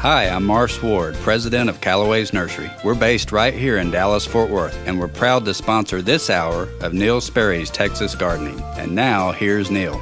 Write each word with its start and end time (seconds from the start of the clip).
Hi, 0.00 0.30
I'm 0.30 0.46
Mars 0.46 0.82
Ward, 0.82 1.14
president 1.16 1.68
of 1.68 1.82
Callaway's 1.82 2.32
Nursery. 2.32 2.70
We're 2.82 2.94
based 2.94 3.32
right 3.32 3.52
here 3.52 3.76
in 3.76 3.90
Dallas, 3.90 4.24
Fort 4.24 4.48
Worth, 4.48 4.74
and 4.86 4.98
we're 4.98 5.08
proud 5.08 5.44
to 5.44 5.52
sponsor 5.52 6.00
this 6.00 6.30
hour 6.30 6.70
of 6.80 6.94
Neil 6.94 7.20
Sperry's 7.20 7.68
Texas 7.68 8.14
Gardening. 8.14 8.58
And 8.78 8.94
now, 8.94 9.30
here's 9.30 9.70
Neil. 9.70 10.00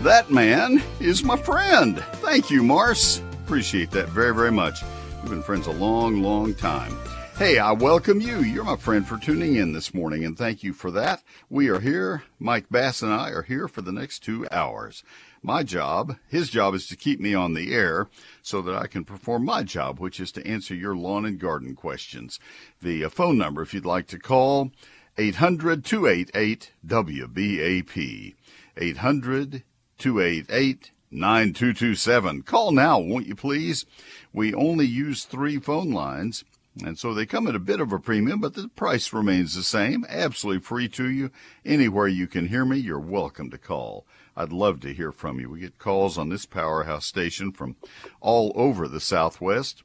That 0.00 0.30
man 0.30 0.82
is 1.00 1.22
my 1.22 1.36
friend. 1.36 2.02
Thank 2.22 2.50
you, 2.50 2.62
Mars. 2.62 3.20
Appreciate 3.44 3.90
that 3.90 4.08
very, 4.08 4.34
very 4.34 4.52
much. 4.52 4.80
We've 5.20 5.32
been 5.32 5.42
friends 5.42 5.66
a 5.66 5.72
long, 5.72 6.22
long 6.22 6.54
time. 6.54 6.96
Hey, 7.36 7.58
I 7.58 7.72
welcome 7.72 8.22
you. 8.22 8.38
You're 8.38 8.64
my 8.64 8.76
friend 8.76 9.06
for 9.06 9.18
tuning 9.18 9.56
in 9.56 9.74
this 9.74 9.92
morning, 9.92 10.24
and 10.24 10.38
thank 10.38 10.62
you 10.62 10.72
for 10.72 10.90
that. 10.92 11.22
We 11.50 11.68
are 11.68 11.80
here. 11.80 12.22
Mike 12.38 12.70
Bass 12.70 13.02
and 13.02 13.12
I 13.12 13.28
are 13.32 13.42
here 13.42 13.68
for 13.68 13.82
the 13.82 13.92
next 13.92 14.20
two 14.20 14.48
hours. 14.50 15.04
My 15.42 15.62
job, 15.62 16.16
his 16.28 16.50
job 16.50 16.74
is 16.74 16.86
to 16.88 16.96
keep 16.96 17.20
me 17.20 17.34
on 17.34 17.54
the 17.54 17.74
air 17.74 18.08
so 18.42 18.62
that 18.62 18.74
I 18.74 18.86
can 18.86 19.04
perform 19.04 19.44
my 19.44 19.62
job, 19.62 20.00
which 20.00 20.18
is 20.18 20.32
to 20.32 20.46
answer 20.46 20.74
your 20.74 20.96
lawn 20.96 21.24
and 21.24 21.38
garden 21.38 21.74
questions. 21.74 22.40
The 22.82 23.04
uh, 23.04 23.08
phone 23.08 23.38
number, 23.38 23.62
if 23.62 23.72
you'd 23.72 23.86
like 23.86 24.06
to 24.08 24.18
call, 24.18 24.72
800 25.18 25.84
288 25.84 26.72
WBAP. 26.86 28.34
800 28.76 29.62
288 29.98 30.90
9227. 31.10 32.42
Call 32.42 32.72
now, 32.72 32.98
won't 32.98 33.26
you 33.26 33.34
please? 33.34 33.86
We 34.32 34.52
only 34.52 34.86
use 34.86 35.24
three 35.24 35.58
phone 35.58 35.90
lines. 35.90 36.44
And 36.84 36.98
so 36.98 37.14
they 37.14 37.24
come 37.24 37.46
at 37.46 37.54
a 37.54 37.60
bit 37.60 37.80
of 37.80 37.90
a 37.92 37.98
premium, 37.98 38.40
but 38.40 38.54
the 38.54 38.68
price 38.68 39.12
remains 39.12 39.54
the 39.54 39.62
same, 39.62 40.04
absolutely 40.10 40.60
free 40.60 40.88
to 40.90 41.08
you. 41.08 41.30
Anywhere 41.64 42.08
you 42.08 42.26
can 42.26 42.48
hear 42.48 42.66
me, 42.66 42.76
you're 42.76 42.98
welcome 42.98 43.50
to 43.50 43.58
call. 43.58 44.06
I'd 44.36 44.52
love 44.52 44.80
to 44.80 44.92
hear 44.92 45.12
from 45.12 45.40
you. 45.40 45.48
We 45.48 45.60
get 45.60 45.78
calls 45.78 46.18
on 46.18 46.28
this 46.28 46.44
powerhouse 46.44 47.06
station 47.06 47.52
from 47.52 47.76
all 48.20 48.52
over 48.54 48.86
the 48.86 49.00
Southwest, 49.00 49.82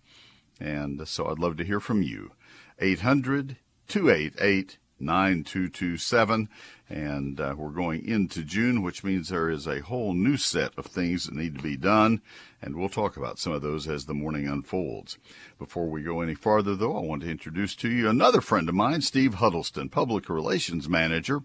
and 0.59 1.07
so 1.07 1.27
I'd 1.27 1.39
love 1.39 1.55
to 1.57 1.63
hear 1.63 1.79
from 1.79 2.03
you. 2.03 2.31
800 2.79 3.57
288 3.87 4.77
9227. 4.99 6.49
And 6.91 7.39
uh, 7.39 7.55
we're 7.57 7.69
going 7.69 8.05
into 8.05 8.43
June, 8.43 8.81
which 8.81 9.01
means 9.01 9.29
there 9.29 9.49
is 9.49 9.65
a 9.65 9.79
whole 9.79 10.13
new 10.13 10.35
set 10.35 10.77
of 10.77 10.87
things 10.87 11.23
that 11.23 11.33
need 11.33 11.55
to 11.55 11.63
be 11.63 11.77
done. 11.77 12.21
And 12.61 12.75
we'll 12.75 12.89
talk 12.89 13.17
about 13.17 13.39
some 13.39 13.53
of 13.53 13.63
those 13.63 13.87
as 13.87 14.05
the 14.05 14.13
morning 14.13 14.47
unfolds. 14.47 15.17
Before 15.57 15.87
we 15.87 16.03
go 16.03 16.21
any 16.21 16.35
farther, 16.35 16.75
though, 16.75 16.95
I 16.95 17.01
want 17.01 17.23
to 17.23 17.29
introduce 17.29 17.75
to 17.77 17.89
you 17.89 18.07
another 18.07 18.39
friend 18.39 18.69
of 18.69 18.75
mine, 18.75 19.01
Steve 19.01 19.35
Huddleston, 19.35 19.89
Public 19.89 20.29
Relations 20.29 20.87
Manager. 20.87 21.41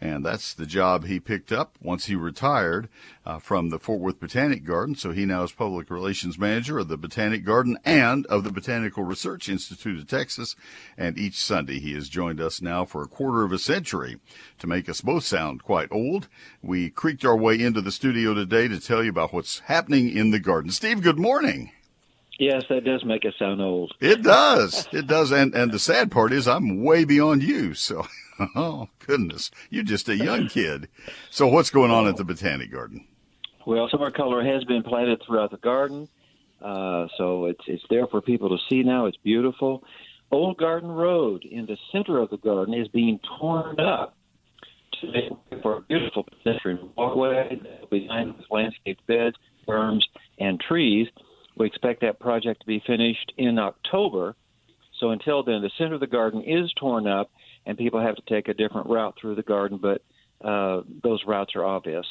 And 0.00 0.24
that's 0.24 0.54
the 0.54 0.66
job 0.66 1.04
he 1.04 1.18
picked 1.18 1.50
up 1.50 1.76
once 1.80 2.04
he 2.04 2.14
retired 2.14 2.88
uh, 3.26 3.38
from 3.38 3.70
the 3.70 3.78
Fort 3.80 3.98
Worth 3.98 4.20
Botanic 4.20 4.64
Garden. 4.64 4.94
So 4.94 5.10
he 5.10 5.24
now 5.24 5.42
is 5.42 5.52
Public 5.52 5.90
Relations 5.90 6.38
Manager 6.38 6.78
of 6.78 6.88
the 6.88 6.96
Botanic 6.96 7.44
Garden 7.44 7.76
and 7.84 8.24
of 8.26 8.44
the 8.44 8.52
Botanical 8.52 9.02
Research 9.02 9.48
Institute 9.48 9.98
of 9.98 10.06
Texas. 10.06 10.54
And 10.96 11.18
each 11.18 11.42
Sunday 11.42 11.80
he 11.80 11.94
has 11.94 12.08
joined 12.08 12.40
us 12.40 12.62
now 12.62 12.84
for 12.84 13.02
a 13.02 13.08
quarter 13.08 13.42
of 13.42 13.52
a 13.52 13.58
century 13.58 14.20
to 14.60 14.68
make 14.68 14.81
us 14.88 15.00
both 15.00 15.24
sound 15.24 15.62
quite 15.62 15.88
old. 15.90 16.28
We 16.62 16.90
creaked 16.90 17.24
our 17.24 17.36
way 17.36 17.60
into 17.60 17.80
the 17.80 17.92
studio 17.92 18.34
today 18.34 18.68
to 18.68 18.80
tell 18.80 19.02
you 19.02 19.10
about 19.10 19.32
what's 19.32 19.60
happening 19.60 20.10
in 20.10 20.30
the 20.30 20.40
garden. 20.40 20.70
Steve, 20.70 21.02
good 21.02 21.18
morning. 21.18 21.72
Yes, 22.38 22.64
that 22.70 22.84
does 22.84 23.04
make 23.04 23.24
us 23.24 23.34
sound 23.38 23.60
old. 23.60 23.94
It 24.00 24.22
does. 24.22 24.88
It 24.92 25.06
does. 25.06 25.30
And 25.30 25.54
and 25.54 25.70
the 25.70 25.78
sad 25.78 26.10
part 26.10 26.32
is 26.32 26.48
I'm 26.48 26.82
way 26.82 27.04
beyond 27.04 27.42
you. 27.42 27.74
So, 27.74 28.06
oh 28.56 28.88
goodness, 29.06 29.50
you're 29.70 29.84
just 29.84 30.08
a 30.08 30.16
young 30.16 30.48
kid. 30.48 30.88
So 31.30 31.46
what's 31.46 31.70
going 31.70 31.90
on 31.90 32.08
at 32.08 32.16
the 32.16 32.24
Botanic 32.24 32.72
Garden? 32.72 33.06
Well, 33.66 33.88
summer 33.90 34.10
color 34.10 34.44
has 34.44 34.64
been 34.64 34.82
planted 34.82 35.22
throughout 35.24 35.52
the 35.52 35.58
garden, 35.58 36.08
uh, 36.60 37.06
so 37.16 37.46
it's 37.46 37.62
it's 37.66 37.84
there 37.90 38.06
for 38.08 38.20
people 38.20 38.48
to 38.48 38.58
see 38.68 38.82
now. 38.82 39.06
It's 39.06 39.18
beautiful. 39.18 39.84
Old 40.32 40.56
Garden 40.56 40.90
Road 40.90 41.44
in 41.44 41.66
the 41.66 41.76
center 41.92 42.18
of 42.18 42.30
the 42.30 42.38
garden 42.38 42.74
is 42.74 42.88
being 42.88 43.20
torn 43.38 43.78
up 43.78 44.16
to 45.02 45.12
make 45.12 45.62
for 45.62 45.76
a 45.76 45.80
beautiful 45.82 46.24
pedestrian 46.24 46.90
walkway 46.96 47.60
behind 47.90 48.34
with 48.36 48.46
landscaped 48.50 49.06
beds, 49.06 49.36
berms, 49.68 50.02
and 50.38 50.58
trees. 50.60 51.08
We 51.56 51.66
expect 51.66 52.00
that 52.00 52.18
project 52.18 52.60
to 52.60 52.66
be 52.66 52.82
finished 52.86 53.32
in 53.36 53.58
October. 53.58 54.34
So 54.98 55.10
until 55.10 55.42
then, 55.42 55.60
the 55.62 55.70
center 55.76 55.94
of 55.94 56.00
the 56.00 56.06
garden 56.06 56.42
is 56.42 56.72
torn 56.78 57.06
up, 57.06 57.30
and 57.66 57.76
people 57.76 58.00
have 58.00 58.16
to 58.16 58.22
take 58.28 58.48
a 58.48 58.54
different 58.54 58.88
route 58.88 59.16
through 59.20 59.34
the 59.34 59.42
garden, 59.42 59.78
but 59.78 60.02
uh, 60.46 60.82
those 61.02 61.22
routes 61.26 61.54
are 61.54 61.64
obvious. 61.64 62.06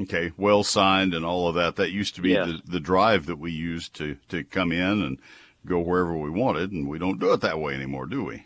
Okay, 0.00 0.30
well 0.36 0.62
signed 0.62 1.14
and 1.14 1.24
all 1.24 1.48
of 1.48 1.56
that. 1.56 1.76
That 1.76 1.90
used 1.90 2.14
to 2.16 2.20
be 2.20 2.30
Yes. 2.30 2.46
the, 2.46 2.72
the 2.72 2.80
drive 2.80 3.26
that 3.26 3.38
we 3.38 3.50
used 3.50 3.94
to, 3.96 4.16
to 4.28 4.44
come 4.44 4.70
in 4.70 5.02
and 5.02 5.18
go 5.66 5.80
wherever 5.80 6.16
we 6.16 6.30
wanted, 6.30 6.70
and 6.70 6.88
we 6.88 6.98
don't 6.98 7.18
do 7.18 7.32
it 7.32 7.40
that 7.40 7.58
way 7.58 7.74
anymore, 7.74 8.06
do 8.06 8.24
we? 8.24 8.44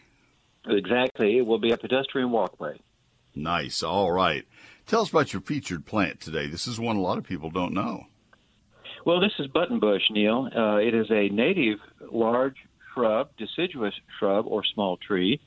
Exactly. 0.66 1.38
It 1.38 1.46
will 1.46 1.58
be 1.58 1.72
a 1.72 1.76
pedestrian 1.76 2.30
walkway. 2.30 2.80
Nice. 3.34 3.82
All 3.82 4.12
right. 4.12 4.46
Tell 4.86 5.02
us 5.02 5.10
about 5.10 5.32
your 5.32 5.42
featured 5.42 5.86
plant 5.86 6.20
today. 6.20 6.46
This 6.46 6.66
is 6.66 6.78
one 6.78 6.96
a 6.96 7.00
lot 7.00 7.18
of 7.18 7.24
people 7.24 7.50
don't 7.50 7.72
know. 7.72 8.04
Well, 9.04 9.20
this 9.20 9.32
is 9.38 9.48
buttonbush, 9.48 10.10
Neil. 10.10 10.48
Uh, 10.54 10.76
it 10.76 10.94
is 10.94 11.10
a 11.10 11.28
native 11.28 11.78
large 12.12 12.56
shrub, 12.92 13.30
deciduous 13.36 13.94
shrub 14.18 14.46
or 14.46 14.62
small 14.64 14.96
tree. 14.96 15.40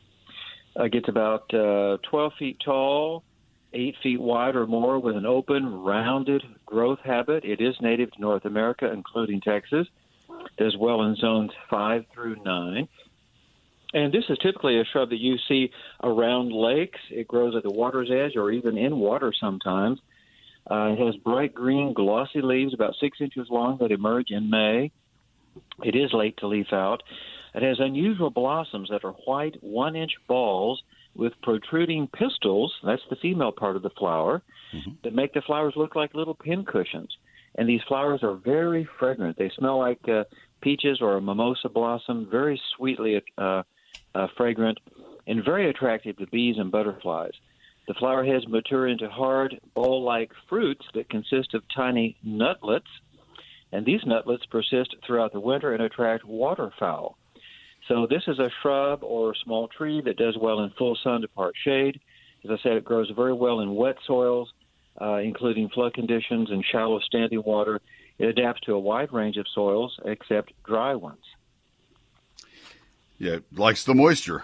Uh, 0.75 0.87
gets 0.87 1.07
about 1.07 1.53
uh, 1.53 1.97
12 2.09 2.33
feet 2.37 2.57
tall, 2.63 3.23
8 3.71 3.95
feet 4.03 4.19
wide 4.19 4.55
or 4.55 4.67
more, 4.67 4.99
with 4.99 5.15
an 5.15 5.25
open, 5.25 5.83
rounded 5.83 6.43
growth 6.65 6.99
habit. 7.03 7.45
It 7.45 7.61
is 7.61 7.75
native 7.79 8.11
to 8.11 8.21
North 8.21 8.43
America, 8.45 8.91
including 8.91 9.39
Texas. 9.39 9.87
Does 10.57 10.75
well 10.77 11.03
in 11.03 11.15
zones 11.15 11.51
5 11.69 12.05
through 12.13 12.37
9. 12.43 12.87
And 13.95 14.13
this 14.13 14.25
is 14.27 14.37
typically 14.39 14.77
a 14.77 14.83
shrub 14.83 15.09
that 15.11 15.21
you 15.21 15.37
see 15.47 15.71
around 16.03 16.51
lakes. 16.51 16.99
It 17.09 17.29
grows 17.29 17.55
at 17.55 17.63
the 17.63 17.71
water's 17.71 18.11
edge 18.11 18.35
or 18.35 18.51
even 18.51 18.77
in 18.77 18.97
water 18.97 19.31
sometimes. 19.39 19.99
Uh, 20.69 20.95
it 20.97 20.99
has 20.99 21.15
bright 21.15 21.55
green, 21.55 21.93
glossy 21.93 22.41
leaves, 22.41 22.73
about 22.73 22.95
six 22.99 23.19
inches 23.21 23.47
long, 23.49 23.77
that 23.79 23.93
emerge 23.93 24.31
in 24.31 24.49
May. 24.49 24.91
It 25.81 25.95
is 25.95 26.11
late 26.11 26.35
to 26.39 26.47
leaf 26.47 26.73
out. 26.73 27.03
It 27.53 27.63
has 27.63 27.77
unusual 27.79 28.29
blossoms 28.29 28.89
that 28.89 29.05
are 29.05 29.13
white, 29.25 29.55
one 29.61 29.95
inch 29.95 30.11
balls 30.27 30.83
with 31.15 31.31
protruding 31.41 32.09
pistils. 32.09 32.73
That's 32.83 33.01
the 33.09 33.15
female 33.15 33.53
part 33.53 33.77
of 33.77 33.81
the 33.81 33.91
flower 33.91 34.43
that 35.05 35.15
make 35.15 35.33
the 35.33 35.41
flowers 35.41 35.75
look 35.77 35.95
like 35.95 36.13
little 36.13 36.35
pin 36.35 36.65
cushions. 36.65 37.15
And 37.57 37.69
these 37.69 37.81
flowers 37.87 38.23
are 38.23 38.35
very 38.35 38.85
fragrant. 38.99 39.37
They 39.37 39.51
smell 39.57 39.79
like 39.79 40.05
uh, 40.09 40.25
peaches 40.59 40.97
or 40.99 41.15
a 41.15 41.21
mimosa 41.21 41.69
blossom, 41.69 42.27
very 42.29 42.59
sweetly 42.75 43.21
uh, 43.37 43.63
uh, 44.15 44.27
fragrant, 44.37 44.79
and 45.27 45.43
very 45.43 45.69
attractive 45.69 46.17
to 46.17 46.27
bees 46.27 46.55
and 46.57 46.71
butterflies. 46.71 47.33
The 47.87 47.93
flower 47.95 48.23
heads 48.23 48.47
mature 48.47 48.87
into 48.87 49.09
hard, 49.09 49.59
ball 49.75 50.03
like 50.03 50.31
fruits 50.49 50.85
that 50.95 51.09
consist 51.09 51.53
of 51.53 51.63
tiny 51.75 52.17
nutlets, 52.23 52.87
and 53.71 53.85
these 53.85 54.05
nutlets 54.05 54.45
persist 54.47 54.95
throughout 55.05 55.33
the 55.33 55.39
winter 55.39 55.73
and 55.73 55.83
attract 55.83 56.25
waterfowl. 56.25 57.17
So, 57.87 58.07
this 58.09 58.23
is 58.27 58.39
a 58.39 58.49
shrub 58.61 59.03
or 59.03 59.35
small 59.43 59.67
tree 59.67 60.01
that 60.01 60.17
does 60.17 60.35
well 60.41 60.61
in 60.61 60.71
full 60.71 60.97
sun 61.03 61.21
to 61.21 61.27
part 61.27 61.53
shade. 61.63 61.99
As 62.43 62.49
I 62.49 62.57
said, 62.63 62.77
it 62.77 62.85
grows 62.85 63.11
very 63.15 63.33
well 63.33 63.59
in 63.59 63.75
wet 63.75 63.97
soils, 64.07 64.51
uh, 64.99 65.17
including 65.17 65.69
flood 65.69 65.93
conditions 65.93 66.49
and 66.49 66.65
shallow 66.65 66.99
standing 66.99 67.43
water. 67.43 67.81
It 68.17 68.25
adapts 68.25 68.61
to 68.61 68.73
a 68.73 68.79
wide 68.79 69.13
range 69.13 69.37
of 69.37 69.45
soils 69.53 69.99
except 70.05 70.53
dry 70.63 70.95
ones. 70.95 71.23
Yeah, 73.17 73.33
it 73.33 73.45
likes 73.53 73.83
the 73.83 73.95
moisture. 73.95 74.43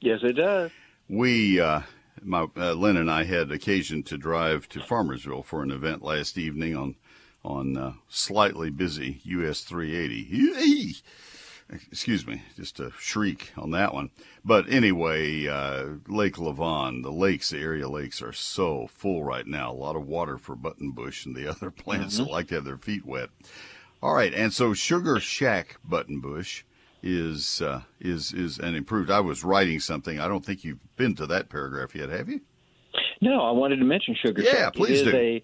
Yes, 0.00 0.20
it 0.22 0.34
does. 0.34 0.70
We, 1.08 1.60
uh, 1.60 1.82
my 2.22 2.46
uh, 2.56 2.72
Lynn 2.72 2.96
and 2.96 3.10
I 3.10 3.24
had 3.24 3.50
occasion 3.50 4.02
to 4.04 4.16
drive 4.16 4.68
to 4.70 4.80
Farmersville 4.80 5.44
for 5.44 5.62
an 5.62 5.70
event 5.70 6.02
last 6.02 6.38
evening 6.38 6.76
on 6.76 6.96
on 7.44 7.76
uh, 7.76 7.92
slightly 8.08 8.70
busy 8.70 9.20
US 9.24 9.62
380. 9.62 10.14
Yee! 10.30 10.96
Excuse 11.90 12.26
me, 12.26 12.42
just 12.56 12.78
a 12.78 12.92
shriek 12.98 13.52
on 13.56 13.72
that 13.72 13.92
one. 13.92 14.10
But 14.44 14.68
anyway, 14.70 15.46
uh, 15.48 15.94
Lake 16.06 16.36
Lavon, 16.36 17.02
the 17.02 17.10
lakes, 17.10 17.50
the 17.50 17.58
area 17.58 17.88
lakes 17.88 18.22
are 18.22 18.32
so 18.32 18.86
full 18.86 19.24
right 19.24 19.46
now. 19.46 19.72
A 19.72 19.74
lot 19.74 19.96
of 19.96 20.06
water 20.06 20.38
for 20.38 20.54
buttonbush 20.54 21.26
and 21.26 21.34
the 21.34 21.48
other 21.50 21.72
plants 21.72 22.18
that 22.18 22.30
like 22.30 22.48
to 22.48 22.56
have 22.56 22.64
their 22.64 22.78
feet 22.78 23.04
wet. 23.04 23.30
All 24.00 24.14
right, 24.14 24.32
and 24.32 24.52
so 24.52 24.74
Sugar 24.74 25.18
Shack 25.18 25.78
buttonbush 25.88 26.62
is 27.02 27.62
uh, 27.62 27.82
is 28.00 28.32
is 28.32 28.58
an 28.58 28.74
improved. 28.74 29.10
I 29.10 29.20
was 29.20 29.44
writing 29.44 29.80
something. 29.80 30.18
I 30.18 30.28
don't 30.28 30.44
think 30.44 30.64
you've 30.64 30.96
been 30.96 31.14
to 31.16 31.26
that 31.26 31.48
paragraph 31.48 31.94
yet, 31.94 32.08
have 32.08 32.28
you? 32.28 32.40
No, 33.20 33.40
I 33.42 33.50
wanted 33.52 33.76
to 33.76 33.84
mention 33.84 34.14
sugar 34.14 34.42
Yeah, 34.42 34.70
please 34.70 35.00
it 35.00 35.06
is 35.08 35.12
do. 35.12 35.16
A, 35.16 35.42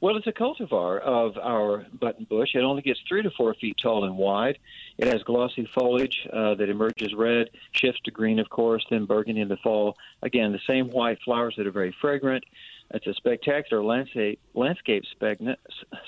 well, 0.00 0.16
it's 0.16 0.26
a 0.26 0.32
cultivar 0.32 1.00
of 1.00 1.38
our 1.38 1.86
button 1.98 2.26
bush. 2.28 2.50
It 2.54 2.60
only 2.60 2.82
gets 2.82 3.00
three 3.08 3.22
to 3.22 3.30
four 3.30 3.54
feet 3.54 3.76
tall 3.82 4.04
and 4.04 4.16
wide. 4.16 4.58
It 4.98 5.06
has 5.08 5.22
glossy 5.22 5.68
foliage 5.74 6.26
uh, 6.32 6.54
that 6.56 6.68
emerges 6.68 7.14
red, 7.14 7.48
shifts 7.72 8.00
to 8.04 8.10
green, 8.10 8.38
of 8.38 8.50
course, 8.50 8.84
then 8.90 9.06
burgundy 9.06 9.40
in 9.40 9.48
the 9.48 9.56
fall. 9.58 9.96
Again, 10.22 10.52
the 10.52 10.60
same 10.66 10.90
white 10.90 11.18
flowers 11.24 11.54
that 11.56 11.66
are 11.66 11.72
very 11.72 11.94
fragrant. 12.00 12.44
It's 12.90 13.06
a 13.06 13.14
spectacular 13.14 13.82
landscape 13.82 14.38
landscape 14.54 15.04
spegna- 15.18 15.56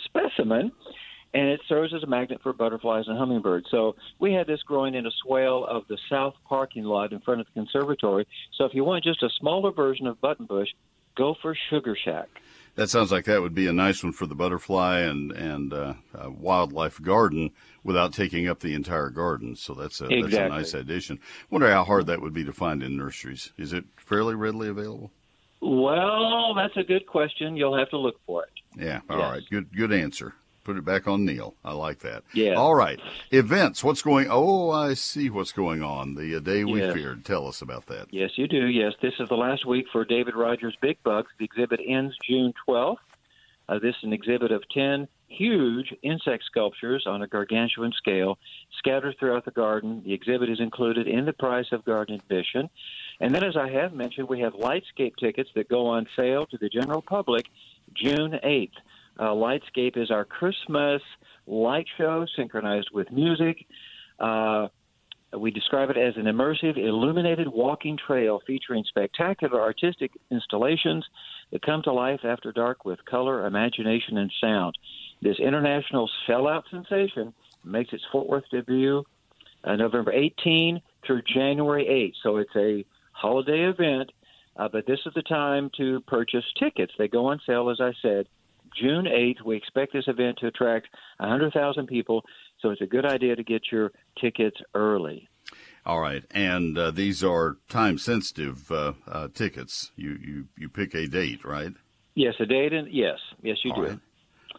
specimen. 0.04 0.70
And 1.34 1.48
it 1.48 1.60
serves 1.68 1.92
as 1.94 2.02
a 2.02 2.06
magnet 2.06 2.40
for 2.42 2.52
butterflies 2.52 3.04
and 3.06 3.18
hummingbirds. 3.18 3.66
So 3.70 3.96
we 4.18 4.32
had 4.32 4.46
this 4.46 4.62
growing 4.62 4.94
in 4.94 5.06
a 5.06 5.10
swale 5.22 5.64
of 5.66 5.86
the 5.88 5.98
south 6.08 6.34
parking 6.48 6.84
lot 6.84 7.12
in 7.12 7.20
front 7.20 7.40
of 7.40 7.46
the 7.46 7.52
conservatory. 7.52 8.26
So 8.56 8.64
if 8.64 8.74
you 8.74 8.84
want 8.84 9.04
just 9.04 9.22
a 9.22 9.30
smaller 9.38 9.70
version 9.70 10.06
of 10.06 10.20
buttonbush, 10.20 10.68
go 11.16 11.34
for 11.40 11.56
Sugar 11.68 11.96
Shack. 12.02 12.28
That 12.76 12.88
sounds 12.88 13.10
like 13.10 13.24
that 13.24 13.42
would 13.42 13.54
be 13.54 13.66
a 13.66 13.72
nice 13.72 14.04
one 14.04 14.12
for 14.12 14.26
the 14.26 14.36
butterfly 14.36 15.00
and 15.00 15.32
and 15.32 15.72
uh, 15.72 15.94
uh, 16.14 16.30
wildlife 16.30 17.02
garden 17.02 17.50
without 17.82 18.12
taking 18.12 18.46
up 18.46 18.60
the 18.60 18.72
entire 18.72 19.10
garden. 19.10 19.56
So 19.56 19.74
that's 19.74 20.00
a 20.00 20.04
exactly. 20.04 20.30
that's 20.30 20.34
a 20.36 20.48
nice 20.48 20.74
addition. 20.74 21.18
Wonder 21.50 21.70
how 21.72 21.82
hard 21.82 22.06
that 22.06 22.22
would 22.22 22.32
be 22.34 22.44
to 22.44 22.52
find 22.52 22.82
in 22.84 22.96
nurseries. 22.96 23.52
Is 23.58 23.72
it 23.72 23.84
fairly 23.96 24.36
readily 24.36 24.68
available? 24.68 25.10
Well, 25.60 26.54
that's 26.54 26.76
a 26.76 26.84
good 26.84 27.06
question. 27.06 27.56
You'll 27.56 27.76
have 27.76 27.90
to 27.90 27.98
look 27.98 28.20
for 28.24 28.44
it. 28.44 28.52
Yeah. 28.76 29.00
All 29.10 29.18
Yes. 29.18 29.32
right. 29.32 29.42
Good 29.50 29.76
good 29.76 29.92
answer. 29.92 30.34
Put 30.68 30.76
it 30.76 30.84
back 30.84 31.08
on 31.08 31.24
Neil. 31.24 31.54
I 31.64 31.72
like 31.72 32.00
that. 32.00 32.24
Yeah. 32.34 32.52
All 32.52 32.74
right. 32.74 33.00
Events. 33.30 33.82
What's 33.82 34.02
going? 34.02 34.26
Oh, 34.28 34.68
I 34.70 34.92
see 34.92 35.30
what's 35.30 35.50
going 35.50 35.82
on. 35.82 36.14
The 36.14 36.36
uh, 36.36 36.40
day 36.40 36.62
we 36.62 36.80
Yes. 36.82 36.92
feared. 36.92 37.24
Tell 37.24 37.46
us 37.46 37.62
about 37.62 37.86
that. 37.86 38.08
Yes, 38.10 38.32
you 38.36 38.46
do. 38.46 38.66
Yes, 38.66 38.92
this 39.00 39.14
is 39.18 39.30
the 39.30 39.34
last 39.34 39.64
week 39.64 39.86
for 39.90 40.04
David 40.04 40.34
Rogers' 40.36 40.76
Big 40.82 41.02
Bugs. 41.02 41.30
The 41.38 41.46
exhibit 41.46 41.80
ends 41.88 42.14
June 42.22 42.52
12th. 42.68 42.98
Uh, 43.66 43.78
this 43.78 43.96
is 43.96 44.02
an 44.04 44.12
exhibit 44.12 44.52
of 44.52 44.62
10 44.68 45.08
huge 45.28 45.94
insect 46.02 46.44
sculptures 46.44 47.04
on 47.06 47.22
a 47.22 47.26
gargantuan 47.26 47.92
scale 47.96 48.36
scattered 48.76 49.16
throughout 49.18 49.46
the 49.46 49.50
garden. 49.50 50.02
The 50.04 50.12
exhibit 50.12 50.50
is 50.50 50.60
included 50.60 51.08
in 51.08 51.24
the 51.24 51.32
price 51.32 51.72
of 51.72 51.82
garden 51.86 52.16
admission. 52.16 52.68
And 53.20 53.34
then, 53.34 53.42
as 53.42 53.56
I 53.56 53.70
have 53.70 53.94
mentioned, 53.94 54.28
we 54.28 54.40
have 54.40 54.52
Lightscape 54.52 55.16
tickets 55.16 55.48
that 55.54 55.70
go 55.70 55.86
on 55.86 56.06
sale 56.14 56.44
to 56.44 56.58
the 56.58 56.68
general 56.68 57.00
public 57.00 57.46
June 57.94 58.38
8th. 58.44 58.72
Uh, 59.18 59.30
Lightscape 59.30 59.96
is 59.96 60.10
our 60.10 60.24
Christmas 60.24 61.02
light 61.46 61.86
show 61.96 62.24
synchronized 62.36 62.90
with 62.92 63.10
music. 63.10 63.66
Uh, 64.20 64.68
we 65.36 65.50
describe 65.50 65.90
it 65.90 65.96
as 65.96 66.14
an 66.16 66.24
immersive, 66.24 66.78
illuminated 66.78 67.48
walking 67.48 67.98
trail 67.98 68.40
featuring 68.46 68.84
spectacular 68.88 69.60
artistic 69.60 70.12
installations 70.30 71.04
that 71.50 71.62
come 71.62 71.82
to 71.82 71.92
life 71.92 72.20
after 72.24 72.52
dark 72.52 72.84
with 72.84 73.04
color, 73.04 73.46
imagination, 73.46 74.18
and 74.18 74.32
sound. 74.40 74.76
This 75.20 75.38
international 75.38 76.08
sellout 76.26 76.62
sensation 76.70 77.34
makes 77.64 77.92
its 77.92 78.04
Fort 78.10 78.28
Worth 78.28 78.44
debut 78.50 79.04
uh, 79.64 79.76
November 79.76 80.12
18 80.12 80.80
through 81.06 81.22
January 81.22 81.86
8. 81.86 82.14
So 82.22 82.36
it's 82.36 82.56
a 82.56 82.84
holiday 83.12 83.68
event, 83.68 84.10
uh, 84.56 84.68
but 84.68 84.86
this 84.86 85.00
is 85.04 85.12
the 85.14 85.22
time 85.22 85.70
to 85.76 86.00
purchase 86.06 86.44
tickets. 86.58 86.92
They 86.96 87.08
go 87.08 87.26
on 87.26 87.40
sale, 87.46 87.68
as 87.68 87.80
I 87.80 87.92
said, 88.00 88.28
June 88.80 89.04
8th. 89.06 89.42
We 89.44 89.56
expect 89.56 89.92
this 89.92 90.04
event 90.08 90.38
to 90.40 90.46
attract 90.46 90.88
100,000 91.18 91.86
people, 91.86 92.24
so 92.60 92.70
it's 92.70 92.80
a 92.80 92.86
good 92.86 93.04
idea 93.04 93.36
to 93.36 93.42
get 93.42 93.62
your 93.72 93.92
tickets 94.20 94.56
early. 94.74 95.28
All 95.86 96.00
right, 96.00 96.22
and 96.32 96.76
uh, 96.76 96.90
these 96.90 97.24
are 97.24 97.56
time 97.68 97.96
sensitive 97.98 98.70
uh, 98.70 98.92
uh, 99.10 99.28
tickets. 99.32 99.90
You, 99.96 100.18
you 100.22 100.44
you 100.58 100.68
pick 100.68 100.94
a 100.94 101.06
date, 101.06 101.44
right? 101.44 101.72
Yes, 102.14 102.34
a 102.40 102.46
date, 102.46 102.72
and 102.74 102.92
yes, 102.92 103.18
yes, 103.42 103.56
you 103.64 103.72
All 103.72 103.82
do. 103.82 103.88
right. 103.88 103.98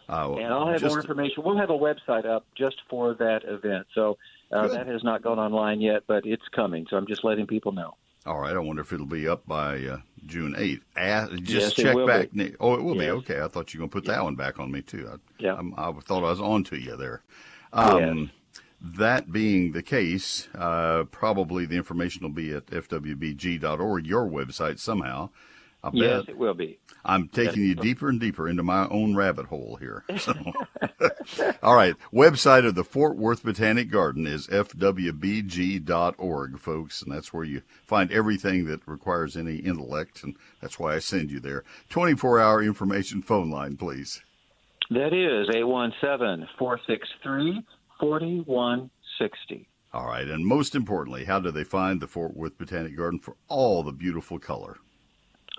Uh, 0.09 0.33
And 0.37 0.47
I'll 0.51 0.67
have 0.67 0.81
just- 0.81 0.91
more 0.91 1.01
information. 1.01 1.43
We'll 1.43 1.57
have 1.57 1.69
a 1.69 1.77
website 1.77 2.25
up 2.25 2.45
just 2.57 2.77
for 2.89 3.13
that 3.15 3.43
event. 3.43 3.85
So 3.93 4.17
uh, 4.51 4.67
that 4.69 4.87
has 4.87 5.03
not 5.03 5.21
gone 5.21 5.37
online 5.37 5.81
yet, 5.81 6.03
but 6.07 6.25
it's 6.25 6.47
coming. 6.55 6.87
So 6.89 6.97
I'm 6.97 7.05
just 7.05 7.23
letting 7.23 7.45
people 7.45 7.73
know. 7.73 7.95
All 8.29 8.37
right. 8.39 8.55
I 8.55 8.59
wonder 8.59 8.83
if 8.83 8.93
it'll 8.93 9.07
be 9.07 9.27
up 9.27 9.47
by 9.47 9.83
uh, 9.85 9.97
June 10.27 10.53
8th. 10.55 10.81
Ah, 10.95 11.27
just 11.41 11.49
Yes, 11.49 11.73
check 11.73 11.95
back. 12.05 12.31
be. 12.31 12.53
Oh, 12.59 12.75
it 12.75 12.83
will 12.83 12.93
be. 12.93 13.09
Okay. 13.09 13.41
I 13.41 13.47
thought 13.47 13.73
you 13.73 13.79
were 13.79 13.87
going 13.87 13.89
to 13.89 13.93
put 13.95 14.05
that 14.05 14.23
one 14.23 14.35
back 14.35 14.59
on 14.59 14.71
me, 14.71 14.83
too. 14.83 15.09
I, 15.11 15.15
Yeah. 15.39 15.53
I'm- 15.55 15.73
I 15.75 15.91
thought 15.93 16.19
I 16.23 16.29
was 16.29 16.39
on 16.39 16.63
to 16.65 16.75
you 16.77 16.95
there. 16.95 17.23
Um, 17.73 18.29
That 18.81 19.31
being 19.33 19.71
the 19.73 19.81
case, 19.81 20.47
uh, 20.55 21.05
probably 21.05 21.65
the 21.65 21.75
information 21.75 22.21
will 22.21 22.29
be 22.29 22.53
at 22.53 22.67
fwbg.org, 22.67 24.05
your 24.05 24.25
website 24.29 24.77
somehow. 24.79 25.29
I 25.83 25.89
bet. 25.91 25.99
Yes, 26.01 26.23
it 26.27 26.37
will 26.37 26.53
be. 26.53 26.77
I'm 27.05 27.29
taking 27.29 27.63
you 27.63 27.73
deeper 27.73 28.09
and 28.09 28.19
deeper 28.19 28.49
into 28.49 28.63
my 28.63 28.85
own 28.89 29.15
rabbit 29.15 29.45
hole 29.45 29.77
here. 29.79 30.03
So. 30.19 30.33
All 31.63 31.75
right. 31.75 31.95
Website 32.13 32.65
of 32.65 32.75
the 32.75 32.83
Fort 32.83 33.15
Worth 33.15 33.43
Botanic 33.43 33.89
Garden 33.89 34.27
is 34.27 34.47
fwbg.org, 34.47 35.79
folks, 36.59 37.01
and 37.01 37.13
that's 37.13 37.31
where 37.31 37.45
you 37.45 37.61
find 37.85 38.11
everything 38.11 38.65
that 38.65 38.85
requires 38.85 39.37
any 39.37 39.55
intellect, 39.57 40.23
and 40.23 40.35
that's 40.61 40.77
why 40.77 40.95
I 40.95 40.99
send 40.99 41.31
you 41.31 41.39
there. 41.39 41.63
24 41.89 42.39
hour 42.39 42.61
information 42.61 43.21
phone 43.21 43.49
line, 43.49 43.77
please. 43.77 44.21
That 44.89 45.13
is 45.13 45.47
817 45.55 46.49
463 46.57 47.63
4160. 47.99 49.67
All 49.93 50.05
right. 50.05 50.27
And 50.27 50.45
most 50.45 50.75
importantly, 50.75 51.25
how 51.25 51.39
do 51.39 51.51
they 51.51 51.63
find 51.63 52.01
the 52.01 52.07
Fort 52.07 52.35
Worth 52.35 52.57
Botanic 52.57 52.97
Garden 52.97 53.19
for 53.19 53.35
all 53.47 53.83
the 53.83 53.93
beautiful 53.93 54.39
color? 54.39 54.79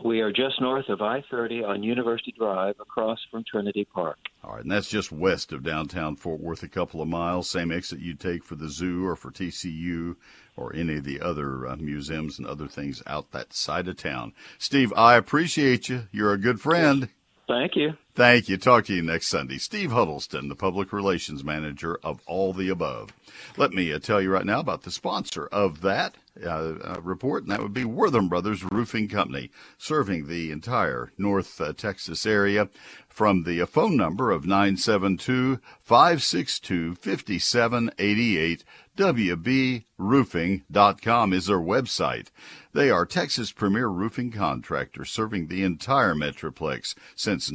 We 0.05 0.21
are 0.21 0.33
just 0.33 0.61
north 0.61 0.89
of 0.89 1.03
I 1.03 1.23
30 1.31 1.65
on 1.65 1.83
University 1.83 2.33
Drive 2.33 2.77
across 2.81 3.19
from 3.31 3.45
Trinity 3.45 3.85
Park. 3.85 4.19
All 4.43 4.53
right, 4.53 4.63
and 4.63 4.71
that's 4.71 4.89
just 4.89 5.13
west 5.13 5.53
of 5.53 5.63
downtown 5.63 6.17
Fort 6.17 6.41
Worth, 6.41 6.63
a 6.63 6.69
couple 6.69 7.03
of 7.03 7.09
miles. 7.09 7.51
Same 7.51 7.71
exit 7.71 8.01
you'd 8.01 8.21
take 8.21 8.43
for 8.43 8.55
the 8.55 8.69
zoo 8.69 9.07
or 9.07 9.15
for 9.15 9.31
TCU 9.31 10.17
or 10.57 10.75
any 10.75 10.97
of 10.97 11.05
the 11.05 11.21
other 11.21 11.67
uh, 11.67 11.77
museums 11.77 12.39
and 12.39 12.47
other 12.47 12.67
things 12.67 13.03
out 13.07 13.33
that 13.33 13.53
side 13.53 13.89
of 13.89 13.97
town. 13.97 14.33
Steve, 14.59 14.93
I 14.97 15.17
appreciate 15.17 15.89
you. 15.89 16.09
You're 16.13 16.33
a 16.33 16.39
good 16.39 16.61
friend. 16.61 17.09
Thank 17.47 17.77
you. 17.77 17.93
Thank 18.15 18.49
you. 18.49 18.57
Talk 18.57 18.87
to 18.87 18.95
you 18.95 19.03
next 19.03 19.29
Sunday. 19.29 19.59
Steve 19.59 19.93
Huddleston, 19.93 20.49
the 20.49 20.57
Public 20.57 20.93
Relations 20.93 21.45
Manager 21.45 21.97
of 22.03 22.21
All 22.27 22.53
the 22.53 22.69
Above. 22.69 23.11
Let 23.57 23.73
me 23.73 23.93
uh, 23.93 24.01
tell 24.01 24.21
you 24.21 24.31
right 24.31 24.45
now 24.45 24.59
about 24.59 24.83
the 24.83 24.91
sponsor 24.91 25.47
of 25.47 25.81
that 25.83 26.17
uh, 26.45 26.49
uh, 26.49 27.01
report, 27.03 27.45
and 27.45 27.53
that 27.53 27.63
would 27.63 27.73
be 27.73 27.85
Wortham 27.85 28.29
Brothers 28.29 28.65
Roofing 28.65 29.09
Company, 29.09 29.51
serving 29.79 30.27
the 30.27 30.51
entire 30.51 31.13
North 31.19 31.61
uh, 31.61 31.73
Texas 31.73 32.27
area 32.27 32.69
from 33.09 33.45
the 33.45 33.63
uh, 33.63 33.67
phone 33.67 33.97
number 33.97 34.31
of 34.31 34.45
972 34.45 35.61
562 35.83 36.97
5788. 36.97 38.65
WBRoofing.com 38.97 41.33
is 41.33 41.47
their 41.47 41.59
website. 41.59 42.27
They 42.73 42.91
are 42.91 43.07
Texas' 43.07 43.51
premier 43.51 43.89
roofing 43.89 44.31
contractor 44.31 45.05
serving 45.05 45.47
the 45.47 45.65
entire 45.65 46.15
Metroplex 46.15 46.95
since 47.15 47.51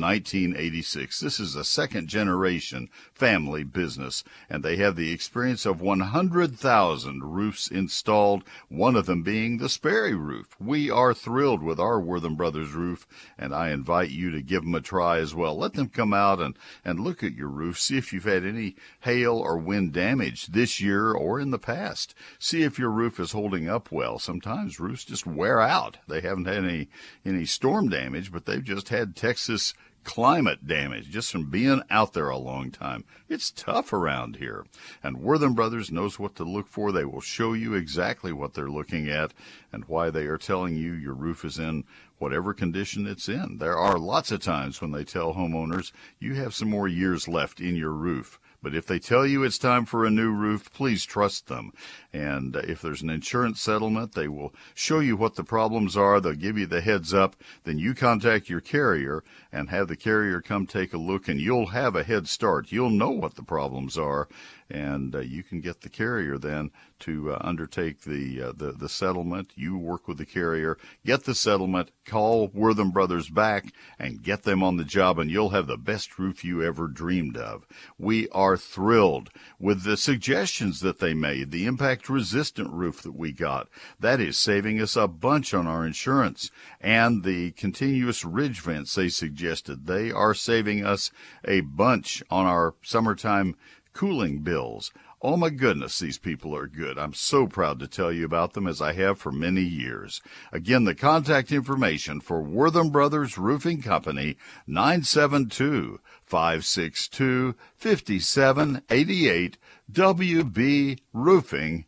1986. 0.46 1.20
This 1.20 1.40
is 1.40 1.56
a 1.56 1.64
second 1.64 2.08
generation 2.08 2.90
family 3.14 3.64
business, 3.64 4.24
and 4.50 4.64
they 4.64 4.76
have 4.78 4.96
the 4.96 5.12
experience 5.12 5.66
of 5.66 5.82
100,000 5.82 7.24
roofs 7.24 7.68
installed, 7.70 8.44
one 8.70 8.96
of 8.96 9.06
them 9.06 9.24
being 9.24 9.58
the 9.58 9.70
Sperry 9.70 10.14
roof. 10.14 10.56
We 10.60 10.90
are 10.90 11.14
thrilled 11.14 11.64
with 11.64 11.80
our 11.80 12.00
Wortham 12.00 12.36
Brothers 12.36 12.74
roof, 12.74 13.08
and 13.38 13.54
I 13.54 13.72
invite 13.72 14.12
you 14.12 14.32
to 14.32 14.42
give 14.42 14.64
them 14.64 14.76
a 14.76 14.82
try 14.82 15.18
as 15.18 15.34
well. 15.34 15.58
Let 15.58 15.74
them 15.74 15.90
come 15.90 16.14
out 16.14 16.40
and, 16.40 16.56
and 16.84 17.00
look 17.00 17.24
at 17.24 17.36
your 17.36 17.50
roof, 17.50 17.80
see 17.80 17.98
if 17.98 18.14
you've 18.14 18.24
had 18.24 18.46
any 18.46 18.76
hail 19.02 19.38
or 19.38 19.58
wind 19.58 19.94
damage 19.94 20.48
this 20.48 20.80
year 20.80 21.12
or 21.12 21.40
in 21.40 21.52
the 21.52 21.60
past. 21.60 22.14
See 22.40 22.64
if 22.64 22.78
your 22.78 22.92
roof 22.92 23.20
is 23.20 23.32
holding 23.32 23.68
up 23.68 23.92
well. 23.92 24.20
Sometimes 24.20 24.80
roofs 24.80 25.06
just 25.06 25.26
wear 25.26 25.60
out. 25.60 25.98
They 26.08 26.22
haven't 26.22 26.46
had 26.46 26.64
any 26.64 26.90
any 27.26 27.46
storm 27.46 27.90
damage, 27.90 28.32
but 28.32 28.46
they've 28.46 28.64
just 28.64 28.90
had 28.90 29.16
Texas 29.16 29.74
climate 30.06 30.66
damage 30.66 31.10
just 31.10 31.32
from 31.32 31.50
being 31.50 31.82
out 31.90 32.14
there 32.14 32.30
a 32.30 32.38
long 32.38 32.72
time. 32.72 33.04
It's 33.28 33.52
tough 33.52 33.92
around 33.92 34.38
here. 34.38 34.66
And 35.04 35.18
Wortham 35.18 35.54
Brothers 35.54 35.92
knows 35.92 36.18
what 36.18 36.36
to 36.36 36.46
look 36.46 36.70
for. 36.70 36.92
They 36.92 37.04
will 37.04 37.20
show 37.20 37.52
you 37.52 37.74
exactly 37.74 38.32
what 38.32 38.54
they're 38.54 38.70
looking 38.70 39.10
at 39.10 39.34
and 39.74 39.86
why 39.86 40.10
they 40.10 40.28
are 40.28 40.38
telling 40.38 40.78
you 40.78 40.94
your 40.94 41.16
roof 41.16 41.44
is 41.44 41.60
in 41.60 41.84
whatever 42.18 42.54
condition 42.54 43.06
it's 43.06 43.28
in. 43.28 43.58
There 43.58 43.78
are 43.78 44.00
lots 44.00 44.32
of 44.32 44.40
times 44.42 44.80
when 44.80 44.92
they 44.92 45.04
tell 45.04 45.34
homeowners 45.34 45.92
you 46.20 46.36
have 46.36 46.56
some 46.56 46.70
more 46.70 46.88
years 46.88 47.28
left 47.28 47.60
in 47.60 47.76
your 47.76 47.92
roof. 47.92 48.40
But 48.66 48.74
if 48.74 48.88
they 48.88 48.98
tell 48.98 49.28
you 49.28 49.44
it's 49.44 49.60
time 49.60 49.86
for 49.86 50.06
a 50.06 50.10
new 50.10 50.32
roof, 50.32 50.74
please 50.74 51.06
trust 51.06 51.48
them. 51.48 51.72
And 52.16 52.56
if 52.56 52.82
there's 52.82 53.02
an 53.02 53.10
insurance 53.10 53.60
settlement, 53.60 54.14
they 54.14 54.30
will 54.30 54.54
show 54.74 55.00
you 55.00 55.18
what 55.18 55.36
the 55.36 55.44
problems 55.44 55.98
are. 55.98 56.22
They'll 56.22 56.32
give 56.32 56.58
you 56.58 56.66
the 56.66 56.80
heads 56.80 57.14
up. 57.14 57.36
Then 57.66 57.78
you 57.78 57.94
contact 57.94 58.48
your 58.48 58.62
carrier 58.62 59.22
and 59.52 59.70
have 59.70 59.90
the 59.90 59.98
carrier 59.98 60.40
come 60.40 60.66
take 60.66 60.94
a 60.94 60.98
look, 60.98 61.28
and 61.28 61.42
you'll 61.42 61.68
have 61.68 61.94
a 61.94 62.04
head 62.04 62.30
start. 62.30 62.72
You'll 62.72 62.90
know 62.90 63.12
what 63.12 63.36
the 63.36 63.44
problems 63.44 63.98
are, 63.98 64.30
and 64.70 65.14
uh, 65.14 65.20
you 65.20 65.44
can 65.44 65.60
get 65.60 65.82
the 65.82 65.90
carrier 65.90 66.38
then 66.38 66.72
to 67.00 67.34
uh, 67.34 67.38
undertake 67.42 68.02
the, 68.02 68.42
uh, 68.42 68.52
the 68.56 68.72
the 68.72 68.88
settlement. 68.88 69.52
You 69.56 69.78
work 69.78 70.08
with 70.08 70.18
the 70.18 70.26
carrier, 70.26 70.78
get 71.06 71.26
the 71.26 71.36
settlement, 71.36 71.92
Call 72.06 72.48
Wortham 72.54 72.92
Brothers 72.92 73.30
back 73.30 73.74
and 74.00 74.24
get 74.24 74.44
them 74.44 74.64
on 74.64 74.78
the 74.78 74.86
job, 74.86 75.20
and 75.20 75.30
you'll 75.30 75.50
have 75.50 75.68
the 75.68 75.78
best 75.78 76.18
roof 76.18 76.46
you 76.46 76.64
ever 76.64 76.88
dreamed 76.88 77.36
of. 77.36 77.68
We 77.98 78.30
are 78.30 78.56
thrilled 78.56 79.30
with 79.60 79.84
the 79.84 79.98
suggestions 79.98 80.80
that 80.80 81.00
they 81.00 81.14
made, 81.14 81.52
the 81.52 81.66
impact 81.66 82.05
resistant 82.10 82.70
roof 82.72 83.02
that 83.02 83.16
we 83.16 83.32
got. 83.32 83.68
That 84.00 84.20
is 84.20 84.38
saving 84.38 84.82
us 84.82 84.96
a 84.96 85.08
bunch 85.08 85.54
on 85.54 85.68
our 85.68 85.86
insurance. 85.86 86.52
And 86.82 87.24
the 87.24 87.52
continuous 87.52 88.24
ridge 88.26 88.62
vents 88.62 88.96
they 88.96 89.10
suggested, 89.10 89.86
they 89.86 90.12
are 90.12 90.34
saving 90.34 90.86
us 90.86 91.12
a 91.44 91.62
bunch 91.62 92.24
on 92.30 92.46
our 92.46 92.76
summertime 92.82 93.56
cooling 93.94 94.40
bills. 94.40 94.92
Oh 95.22 95.38
my 95.38 95.50
goodness, 95.50 95.98
these 95.98 96.20
people 96.20 96.56
are 96.56 96.68
good. 96.68 97.00
I'm 97.00 97.14
so 97.14 97.48
proud 97.48 97.80
to 97.80 97.88
tell 97.88 98.12
you 98.12 98.26
about 98.26 98.54
them 98.54 98.68
as 98.68 98.80
I 98.80 98.94
have 98.94 99.18
for 99.18 99.32
many 99.32 99.64
years. 99.64 100.22
Again, 100.52 100.84
the 100.84 100.94
contact 100.94 101.52
information 101.52 102.22
for 102.22 102.44
Wortham 102.44 102.92
Brothers 102.92 103.36
Roofing 103.36 103.82
Company, 103.82 104.38
972 104.68 106.00
562 106.26 107.56
5788, 107.76 109.58
WBRoofing.com. 109.92 111.86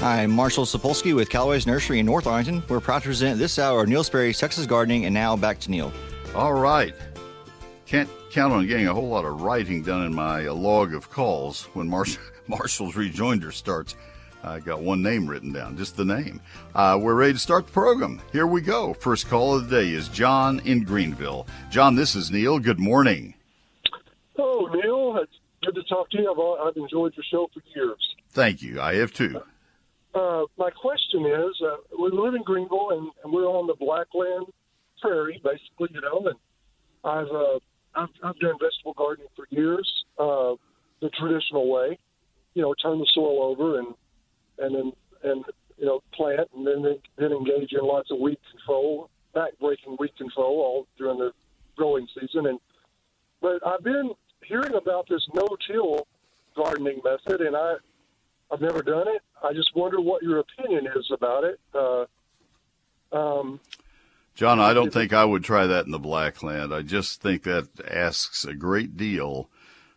Hi, 0.00 0.22
I'm 0.22 0.32
Marshall 0.32 0.64
Sapolsky 0.64 1.14
with 1.14 1.30
Callaway's 1.30 1.64
Nursery 1.64 2.00
in 2.00 2.06
North 2.06 2.26
Arlington. 2.26 2.62
We're 2.68 2.80
proud 2.80 3.02
to 3.02 3.08
present 3.08 3.38
this 3.38 3.58
hour 3.58 3.82
of 3.82 3.88
Neil 3.88 4.02
Sperry's 4.02 4.36
Texas 4.38 4.66
Gardening, 4.66 5.04
and 5.04 5.14
now 5.14 5.36
back 5.36 5.60
to 5.60 5.70
Neil. 5.70 5.92
All 6.34 6.54
right. 6.54 6.92
Can't 7.86 8.08
count 8.32 8.52
on 8.52 8.66
getting 8.66 8.88
a 8.88 8.94
whole 8.94 9.08
lot 9.08 9.24
of 9.24 9.42
writing 9.42 9.82
done 9.82 10.04
in 10.04 10.12
my 10.12 10.48
log 10.48 10.92
of 10.92 11.08
calls 11.08 11.66
when 11.74 11.88
Marsh- 11.88 12.18
Marshall's 12.48 12.96
rejoinder 12.96 13.52
starts. 13.52 13.94
I 14.44 14.58
got 14.58 14.80
one 14.80 15.02
name 15.02 15.28
written 15.28 15.52
down, 15.52 15.76
just 15.76 15.96
the 15.96 16.04
name. 16.04 16.40
Uh, 16.74 16.98
we're 17.00 17.14
ready 17.14 17.34
to 17.34 17.38
start 17.38 17.66
the 17.66 17.72
program. 17.72 18.20
Here 18.32 18.46
we 18.46 18.60
go. 18.60 18.92
First 18.94 19.28
call 19.28 19.56
of 19.56 19.68
the 19.68 19.82
day 19.82 19.90
is 19.90 20.08
John 20.08 20.60
in 20.64 20.82
Greenville. 20.82 21.46
John, 21.70 21.94
this 21.94 22.16
is 22.16 22.30
Neil. 22.30 22.58
Good 22.58 22.80
morning. 22.80 23.34
Oh, 24.38 24.68
Neil, 24.72 25.18
it's 25.22 25.32
good 25.64 25.76
to 25.76 25.82
talk 25.84 26.10
to 26.10 26.18
you. 26.18 26.30
I've, 26.30 26.66
I've 26.66 26.76
enjoyed 26.76 27.12
your 27.16 27.24
show 27.30 27.48
for 27.54 27.62
years. 27.74 28.14
Thank 28.30 28.62
you. 28.62 28.80
I 28.80 28.96
have 28.96 29.12
too. 29.12 29.40
Uh, 30.14 30.44
my 30.58 30.70
question 30.70 31.24
is, 31.24 31.62
uh, 31.64 31.76
we 31.98 32.10
live 32.10 32.34
in 32.34 32.42
Greenville 32.42 32.90
and, 32.90 33.10
and 33.22 33.32
we're 33.32 33.46
on 33.46 33.66
the 33.66 33.74
Blackland 33.78 34.46
Prairie, 35.00 35.40
basically, 35.42 35.88
you 35.94 36.00
know, 36.00 36.26
and 36.26 36.36
I've 37.04 37.34
uh, 37.34 37.58
I've, 37.94 38.08
I've 38.24 38.38
done 38.38 38.54
vegetable 38.60 38.94
gardening 38.96 39.28
for 39.36 39.46
years, 39.50 40.04
uh, 40.18 40.54
the 41.00 41.10
traditional 41.18 41.70
way, 41.70 41.98
you 42.54 42.62
know, 42.62 42.74
turn 42.74 42.98
the 42.98 43.06
soil 43.12 43.42
over 43.42 43.78
and 43.78 43.88
and 44.62 44.74
then 44.74 44.92
and 45.24 45.44
you 45.78 45.86
know 45.86 46.00
plant 46.14 46.48
and 46.54 46.66
then 46.66 46.82
then 47.16 47.32
engage 47.32 47.72
in 47.72 47.80
lots 47.82 48.10
of 48.10 48.18
weed 48.18 48.38
control, 48.50 49.10
back 49.34 49.50
breaking 49.60 49.96
weed 49.98 50.16
control 50.16 50.60
all 50.60 50.86
during 50.98 51.18
the 51.18 51.32
growing 51.76 52.06
season. 52.18 52.46
And 52.46 52.58
but 53.40 53.66
I've 53.66 53.82
been 53.82 54.12
hearing 54.44 54.74
about 54.74 55.08
this 55.08 55.26
no-till 55.34 56.06
gardening 56.56 57.00
method, 57.04 57.40
and 57.40 57.56
I 57.56 57.74
I've 58.50 58.60
never 58.60 58.82
done 58.82 59.08
it. 59.08 59.22
I 59.42 59.52
just 59.52 59.74
wonder 59.74 60.00
what 60.00 60.22
your 60.22 60.38
opinion 60.38 60.86
is 60.94 61.10
about 61.10 61.44
it. 61.44 61.60
Uh, 61.74 62.04
um, 63.12 63.60
John, 64.34 64.60
I 64.60 64.72
don't 64.72 64.92
think 64.92 65.12
I 65.12 65.24
would 65.24 65.44
try 65.44 65.66
that 65.66 65.84
in 65.84 65.90
the 65.90 65.98
Blackland. 65.98 66.72
I 66.72 66.82
just 66.82 67.20
think 67.20 67.42
that 67.42 67.68
asks 67.90 68.44
a 68.44 68.54
great 68.54 68.96
deal 68.96 69.50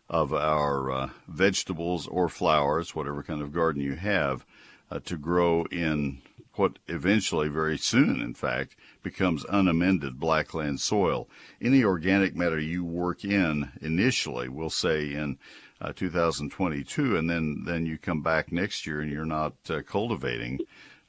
of 0.08 0.32
our 0.32 0.90
uh, 0.90 1.10
vegetables 1.26 2.06
or 2.06 2.28
flowers, 2.28 2.94
whatever 2.94 3.22
kind 3.22 3.42
of 3.42 3.52
garden 3.52 3.82
you 3.82 3.96
have, 3.96 4.44
uh, 4.90 5.00
to 5.00 5.16
grow 5.16 5.64
in 5.64 6.22
what 6.54 6.78
eventually, 6.88 7.48
very 7.48 7.76
soon, 7.76 8.20
in 8.20 8.34
fact, 8.34 8.76
becomes 9.02 9.44
unamended 9.46 10.18
blackland 10.18 10.80
soil. 10.80 11.28
Any 11.60 11.84
organic 11.84 12.34
matter 12.34 12.58
you 12.58 12.84
work 12.84 13.24
in 13.24 13.72
initially, 13.80 14.48
we'll 14.48 14.70
say 14.70 15.12
in 15.12 15.38
uh, 15.80 15.92
2022, 15.94 17.16
and 17.16 17.28
then 17.28 17.64
then 17.66 17.84
you 17.84 17.98
come 17.98 18.22
back 18.22 18.50
next 18.50 18.86
year 18.86 19.00
and 19.00 19.10
you're 19.10 19.26
not 19.26 19.54
uh, 19.68 19.82
cultivating. 19.86 20.60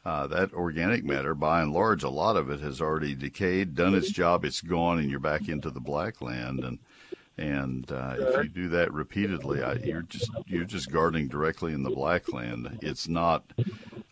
Uh, 0.05 0.25
that 0.27 0.53
organic 0.53 1.03
matter, 1.03 1.33
by 1.33 1.61
and 1.61 1.73
large, 1.73 2.03
a 2.03 2.09
lot 2.09 2.37
of 2.37 2.49
it 2.49 2.61
has 2.61 2.79
already 2.79 3.13
decayed, 3.13 3.75
done 3.75 3.93
its 3.93 4.09
job, 4.09 4.45
it's 4.45 4.61
gone, 4.61 4.99
and 4.99 5.09
you're 5.09 5.19
back 5.19 5.49
into 5.49 5.69
the 5.69 5.81
blackland. 5.81 6.63
And 6.63 6.79
and 7.37 7.91
uh, 7.91 8.15
if 8.17 8.43
you 8.43 8.49
do 8.49 8.69
that 8.69 8.91
repeatedly, 8.91 9.61
I, 9.61 9.73
you're 9.73 10.01
just 10.01 10.31
you're 10.47 10.63
just 10.63 10.91
gardening 10.91 11.27
directly 11.27 11.73
in 11.73 11.83
the 11.83 11.89
blackland. 11.89 12.79
It's 12.81 13.07
not. 13.07 13.43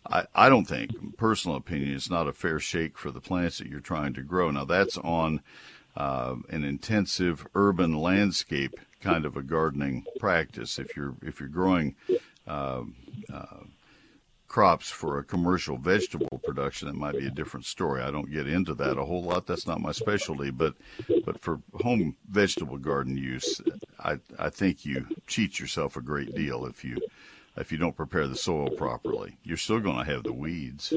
I, 0.08 0.26
I 0.36 0.48
don't 0.48 0.66
think, 0.66 1.16
personal 1.16 1.56
opinion, 1.56 1.92
it's 1.94 2.08
not 2.08 2.28
a 2.28 2.32
fair 2.32 2.60
shake 2.60 2.96
for 2.96 3.10
the 3.10 3.20
plants 3.20 3.58
that 3.58 3.66
you're 3.66 3.80
trying 3.80 4.14
to 4.14 4.22
grow. 4.22 4.52
Now 4.52 4.64
that's 4.64 4.96
on 4.98 5.40
uh, 5.96 6.36
an 6.48 6.62
intensive 6.62 7.44
urban 7.56 7.94
landscape 7.94 8.78
kind 9.00 9.24
of 9.24 9.36
a 9.36 9.42
gardening 9.42 10.04
practice. 10.18 10.78
If 10.78 10.96
you're 10.96 11.14
if 11.22 11.40
you're 11.40 11.48
growing 11.48 11.96
uh, 12.46 12.82
uh, 13.32 13.64
crops 14.56 14.88
for 14.88 15.18
a 15.18 15.22
commercial 15.22 15.76
vegetable 15.76 16.40
production, 16.42 16.88
it 16.88 16.94
might 16.94 17.12
be 17.12 17.26
a 17.26 17.30
different 17.30 17.66
story. 17.66 18.00
I 18.00 18.10
don't 18.10 18.32
get 18.32 18.48
into 18.48 18.72
that 18.76 18.96
a 18.96 19.04
whole 19.04 19.22
lot. 19.22 19.46
That's 19.46 19.66
not 19.66 19.82
my 19.82 19.92
specialty. 19.92 20.50
But 20.50 20.76
but 21.26 21.42
for 21.42 21.60
home 21.82 22.16
vegetable 22.30 22.78
garden 22.78 23.18
use, 23.18 23.60
I 24.00 24.18
I 24.38 24.48
think 24.48 24.86
you 24.86 25.08
cheat 25.26 25.60
yourself 25.60 25.94
a 25.94 26.00
great 26.00 26.34
deal 26.34 26.64
if 26.64 26.86
you 26.86 26.96
if 27.58 27.70
you 27.70 27.76
don't 27.76 27.94
prepare 27.94 28.26
the 28.26 28.34
soil 28.34 28.70
properly. 28.70 29.36
You're 29.42 29.58
still 29.58 29.78
going 29.78 29.98
to 29.98 30.10
have 30.10 30.22
the 30.22 30.32
weeds. 30.32 30.90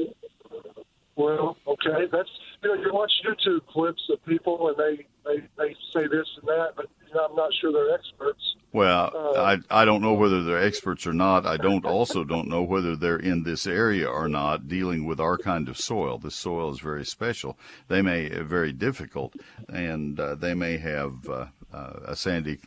Well, 1.16 1.58
okay, 1.66 2.06
that's 2.10 2.30
you 2.62 2.74
know 2.74 2.82
you 2.82 2.94
watch 2.94 3.12
YouTube 3.26 3.66
clips 3.66 4.08
of 4.08 4.24
people 4.24 4.68
and 4.68 4.76
they 4.78 5.06
they, 5.26 5.46
they 5.58 5.76
say 5.92 6.06
this 6.06 6.28
and 6.38 6.48
that, 6.48 6.70
but 6.76 6.86
you 7.06 7.14
know, 7.14 7.26
I'm 7.28 7.36
not 7.36 7.52
sure 7.60 7.74
they're 7.74 7.94
experts. 7.94 8.49
Well, 8.72 9.10
uh, 9.14 9.42
I 9.42 9.82
I 9.82 9.84
don't 9.84 10.02
know 10.02 10.14
whether 10.14 10.44
they're 10.44 10.62
experts 10.62 11.06
or 11.06 11.12
not. 11.12 11.44
I 11.44 11.56
don't 11.56 11.84
also 11.84 12.22
don't 12.22 12.48
know 12.48 12.62
whether 12.62 12.94
they're 12.94 13.16
in 13.16 13.42
this 13.42 13.66
area 13.66 14.08
or 14.08 14.28
not, 14.28 14.68
dealing 14.68 15.04
with 15.04 15.18
our 15.18 15.36
kind 15.36 15.68
of 15.68 15.76
soil. 15.76 16.18
This 16.18 16.36
soil 16.36 16.70
is 16.72 16.78
very 16.78 17.04
special. 17.04 17.58
They 17.88 18.00
may 18.00 18.30
uh, 18.30 18.44
very 18.44 18.72
difficult, 18.72 19.34
and 19.68 20.20
uh, 20.20 20.36
they 20.36 20.54
may 20.54 20.76
have 20.78 21.28
uh, 21.28 21.46
uh, 21.72 21.92
a 22.06 22.16
sandy 22.16 22.60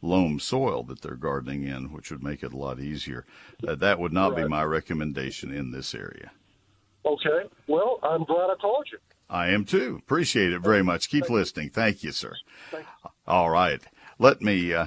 loam 0.00 0.40
soil 0.40 0.82
that 0.84 1.02
they're 1.02 1.14
gardening 1.14 1.64
in, 1.64 1.92
which 1.92 2.10
would 2.10 2.22
make 2.22 2.42
it 2.42 2.54
a 2.54 2.56
lot 2.56 2.80
easier. 2.80 3.26
Uh, 3.66 3.74
that 3.74 3.98
would 3.98 4.14
not 4.14 4.32
right. 4.32 4.44
be 4.44 4.48
my 4.48 4.64
recommendation 4.64 5.52
in 5.52 5.72
this 5.72 5.94
area. 5.94 6.30
Okay. 7.04 7.48
Well, 7.66 7.98
I'm 8.02 8.24
glad 8.24 8.50
I 8.50 8.54
called 8.54 8.86
you. 8.90 8.98
I 9.28 9.48
am 9.50 9.64
too. 9.64 9.96
Appreciate 10.02 10.52
it 10.52 10.60
very 10.60 10.82
much. 10.82 11.08
Keep 11.08 11.24
Thank 11.24 11.34
listening. 11.34 11.66
You. 11.66 11.72
Thank 11.72 12.02
you, 12.02 12.12
sir. 12.12 12.34
All 13.26 13.50
right. 13.50 13.80
Let 14.18 14.42
me 14.42 14.74
uh, 14.74 14.86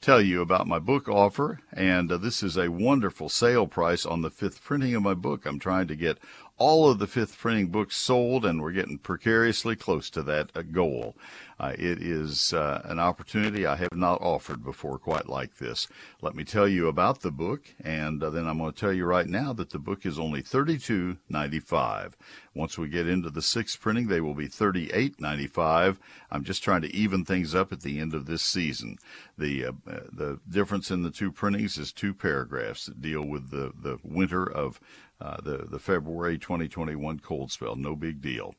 tell 0.00 0.20
you 0.20 0.40
about 0.40 0.66
my 0.66 0.78
book 0.78 1.08
offer. 1.08 1.60
And 1.72 2.10
uh, 2.10 2.18
this 2.18 2.42
is 2.42 2.56
a 2.56 2.70
wonderful 2.70 3.28
sale 3.28 3.66
price 3.66 4.06
on 4.06 4.22
the 4.22 4.30
fifth 4.30 4.62
printing 4.62 4.94
of 4.94 5.02
my 5.02 5.14
book. 5.14 5.46
I'm 5.46 5.58
trying 5.58 5.88
to 5.88 5.96
get 5.96 6.18
all 6.58 6.90
of 6.90 6.98
the 6.98 7.06
fifth 7.06 7.38
printing 7.38 7.68
books 7.68 7.96
sold, 7.96 8.44
and 8.44 8.60
we're 8.60 8.72
getting 8.72 8.98
precariously 8.98 9.76
close 9.76 10.10
to 10.10 10.22
that 10.24 10.50
uh, 10.54 10.62
goal. 10.62 11.16
Uh, 11.60 11.72
it 11.76 12.00
is 12.00 12.52
uh, 12.52 12.82
an 12.84 13.00
opportunity 13.00 13.66
I 13.66 13.76
have 13.76 13.94
not 13.94 14.20
offered 14.20 14.62
before 14.62 14.98
quite 14.98 15.28
like 15.28 15.56
this. 15.56 15.88
Let 16.22 16.36
me 16.36 16.44
tell 16.44 16.68
you 16.68 16.86
about 16.86 17.20
the 17.20 17.32
book, 17.32 17.74
and 17.82 18.22
uh, 18.22 18.30
then 18.30 18.46
I'm 18.46 18.58
going 18.58 18.72
to 18.72 18.78
tell 18.78 18.92
you 18.92 19.04
right 19.06 19.26
now 19.26 19.52
that 19.54 19.70
the 19.70 19.78
book 19.78 20.06
is 20.06 20.18
only 20.18 20.42
$32.95. 20.42 22.12
Once 22.54 22.78
we 22.78 22.88
get 22.88 23.08
into 23.08 23.30
the 23.30 23.42
sixth 23.42 23.80
printing, 23.80 24.06
they 24.06 24.20
will 24.20 24.34
be 24.34 24.48
$38.95. 24.48 25.98
I'm 26.30 26.44
just 26.44 26.62
trying 26.62 26.82
to 26.82 26.94
even 26.94 27.24
things 27.24 27.54
up 27.54 27.72
at 27.72 27.80
the 27.80 27.98
end 27.98 28.14
of 28.14 28.26
this 28.26 28.42
season. 28.42 28.98
The 29.36 29.66
uh, 29.66 29.72
the 29.86 30.40
difference 30.48 30.90
in 30.90 31.02
the 31.02 31.10
two 31.10 31.30
printings 31.30 31.78
is 31.78 31.92
two 31.92 32.12
paragraphs 32.12 32.86
that 32.86 33.00
deal 33.00 33.22
with 33.22 33.50
the, 33.50 33.72
the 33.80 33.98
winter 34.02 34.44
of 34.44 34.80
uh, 35.20 35.36
the 35.42 35.66
the 35.70 35.78
February 35.78 36.38
2021 36.38 37.18
cold 37.20 37.50
spell. 37.50 37.76
No 37.76 37.96
big 37.96 38.20
deal. 38.20 38.54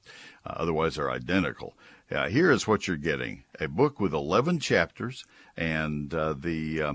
Uh, 0.45 0.53
otherwise, 0.57 0.95
they're 0.95 1.11
identical. 1.11 1.75
Uh, 2.11 2.27
here 2.27 2.51
is 2.51 2.67
what 2.67 2.87
you're 2.87 2.97
getting: 2.97 3.43
a 3.59 3.67
book 3.67 3.99
with 3.99 4.13
11 4.13 4.59
chapters, 4.59 5.23
and 5.55 6.13
uh, 6.13 6.33
the 6.33 6.81
uh, 6.81 6.93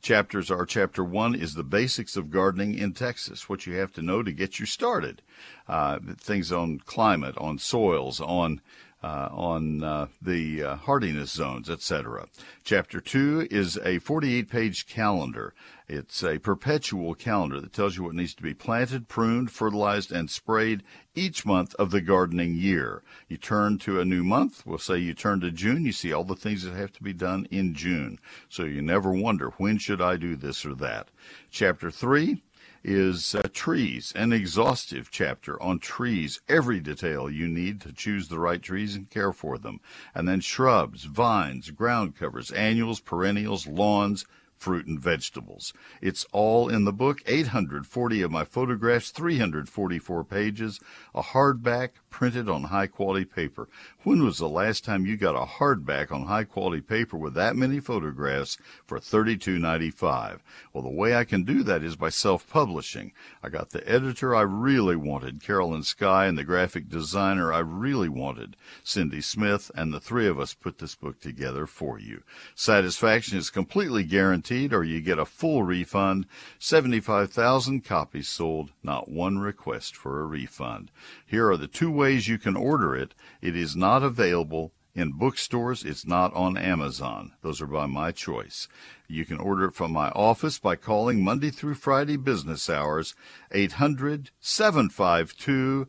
chapters 0.00 0.50
are 0.50 0.64
chapter 0.64 1.04
one 1.04 1.34
is 1.34 1.54
the 1.54 1.64
basics 1.64 2.16
of 2.16 2.30
gardening 2.30 2.74
in 2.74 2.92
Texas, 2.92 3.48
what 3.48 3.66
you 3.66 3.74
have 3.74 3.92
to 3.92 4.02
know 4.02 4.22
to 4.22 4.32
get 4.32 4.58
you 4.58 4.66
started. 4.66 5.22
Uh, 5.66 5.98
things 6.16 6.52
on 6.52 6.78
climate, 6.78 7.36
on 7.38 7.58
soils, 7.58 8.20
on 8.20 8.60
uh, 9.02 9.28
on 9.30 9.82
uh, 9.82 10.08
the 10.20 10.62
uh, 10.62 10.76
hardiness 10.76 11.30
zones, 11.30 11.70
etc. 11.70 12.26
Chapter 12.64 13.00
2 13.00 13.48
is 13.50 13.78
a 13.84 13.98
48 14.00 14.48
page 14.48 14.86
calendar. 14.86 15.54
It's 15.86 16.22
a 16.22 16.38
perpetual 16.38 17.14
calendar 17.14 17.60
that 17.60 17.72
tells 17.72 17.96
you 17.96 18.02
what 18.02 18.14
needs 18.14 18.34
to 18.34 18.42
be 18.42 18.54
planted, 18.54 19.08
pruned, 19.08 19.50
fertilized, 19.50 20.12
and 20.12 20.30
sprayed 20.30 20.82
each 21.14 21.46
month 21.46 21.74
of 21.76 21.90
the 21.90 22.00
gardening 22.00 22.56
year. 22.56 23.02
You 23.28 23.38
turn 23.38 23.78
to 23.78 24.00
a 24.00 24.04
new 24.04 24.22
month, 24.22 24.66
we'll 24.66 24.78
say 24.78 24.98
you 24.98 25.14
turn 25.14 25.40
to 25.40 25.50
June, 25.50 25.84
you 25.84 25.92
see 25.92 26.12
all 26.12 26.24
the 26.24 26.36
things 26.36 26.64
that 26.64 26.74
have 26.74 26.92
to 26.94 27.02
be 27.02 27.12
done 27.12 27.46
in 27.50 27.74
June. 27.74 28.18
So 28.48 28.64
you 28.64 28.82
never 28.82 29.12
wonder, 29.12 29.50
when 29.56 29.78
should 29.78 30.02
I 30.02 30.16
do 30.16 30.36
this 30.36 30.66
or 30.66 30.74
that? 30.74 31.08
Chapter 31.50 31.90
3 31.90 32.42
is 32.84 33.34
uh, 33.34 33.42
trees, 33.52 34.12
an 34.14 34.32
exhaustive 34.32 35.10
chapter 35.10 35.60
on 35.62 35.78
trees, 35.78 36.40
every 36.48 36.80
detail 36.80 37.28
you 37.30 37.48
need 37.48 37.80
to 37.80 37.92
choose 37.92 38.28
the 38.28 38.38
right 38.38 38.62
trees 38.62 38.94
and 38.94 39.10
care 39.10 39.32
for 39.32 39.58
them. 39.58 39.80
And 40.14 40.28
then 40.28 40.40
shrubs, 40.40 41.04
vines, 41.04 41.70
ground 41.70 42.16
covers, 42.16 42.50
annuals, 42.50 43.00
perennials, 43.00 43.66
lawns, 43.66 44.24
fruit 44.58 44.86
and 44.86 44.98
vegetables. 45.00 45.72
It's 46.02 46.26
all 46.32 46.68
in 46.68 46.84
the 46.84 46.92
book, 46.92 47.22
840 47.26 48.22
of 48.22 48.30
my 48.30 48.44
photographs, 48.44 49.10
344 49.10 50.24
pages, 50.24 50.80
a 51.14 51.22
hardback 51.22 51.90
printed 52.10 52.48
on 52.48 52.64
high 52.64 52.88
quality 52.88 53.24
paper. 53.24 53.68
When 54.08 54.24
was 54.24 54.38
the 54.38 54.48
last 54.48 54.84
time 54.84 55.04
you 55.04 55.18
got 55.18 55.34
a 55.34 55.44
hardback 55.44 56.10
on 56.10 56.24
high 56.24 56.44
quality 56.44 56.80
paper 56.80 57.18
with 57.18 57.34
that 57.34 57.56
many 57.56 57.78
photographs 57.78 58.56
for 58.86 58.98
$32.95? 58.98 60.38
Well, 60.72 60.82
the 60.82 60.88
way 60.88 61.14
I 61.14 61.24
can 61.24 61.42
do 61.42 61.62
that 61.64 61.82
is 61.82 61.94
by 61.94 62.08
self 62.08 62.48
publishing. 62.48 63.12
I 63.42 63.50
got 63.50 63.68
the 63.68 63.86
editor 63.86 64.34
I 64.34 64.40
really 64.40 64.96
wanted, 64.96 65.42
Carolyn 65.42 65.82
Sky, 65.82 66.24
and 66.24 66.38
the 66.38 66.42
graphic 66.42 66.88
designer 66.88 67.52
I 67.52 67.58
really 67.58 68.08
wanted, 68.08 68.56
Cindy 68.82 69.20
Smith, 69.20 69.70
and 69.74 69.92
the 69.92 70.00
three 70.00 70.26
of 70.26 70.40
us 70.40 70.54
put 70.54 70.78
this 70.78 70.94
book 70.94 71.20
together 71.20 71.66
for 71.66 71.98
you. 71.98 72.22
Satisfaction 72.54 73.36
is 73.36 73.50
completely 73.50 74.04
guaranteed, 74.04 74.72
or 74.72 74.84
you 74.84 75.02
get 75.02 75.18
a 75.18 75.26
full 75.26 75.64
refund. 75.64 76.24
75,000 76.58 77.84
copies 77.84 78.30
sold, 78.30 78.70
not 78.82 79.10
one 79.10 79.38
request 79.38 79.94
for 79.94 80.20
a 80.20 80.26
refund. 80.26 80.90
Here 81.28 81.48
are 81.50 81.56
the 81.58 81.68
two 81.68 81.90
ways 81.90 82.26
you 82.26 82.38
can 82.38 82.56
order 82.56 82.96
it. 82.96 83.14
It 83.42 83.54
is 83.54 83.76
not 83.76 84.02
available 84.02 84.72
in 84.94 85.12
bookstores. 85.12 85.84
It's 85.84 86.06
not 86.06 86.32
on 86.32 86.56
Amazon. 86.56 87.32
Those 87.42 87.60
are 87.60 87.66
by 87.66 87.84
my 87.84 88.12
choice. 88.12 88.66
You 89.08 89.26
can 89.26 89.38
order 89.38 89.66
it 89.66 89.74
from 89.74 89.92
my 89.92 90.08
office 90.12 90.58
by 90.58 90.76
calling 90.76 91.22
Monday 91.22 91.50
through 91.50 91.74
Friday 91.74 92.16
business 92.16 92.70
hours 92.70 93.14
800 93.52 94.30
752 94.40 95.86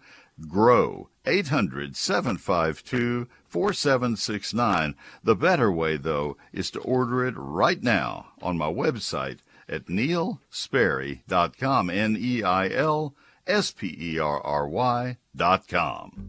GROW 0.49 1.07
800 1.25 1.95
752 1.95 3.29
4769. 3.47 4.95
The 5.23 5.35
better 5.37 5.71
way, 5.71 5.95
though, 5.95 6.35
is 6.51 6.69
to 6.71 6.81
order 6.81 7.25
it 7.25 7.35
right 7.37 7.81
now 7.81 8.33
on 8.41 8.57
my 8.57 8.69
website 8.69 9.37
at 9.69 9.85
neilsperry.com. 9.85 11.89
N 11.89 12.17
E 12.19 12.43
I 12.43 12.67
L 12.67 13.15
S 13.49 13.71
P 13.71 13.97
E 13.99 14.19
R 14.19 14.39
R 14.45 14.67
Y 14.69 15.17
dot 15.35 15.67
com. 15.67 16.28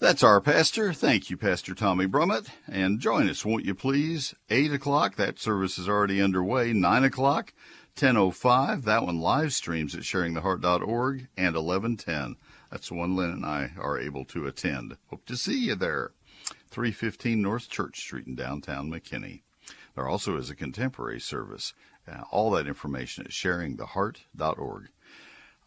That's 0.00 0.22
our 0.22 0.40
pastor. 0.40 0.94
Thank 0.94 1.28
you, 1.28 1.36
Pastor 1.36 1.74
Tommy 1.74 2.06
Brummett. 2.06 2.48
And 2.66 3.00
join 3.00 3.28
us, 3.28 3.44
won't 3.44 3.66
you 3.66 3.74
please? 3.74 4.34
8 4.48 4.72
o'clock, 4.72 5.16
that 5.16 5.38
service 5.38 5.76
is 5.76 5.90
already 5.90 6.22
underway. 6.22 6.72
9 6.72 7.04
o'clock, 7.04 7.52
10.05, 7.96 8.84
that 8.84 9.04
one 9.04 9.20
live 9.20 9.52
streams 9.52 9.94
at 9.94 10.00
sharingtheheart.org. 10.00 11.28
And 11.36 11.54
11.10, 11.54 12.36
that's 12.70 12.88
the 12.88 12.94
one 12.94 13.14
Lynn 13.14 13.28
and 13.28 13.44
I 13.44 13.72
are 13.78 13.98
able 13.98 14.24
to 14.24 14.46
attend. 14.46 14.96
Hope 15.08 15.26
to 15.26 15.36
see 15.36 15.66
you 15.66 15.74
there. 15.74 16.12
315 16.70 17.42
North 17.42 17.68
Church 17.68 18.00
Street 18.00 18.26
in 18.26 18.34
downtown 18.34 18.90
McKinney. 18.90 19.42
There 19.94 20.08
also 20.08 20.38
is 20.38 20.48
a 20.48 20.56
contemporary 20.56 21.20
service. 21.20 21.74
Uh, 22.10 22.22
all 22.30 22.50
that 22.52 22.66
information 22.66 23.26
at 23.26 23.32
sharingtheheart.org. 23.32 24.88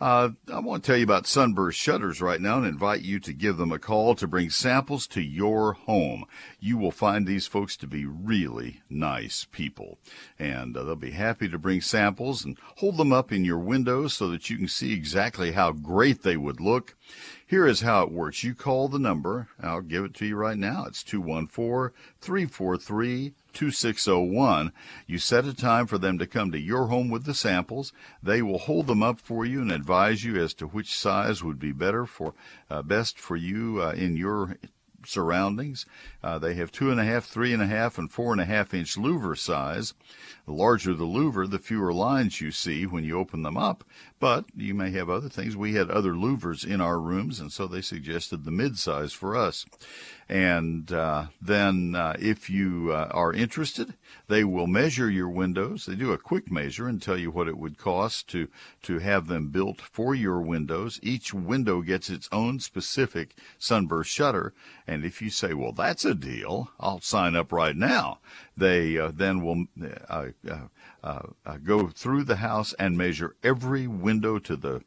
Uh, 0.02 0.32
I 0.52 0.60
want 0.60 0.84
to 0.84 0.88
tell 0.88 0.98
you 0.98 1.04
about 1.04 1.28
Sunburst 1.28 1.80
Shutters 1.80 2.20
right 2.20 2.42
now 2.42 2.58
and 2.58 2.66
invite 2.66 3.04
you 3.04 3.20
to 3.22 3.32
give 3.32 3.58
them 3.58 3.72
a 3.72 3.80
call 3.80 4.16
to 4.16 4.28
bring 4.28 4.50
samples 4.50 5.08
to 5.08 5.22
your 5.22 5.74
home. 5.74 6.26
You 6.60 6.78
will 6.78 6.92
find 6.92 7.26
these 7.26 7.48
folks 7.48 7.78
to 7.78 7.88
be 7.88 8.06
really 8.06 8.82
nice 8.90 9.46
people, 9.52 10.00
and 10.40 10.76
uh, 10.76 10.84
they'll 10.84 10.96
be 10.96 11.12
happy 11.12 11.48
to 11.48 11.60
bring 11.60 11.80
samples 11.80 12.44
and 12.44 12.58
hold 12.78 12.98
them 12.98 13.14
up 13.14 13.32
in 13.32 13.46
your 13.46 13.60
windows 13.60 14.14
so 14.14 14.28
that 14.30 14.50
you 14.50 14.58
can 14.58 14.68
see 14.68 14.94
exactly 14.94 15.52
how 15.52 15.72
great 15.72 16.24
they 16.24 16.38
would 16.38 16.60
look. 16.60 16.96
Here 17.46 17.68
is 17.68 17.82
how 17.82 18.04
it 18.04 18.12
works. 18.12 18.44
You 18.44 18.56
call 18.56 18.88
the 18.88 19.00
number. 19.00 19.50
I'll 19.62 19.82
give 19.82 20.06
it 20.06 20.14
to 20.16 20.26
you 20.26 20.36
right 20.36 20.58
now. 20.58 20.86
It's 20.88 21.04
214 21.04 21.96
343 22.22 23.34
2601. 23.54 24.72
You 25.06 25.18
set 25.20 25.46
a 25.46 25.54
time 25.54 25.86
for 25.86 25.98
them 25.98 26.18
to 26.18 26.26
come 26.26 26.52
to 26.52 26.60
your 26.60 26.88
home 26.88 27.10
with 27.10 27.26
the 27.26 27.34
samples. 27.34 27.94
They 28.22 28.42
will 28.42 28.60
hold 28.60 28.88
them 28.88 29.04
up 29.04 29.20
for 29.20 29.46
you 29.46 29.62
and 29.62 29.72
advise 29.72 30.24
you 30.24 30.42
as 30.42 30.54
to 30.56 30.68
which 30.68 30.98
size 30.98 31.44
would 31.44 31.60
be 31.60 31.72
better 31.72 32.06
for 32.06 32.34
uh, 32.70 32.82
best 32.82 33.20
for 33.20 33.36
you 33.36 33.82
uh, 33.82 33.92
in 33.92 34.16
your 34.16 34.58
surroundings. 35.06 35.86
Uh, 36.24 36.40
they 36.40 36.54
have 36.54 36.72
two 36.72 36.90
and 36.90 37.00
a 37.00 37.04
half, 37.04 37.26
three 37.26 37.54
and 37.54 37.62
a 37.62 37.68
half, 37.68 37.98
and 37.98 38.12
four 38.12 38.32
and 38.32 38.40
a 38.40 38.46
half 38.46 38.74
inch 38.74 38.96
louver 38.96 39.38
size. 39.38 39.94
The 40.46 40.54
larger 40.54 40.94
the 40.94 41.06
louver, 41.06 41.50
the 41.50 41.60
fewer 41.60 41.94
lines 41.94 42.42
you 42.42 42.52
see 42.52 42.86
when 42.86 43.04
you 43.04 43.18
open 43.18 43.44
them 43.44 43.58
up. 43.58 43.84
But 44.20 44.46
you 44.56 44.74
may 44.74 44.92
have 44.92 45.10
other 45.10 45.30
things. 45.30 45.56
We 45.58 45.74
had 45.74 45.90
other 45.90 46.14
louvers 46.14 46.66
in 46.66 46.80
our 46.80 47.00
rooms, 47.00 47.40
and 47.40 47.52
so 47.52 47.68
they 47.68 47.82
suggested 47.82 48.44
the 48.44 48.52
mid 48.52 48.78
size 48.78 49.12
for 49.12 49.36
us. 49.36 49.66
And 50.30 50.92
uh, 50.92 51.26
then, 51.42 51.96
uh, 51.96 52.16
if 52.20 52.50
you 52.50 52.92
uh, 52.94 53.10
are 53.12 53.34
interested, 53.34 53.94
they 54.28 54.44
will 54.46 54.68
measure 54.68 55.10
your 55.10 55.30
windows. 55.30 55.86
They 55.86 55.96
do 55.96 56.14
a 56.14 56.18
quick 56.18 56.50
measure 56.50 56.88
and 56.88 57.02
tell 57.02 57.18
you 57.18 57.32
what 57.32 57.50
it 57.50 57.58
would 57.58 57.78
cost 57.78 58.30
to 58.30 58.48
to 58.84 59.00
have 59.00 59.28
them 59.28 59.50
built 59.50 59.82
for 59.82 60.16
your 60.16 60.42
windows. 60.42 61.00
Each 61.04 61.34
window 61.34 61.82
gets 61.82 62.10
its 62.10 62.30
own 62.32 62.60
specific 62.60 63.36
sunburst 63.60 64.10
shutter. 64.10 64.54
And 64.88 65.04
if 65.04 65.22
you 65.22 65.30
say, 65.30 65.54
"Well, 65.54 65.74
that's 65.74 66.06
a 66.06 66.13
deal," 66.16 66.70
I'll 66.80 67.02
sign 67.02 67.36
up 67.36 67.52
right 67.52 67.76
now. 67.76 68.20
They 68.56 68.98
uh, 68.98 69.12
then 69.14 69.44
will 69.44 69.66
uh, 70.10 70.30
uh, 71.04 71.58
go 71.64 71.88
through 71.88 72.24
the 72.24 72.38
house 72.38 72.74
and 72.80 72.98
measure 72.98 73.36
every 73.44 73.88
window 73.88 74.40
to 74.40 74.56
the 74.56 74.84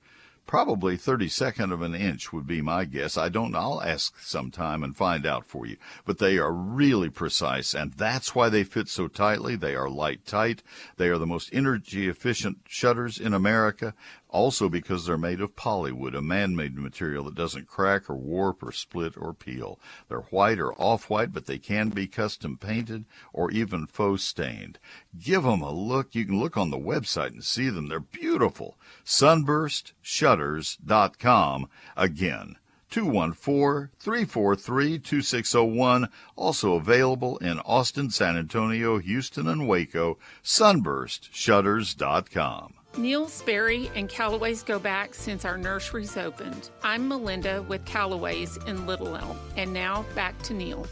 Probably 0.46 0.96
32nd 0.96 1.72
of 1.72 1.82
an 1.82 1.96
inch 1.96 2.32
would 2.32 2.46
be 2.46 2.62
my 2.62 2.84
guess. 2.84 3.18
I 3.18 3.28
don't 3.28 3.50
know. 3.50 3.58
I'll 3.58 3.82
ask 3.82 4.14
sometime 4.20 4.84
and 4.84 4.96
find 4.96 5.26
out 5.26 5.44
for 5.44 5.66
you. 5.66 5.76
But 6.04 6.18
they 6.18 6.38
are 6.38 6.52
really 6.52 7.10
precise, 7.10 7.74
and 7.74 7.92
that's 7.94 8.32
why 8.32 8.48
they 8.48 8.62
fit 8.62 8.88
so 8.88 9.08
tightly. 9.08 9.56
They 9.56 9.74
are 9.74 9.90
light 9.90 10.24
tight. 10.24 10.62
They 10.98 11.08
are 11.08 11.18
the 11.18 11.26
most 11.26 11.50
energy 11.52 12.06
efficient 12.06 12.58
shutters 12.68 13.18
in 13.18 13.34
America, 13.34 13.94
also 14.36 14.68
because 14.68 15.06
they're 15.06 15.16
made 15.16 15.40
of 15.40 15.56
polywood, 15.56 16.14
a 16.14 16.20
man-made 16.20 16.76
material 16.76 17.24
that 17.24 17.34
doesn't 17.34 17.66
crack 17.66 18.10
or 18.10 18.16
warp 18.16 18.62
or 18.62 18.70
split 18.70 19.14
or 19.16 19.32
peel. 19.32 19.80
They're 20.10 20.26
white 20.28 20.60
or 20.60 20.74
off-white, 20.74 21.32
but 21.32 21.46
they 21.46 21.56
can 21.56 21.88
be 21.88 22.06
custom 22.06 22.58
painted 22.58 23.06
or 23.32 23.50
even 23.50 23.86
faux 23.86 24.22
stained. 24.22 24.78
Give 25.18 25.44
them 25.44 25.62
a 25.62 25.72
look. 25.72 26.14
You 26.14 26.26
can 26.26 26.38
look 26.38 26.58
on 26.58 26.68
the 26.68 26.76
website 26.76 27.28
and 27.28 27.42
see 27.42 27.70
them. 27.70 27.88
They're 27.88 27.98
beautiful. 27.98 28.76
Sunburstshutters.com. 29.06 31.68
Again, 31.96 32.56
214 32.90 33.88
343 33.98 34.98
2601. 34.98 36.08
Also 36.36 36.74
available 36.74 37.38
in 37.38 37.58
Austin, 37.60 38.10
San 38.10 38.36
Antonio, 38.36 38.98
Houston, 38.98 39.48
and 39.48 39.66
Waco. 39.66 40.18
SunburstShutters.com. 40.44 42.74
Neil 42.98 43.28
Sperry 43.28 43.90
and 43.94 44.08
Callaway's 44.08 44.62
go 44.62 44.78
back 44.78 45.14
since 45.14 45.44
our 45.44 45.58
nurseries 45.58 46.16
opened. 46.16 46.70
I'm 46.82 47.06
Melinda 47.06 47.62
with 47.68 47.84
Callaway's 47.84 48.56
in 48.66 48.86
Little 48.86 49.14
Elm. 49.14 49.38
And 49.56 49.72
now 49.74 50.06
back 50.14 50.40
to 50.42 50.54
Neil. 50.54 50.86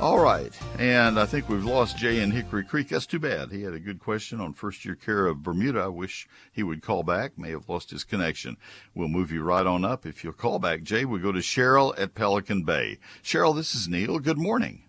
All 0.00 0.18
right. 0.18 0.52
And 0.80 1.18
I 1.18 1.26
think 1.26 1.48
we've 1.48 1.64
lost 1.64 1.96
Jay 1.96 2.22
in 2.22 2.32
Hickory 2.32 2.64
Creek. 2.64 2.88
That's 2.88 3.06
too 3.06 3.20
bad. 3.20 3.52
He 3.52 3.62
had 3.62 3.74
a 3.74 3.78
good 3.78 4.00
question 4.00 4.40
on 4.40 4.52
first 4.52 4.84
year 4.84 4.96
care 4.96 5.26
of 5.26 5.44
Bermuda. 5.44 5.80
I 5.80 5.88
wish 5.88 6.28
he 6.52 6.64
would 6.64 6.82
call 6.82 7.04
back. 7.04 7.38
May 7.38 7.50
have 7.50 7.68
lost 7.68 7.90
his 7.90 8.02
connection. 8.02 8.56
We'll 8.94 9.08
move 9.08 9.30
you 9.30 9.42
right 9.42 9.66
on 9.66 9.84
up. 9.84 10.06
If 10.06 10.24
you'll 10.24 10.32
call 10.32 10.58
back, 10.58 10.82
Jay, 10.82 11.04
we 11.04 11.20
go 11.20 11.30
to 11.30 11.40
Cheryl 11.40 11.96
at 11.96 12.16
Pelican 12.16 12.64
Bay. 12.64 12.98
Cheryl, 13.22 13.54
this 13.54 13.76
is 13.76 13.88
Neil. 13.88 14.18
Good 14.18 14.38
morning. 14.38 14.82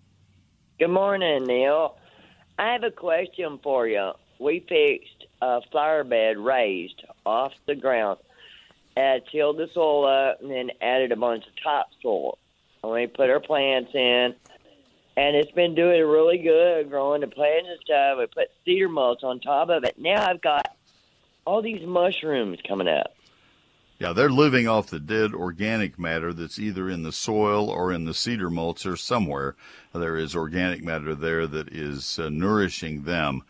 Good 0.80 0.90
morning, 0.90 1.44
Neil. 1.46 1.98
I 2.58 2.74
have 2.74 2.84
a 2.84 2.92
question 2.92 3.60
for 3.62 3.88
you. 3.88 4.12
We 4.40 4.66
fixed 4.68 5.26
a 5.42 5.62
flower 5.72 6.04
bed 6.04 6.38
raised 6.38 7.04
off 7.26 7.52
the 7.68 7.76
ground, 7.76 8.20
and 8.96 9.22
tilled 9.32 9.58
the 9.58 9.70
soil 9.74 10.08
up, 10.08 10.42
and 10.42 10.50
then 10.50 10.72
added 10.82 11.12
a 11.12 11.16
bunch 11.16 11.46
of 11.46 11.54
topsoil. 11.62 12.38
And 12.84 12.92
we 12.92 13.08
put 13.08 13.30
our 13.30 13.42
plants 13.42 13.92
in 13.94 14.36
and 15.20 15.36
it's 15.36 15.52
been 15.52 15.76
doing 15.76 16.02
really 16.02 16.38
good, 16.38 16.90
growing 16.90 17.20
the 17.20 17.28
plants 17.28 17.68
and 17.70 17.80
stuff. 17.84 18.20
I 18.20 18.26
put 18.34 18.52
cedar 18.64 18.88
mulch 18.88 19.22
on 19.22 19.42
top 19.42 19.70
of 19.70 19.84
it. 19.84 19.96
Now 19.98 20.26
I've 20.26 20.42
got 20.42 20.74
all 21.46 21.62
these 21.62 21.86
mushrooms 21.86 22.60
coming 22.66 22.88
up. 22.88 23.14
Yeah, 24.00 24.14
they're 24.14 24.30
living 24.30 24.66
off 24.66 24.88
the 24.88 25.00
dead 25.00 25.34
organic 25.34 26.00
matter 26.00 26.32
that's 26.32 26.58
either 26.58 26.90
in 26.90 27.04
the 27.04 27.12
soil 27.12 27.70
or 27.70 27.92
in 27.92 28.06
the 28.06 28.14
cedar 28.14 28.50
mulch 28.50 28.86
or 28.86 28.96
somewhere. 28.96 29.58
There 29.94 30.16
is 30.16 30.38
organic 30.38 30.86
matter 30.86 31.14
there 31.14 31.48
that 31.48 31.68
is 31.68 32.18
uh, 32.18 32.30
nourishing 32.30 33.04
them. 33.04 33.44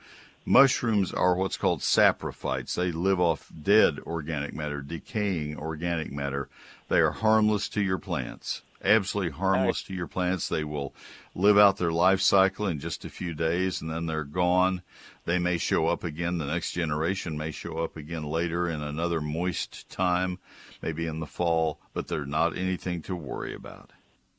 Mushrooms 0.50 1.14
are 1.14 1.36
what's 1.36 1.58
called 1.58 1.82
saprophytes. 1.82 2.74
They 2.74 2.92
live 2.92 3.20
off 3.20 3.52
dead 3.62 4.00
organic 4.00 4.54
matter, 4.54 4.82
decaying 4.82 5.58
organic 5.58 6.12
matter. 6.12 6.50
They 6.88 7.00
are 7.00 7.12
harmless 7.12 7.70
to 7.70 7.82
your 7.82 8.00
plants 8.00 8.64
absolutely 8.84 9.32
harmless 9.32 9.84
to 9.84 9.94
your 9.94 10.08
plants. 10.08 10.48
They 10.48 10.64
will 10.64 10.94
live 11.36 11.58
out 11.58 11.78
their 11.78 11.92
life 11.92 12.22
cycle 12.22 12.68
in 12.68 12.80
just 12.80 13.06
a 13.06 13.10
few 13.10 13.34
days 13.34 13.82
and 13.82 13.90
then 13.90 14.06
they're 14.06 14.24
gone. 14.24 14.82
They 15.26 15.40
may 15.40 15.58
show 15.58 15.88
up 15.88 16.04
again. 16.04 16.38
The 16.38 16.46
next 16.46 16.72
generation 16.72 17.38
may 17.38 17.52
show 17.52 17.80
up 17.80 17.98
again 17.98 18.24
later 18.24 18.70
in 18.70 18.82
another 18.82 19.22
moist 19.22 19.90
time, 19.90 20.40
maybe 20.82 21.06
in 21.06 21.20
the 21.20 21.28
fall, 21.28 21.80
but 21.94 22.08
they're 22.08 22.26
not 22.26 22.58
anything 22.58 23.02
to 23.04 23.16
worry 23.16 23.54
about. 23.54 23.92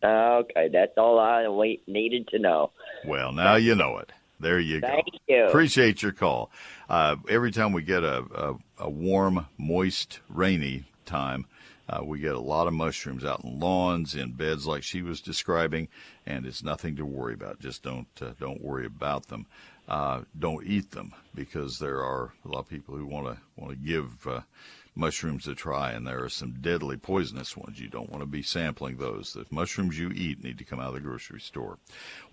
Okay, 0.02 0.68
that's 0.72 0.96
all 0.96 1.18
I 1.18 1.46
needed 1.86 2.28
to 2.28 2.38
know. 2.38 2.72
Well, 3.04 3.32
now 3.32 3.56
you 3.56 3.74
know 3.74 3.98
it. 3.98 4.12
There 4.40 4.58
you 4.58 4.80
go. 4.80 4.88
Thank 4.88 5.06
you. 5.28 5.46
Appreciate 5.46 6.02
your 6.02 6.12
call. 6.12 6.50
Uh, 6.88 7.16
every 7.28 7.52
time 7.52 7.72
we 7.72 7.82
get 7.82 8.02
a, 8.02 8.24
a, 8.34 8.84
a 8.84 8.90
warm, 8.90 9.46
moist, 9.58 10.20
rainy 10.28 10.84
time, 11.04 11.46
uh, 11.88 12.02
we 12.04 12.20
get 12.20 12.34
a 12.34 12.40
lot 12.40 12.66
of 12.66 12.72
mushrooms 12.72 13.24
out 13.24 13.44
in 13.44 13.58
lawns, 13.58 14.14
in 14.14 14.32
beds 14.32 14.66
like 14.66 14.82
she 14.82 15.02
was 15.02 15.20
describing, 15.20 15.88
and 16.24 16.46
it's 16.46 16.62
nothing 16.62 16.96
to 16.96 17.04
worry 17.04 17.34
about. 17.34 17.58
Just 17.58 17.82
don't 17.82 18.06
uh, 18.22 18.30
don't 18.38 18.62
worry 18.62 18.86
about 18.86 19.26
them. 19.26 19.46
Uh, 19.88 20.22
don't 20.38 20.64
eat 20.66 20.92
them 20.92 21.12
because 21.34 21.80
there 21.80 21.98
are 21.98 22.32
a 22.44 22.48
lot 22.48 22.60
of 22.60 22.68
people 22.68 22.94
who 22.94 23.04
want 23.04 23.26
to 23.26 23.38
want 23.56 23.72
to 23.72 23.76
give 23.76 24.26
uh, 24.26 24.40
mushrooms 24.94 25.44
to 25.44 25.54
try, 25.54 25.92
and 25.92 26.06
there 26.06 26.22
are 26.22 26.28
some 26.28 26.56
deadly 26.60 26.96
poisonous 26.96 27.56
ones. 27.56 27.80
You 27.80 27.88
don't 27.88 28.10
want 28.10 28.22
to 28.22 28.26
be 28.26 28.42
sampling 28.42 28.96
those. 28.96 29.32
The 29.32 29.46
mushrooms 29.50 29.98
you 29.98 30.10
eat 30.10 30.42
need 30.42 30.58
to 30.58 30.64
come 30.64 30.80
out 30.80 30.88
of 30.88 30.94
the 30.94 31.00
grocery 31.00 31.40
store. 31.40 31.78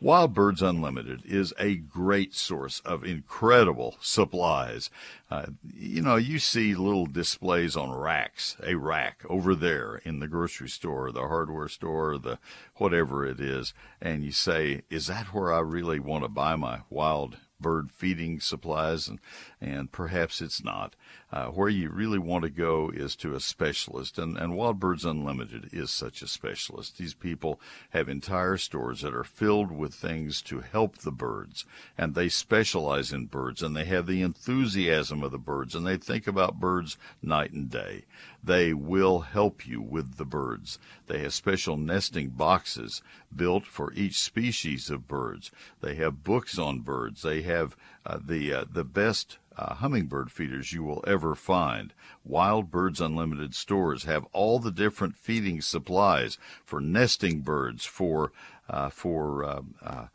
Wild 0.02 0.34
Birds 0.34 0.62
Unlimited 0.62 1.22
is 1.26 1.54
a 1.60 1.76
great 1.76 2.34
source 2.34 2.80
of 2.82 3.04
incredible 3.04 3.98
supplies. 4.02 4.90
Uh, 5.30 5.48
you 5.74 6.02
know, 6.02 6.16
you 6.16 6.40
see 6.40 6.76
little 6.76 7.06
displays 7.06 7.76
on 7.76 7.92
racks, 7.92 8.58
a 8.64 8.76
rack 8.76 9.24
over 9.30 9.56
there 9.56 10.02
in 10.04 10.20
the 10.20 10.28
grocery 10.28 10.70
store, 10.70 11.12
the 11.12 11.28
hardware 11.28 11.68
store, 11.68 12.18
the 12.18 12.40
whatever 12.76 13.26
it 13.26 13.40
is, 13.40 13.74
and 14.02 14.24
you 14.24 14.32
say, 14.32 14.82
is 14.90 15.08
that 15.08 15.34
where 15.34 15.52
I 15.54 15.60
really 15.60 16.00
want 16.00 16.24
to 16.24 16.30
buy 16.30 16.56
my 16.56 16.82
wild 16.90 17.38
bird 17.60 17.92
feeding 17.92 18.40
supplies, 18.40 19.08
and, 19.08 19.20
and 19.60 19.92
perhaps 19.92 20.42
it's 20.42 20.64
not. 20.64 20.96
Uh, 21.32 21.48
where 21.48 21.68
you 21.68 21.90
really 21.90 22.20
want 22.20 22.44
to 22.44 22.50
go 22.50 22.90
is 22.94 23.16
to 23.16 23.34
a 23.36 23.40
specialist, 23.40 24.18
and, 24.18 24.38
and 24.38 24.56
Wild 24.56 24.80
Birds 24.80 25.04
Unlimited 25.04 25.70
is 25.74 25.92
such 25.92 26.22
a 26.22 26.28
specialist. 26.28 26.98
These 26.98 27.16
people 27.16 27.60
have 27.90 28.08
entire 28.08 28.58
stores 28.58 29.02
that 29.02 29.14
are 29.14 29.24
filled 29.24 29.72
with 29.72 29.94
things 29.94 30.42
to 30.44 30.62
help 30.62 31.00
the 31.00 31.12
birds, 31.12 31.66
and 31.98 32.16
they 32.16 32.30
specialize 32.30 33.12
in 33.12 33.26
birds, 33.26 33.62
and 33.62 33.76
they 33.76 33.86
have 33.86 34.06
the 34.06 34.22
enthusiasm 34.22 35.24
of 35.24 35.32
the 35.32 35.38
birds, 35.38 35.76
and 35.76 35.86
they 35.86 35.98
think 35.98 36.28
about 36.28 36.60
birds 36.60 36.98
night 37.22 37.52
and 37.52 37.70
day. 37.70 38.06
They 38.44 38.74
will 38.74 39.20
help 39.22 39.68
you 39.68 39.82
with 39.82 40.16
the 40.16 40.26
birds. 40.26 40.80
They 41.08 41.20
have 41.20 41.34
special 41.34 41.76
nesting 41.76 42.30
boxes 42.30 43.02
built 43.36 43.66
for 43.66 43.92
each 43.94 44.18
species 44.18 44.90
of 44.90 45.08
birds. 45.08 45.52
They 45.82 45.96
have 45.96 46.24
books 46.24 46.58
on 46.58 46.80
birds. 46.80 47.24
They 47.24 47.42
have 47.42 47.76
uh, 48.08 48.20
the 48.26 48.54
uh, 48.54 48.66
the 48.72 48.86
best 48.86 49.38
uh, 49.58 49.76
hummingbird 49.76 50.32
feeders 50.32 50.72
you 50.72 50.82
will 50.82 51.04
ever 51.06 51.36
find. 51.36 51.94
Wild 52.24 52.72
Birds 52.72 53.02
Unlimited 53.02 53.54
stores 53.54 54.06
have 54.06 54.26
all 54.32 54.60
the 54.60 54.72
different 54.72 55.18
feeding 55.18 55.62
supplies 55.62 56.38
for 56.64 56.80
nesting 56.80 57.42
birds, 57.42 57.86
for 57.86 58.32
uh, 58.70 58.90
for 58.90 59.44
uh, 59.44 59.62
uh, 59.84 60.06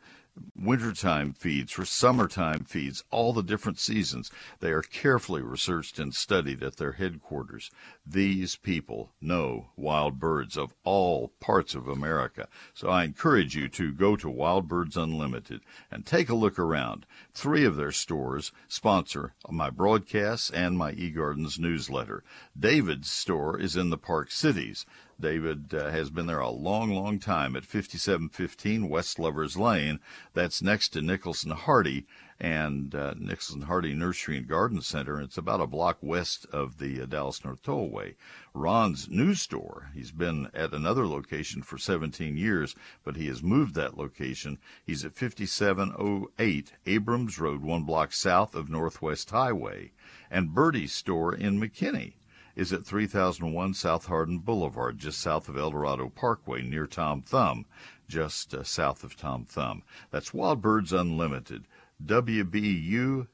wintertime 0.55 1.33
feeds, 1.33 1.71
for 1.71 1.85
summertime 1.85 2.63
feeds, 2.63 3.03
all 3.11 3.33
the 3.33 3.43
different 3.43 3.79
seasons. 3.79 4.31
They 4.59 4.71
are 4.71 4.81
carefully 4.81 5.41
researched 5.41 5.99
and 5.99 6.13
studied 6.13 6.63
at 6.63 6.77
their 6.77 6.93
headquarters. 6.93 7.69
These 8.05 8.55
people 8.55 9.11
know 9.21 9.69
wild 9.75 10.19
birds 10.19 10.57
of 10.57 10.73
all 10.83 11.33
parts 11.39 11.75
of 11.75 11.87
America. 11.87 12.47
So 12.73 12.89
I 12.89 13.03
encourage 13.03 13.55
you 13.55 13.67
to 13.69 13.91
go 13.91 14.15
to 14.15 14.29
Wild 14.29 14.67
Birds 14.67 14.97
Unlimited 14.97 15.61
and 15.91 16.05
take 16.05 16.29
a 16.29 16.35
look 16.35 16.57
around. 16.57 17.05
Three 17.33 17.65
of 17.65 17.75
their 17.75 17.91
stores 17.91 18.51
sponsor 18.67 19.33
my 19.49 19.69
broadcasts 19.69 20.49
and 20.49 20.77
my 20.77 20.93
eGardens 20.93 21.59
newsletter. 21.59 22.23
David's 22.57 23.11
store 23.11 23.59
is 23.59 23.75
in 23.75 23.89
the 23.89 23.97
Park 23.97 24.31
Cities. 24.31 24.85
David 25.19 25.73
uh, 25.73 25.89
has 25.89 26.09
been 26.09 26.25
there 26.25 26.39
a 26.39 26.49
long, 26.49 26.91
long 26.91 27.19
time 27.19 27.55
at 27.55 27.65
5715 27.65 28.89
West 28.89 29.19
Lovers 29.19 29.55
Lane. 29.55 29.99
That's 30.33 30.61
next 30.61 30.89
to 30.89 31.01
Nicholson 31.01 31.51
Hardie 31.51 32.05
and 32.39 32.93
uh, 32.93 33.13
Nicholson 33.17 33.63
Hardie 33.63 33.95
Nursery 33.95 34.37
and 34.37 34.47
Garden 34.47 34.81
Center. 34.81 35.21
It's 35.21 35.37
about 35.37 35.61
a 35.61 35.67
block 35.67 35.97
west 36.01 36.45
of 36.51 36.77
the 36.77 37.01
uh, 37.01 37.05
Dallas 37.05 37.45
North 37.45 37.61
Tollway. 37.61 38.15
Ron's 38.53 39.09
new 39.09 39.33
store, 39.33 39.91
he's 39.93 40.11
been 40.11 40.49
at 40.53 40.73
another 40.73 41.07
location 41.07 41.61
for 41.61 41.77
17 41.77 42.35
years, 42.35 42.75
but 43.03 43.15
he 43.15 43.27
has 43.27 43.41
moved 43.41 43.75
that 43.75 43.97
location. 43.97 44.57
He's 44.85 45.05
at 45.05 45.15
5708 45.15 46.73
Abrams 46.85 47.39
Road, 47.39 47.61
one 47.61 47.83
block 47.83 48.13
south 48.13 48.55
of 48.55 48.69
Northwest 48.69 49.29
Highway. 49.29 49.91
And 50.29 50.49
Birdie's 50.49 50.93
store 50.93 51.33
in 51.33 51.59
McKinney 51.59 52.13
is 52.55 52.71
at 52.73 52.85
3001 52.85 53.73
South 53.73 54.05
Hardin 54.05 54.39
Boulevard, 54.39 54.97
just 54.97 55.19
south 55.19 55.49
of 55.49 55.57
Eldorado 55.57 56.09
Parkway, 56.09 56.61
near 56.61 56.85
Tom 56.87 57.21
Thumb, 57.21 57.65
just 58.07 58.53
uh, 58.53 58.63
south 58.63 59.03
of 59.03 59.15
Tom 59.15 59.45
Thumb. 59.45 59.83
That's 60.11 60.33
Wild 60.33 60.61
Birds 60.61 60.93
Unlimited. 60.93 61.65
WBU.com 62.03 63.27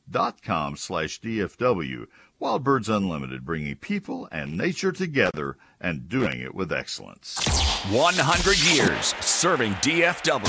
slash 0.78 1.22
DFW. 1.22 2.06
Wild 2.40 2.64
Birds 2.64 2.88
Unlimited, 2.90 3.44
bringing 3.44 3.76
people 3.76 4.28
and 4.32 4.58
nature 4.58 4.92
together 4.92 5.58
and 5.82 6.08
doing 6.08 6.40
it 6.40 6.54
with 6.56 6.72
excellence. 6.72 7.69
100 7.88 8.60
years 8.76 9.16
serving 9.22 9.74
DFW. 9.76 10.46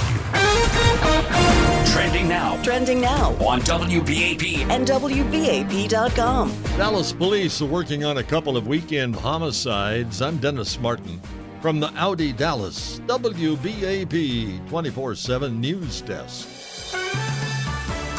Trending 1.93 2.29
now. 2.29 2.61
Trending 2.63 3.01
now. 3.01 3.31
On 3.47 3.61
WBAP. 3.61 4.69
And 4.69 4.87
WBAP.com. 4.87 6.63
Dallas 6.77 7.13
police 7.13 7.63
are 7.63 7.67
working 7.67 8.05
on 8.05 8.19
a 8.19 8.23
couple 8.23 8.57
of 8.57 8.67
weekend 8.67 9.15
homicides. 9.15 10.21
I'm 10.21 10.39
Dennis 10.39 10.79
Martin. 10.81 11.21
From 11.63 11.79
the 11.79 11.93
Audi 11.95 12.33
Dallas 12.33 13.01
WBAP 13.07 14.69
24 14.69 15.15
7 15.15 15.61
News 15.61 16.01
Desk. 16.01 16.49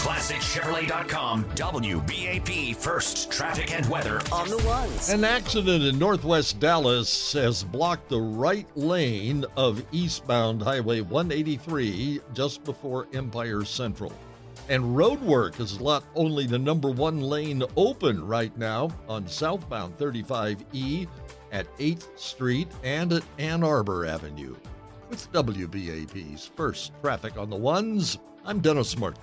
ClassicChevrolet.com, 0.01 1.45
WBAP 1.53 2.75
First 2.75 3.31
Traffic 3.31 3.71
and 3.71 3.87
Weather 3.87 4.19
on 4.31 4.49
the 4.49 4.57
ones. 4.65 5.09
An 5.09 5.23
accident 5.23 5.83
in 5.83 5.99
northwest 5.99 6.59
Dallas 6.59 7.33
has 7.33 7.63
blocked 7.63 8.09
the 8.09 8.19
right 8.19 8.65
lane 8.75 9.45
of 9.55 9.85
eastbound 9.91 10.63
Highway 10.63 11.01
183 11.01 12.19
just 12.33 12.63
before 12.63 13.09
Empire 13.13 13.63
Central. 13.63 14.11
And 14.69 14.97
road 14.97 15.21
work 15.21 15.57
has 15.57 15.79
let 15.79 16.01
only 16.15 16.47
the 16.47 16.57
number 16.57 16.89
one 16.89 17.21
lane 17.21 17.61
open 17.77 18.25
right 18.25 18.57
now 18.57 18.89
on 19.07 19.27
southbound 19.27 19.99
35E 19.99 21.07
at 21.51 21.77
8th 21.77 22.17
Street 22.17 22.69
and 22.83 23.13
at 23.13 23.23
Ann 23.37 23.63
Arbor 23.63 24.07
Avenue. 24.07 24.55
With 25.11 25.31
WBAP's 25.31 26.47
first 26.47 26.91
traffic 27.03 27.37
on 27.37 27.51
the 27.51 27.55
ones, 27.55 28.17
I'm 28.43 28.61
Dennis 28.61 28.97
Martin. 28.97 29.21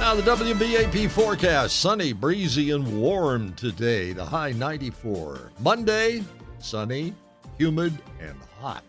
Now, 0.00 0.14
the 0.14 0.22
WBAP 0.22 1.10
forecast 1.10 1.78
sunny, 1.78 2.14
breezy, 2.14 2.70
and 2.70 3.00
warm 3.00 3.52
today. 3.52 4.14
The 4.14 4.24
high 4.24 4.52
94. 4.52 5.52
Monday, 5.60 6.24
sunny, 6.58 7.14
humid, 7.58 7.92
and 8.18 8.34
hot. 8.58 8.82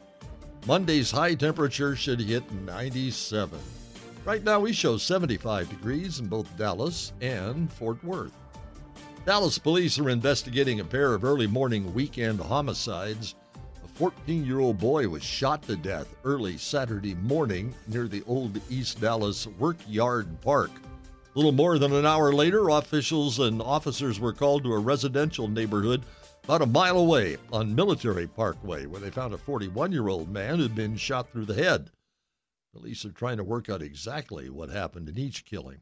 Monday's 0.65 1.11
high 1.11 1.35
temperature 1.35 1.97
should 1.97 2.21
hit 2.21 2.49
97. 2.63 3.59
Right 4.23 4.41
now, 4.41 4.61
we 4.61 4.71
show 4.71 4.97
75 4.97 5.69
degrees 5.69 6.19
in 6.21 6.27
both 6.27 6.57
Dallas 6.57 7.11
and 7.19 7.71
Fort 7.73 8.01
Worth. 8.05 8.33
Dallas 9.25 9.59
police 9.59 9.99
are 9.99 10.09
investigating 10.09 10.79
a 10.79 10.85
pair 10.85 11.13
of 11.13 11.25
early 11.25 11.45
morning 11.45 11.93
weekend 11.93 12.39
homicides. 12.39 13.35
A 13.83 13.87
14 13.89 14.45
year 14.45 14.61
old 14.61 14.77
boy 14.77 15.09
was 15.09 15.23
shot 15.23 15.61
to 15.63 15.75
death 15.75 16.15
early 16.23 16.57
Saturday 16.57 17.15
morning 17.15 17.75
near 17.89 18.07
the 18.07 18.23
old 18.27 18.61
East 18.69 19.01
Dallas 19.01 19.45
Workyard 19.59 20.39
Park. 20.39 20.71
Little 21.33 21.53
more 21.53 21.79
than 21.79 21.93
an 21.93 22.05
hour 22.05 22.33
later, 22.33 22.67
officials 22.67 23.39
and 23.39 23.61
officers 23.61 24.19
were 24.19 24.33
called 24.33 24.63
to 24.63 24.73
a 24.73 24.79
residential 24.79 25.47
neighborhood 25.47 26.03
about 26.43 26.61
a 26.61 26.65
mile 26.65 26.97
away 26.97 27.37
on 27.53 27.73
Military 27.73 28.27
Parkway, 28.27 28.85
where 28.85 28.99
they 28.99 29.11
found 29.11 29.33
a 29.33 29.37
41 29.37 29.93
year 29.93 30.09
old 30.09 30.29
man 30.29 30.59
who'd 30.59 30.75
been 30.75 30.97
shot 30.97 31.31
through 31.31 31.45
the 31.45 31.53
head. 31.53 31.89
Police 32.73 33.05
are 33.05 33.11
trying 33.11 33.37
to 33.37 33.45
work 33.45 33.69
out 33.69 33.81
exactly 33.81 34.49
what 34.49 34.69
happened 34.69 35.07
in 35.07 35.17
each 35.17 35.45
killing. 35.45 35.79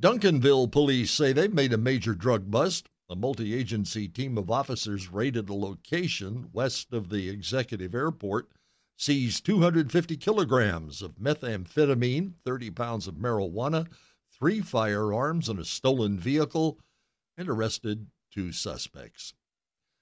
Duncanville 0.00 0.70
police 0.70 1.10
say 1.10 1.32
they've 1.32 1.52
made 1.52 1.72
a 1.72 1.78
major 1.78 2.14
drug 2.14 2.48
bust. 2.48 2.88
A 3.08 3.16
multi 3.16 3.52
agency 3.52 4.06
team 4.06 4.38
of 4.38 4.52
officers 4.52 5.10
raided 5.10 5.48
a 5.48 5.54
location 5.54 6.48
west 6.52 6.92
of 6.92 7.08
the 7.08 7.28
executive 7.28 7.92
airport, 7.92 8.48
seized 8.96 9.44
250 9.46 10.16
kilograms 10.16 11.02
of 11.02 11.16
methamphetamine, 11.16 12.34
30 12.44 12.70
pounds 12.70 13.08
of 13.08 13.14
marijuana, 13.16 13.88
three 14.40 14.60
firearms, 14.60 15.48
and 15.48 15.58
a 15.58 15.64
stolen 15.64 16.18
vehicle, 16.18 16.78
and 17.36 17.48
arrested 17.48 18.06
two 18.32 18.52
suspects. 18.52 19.34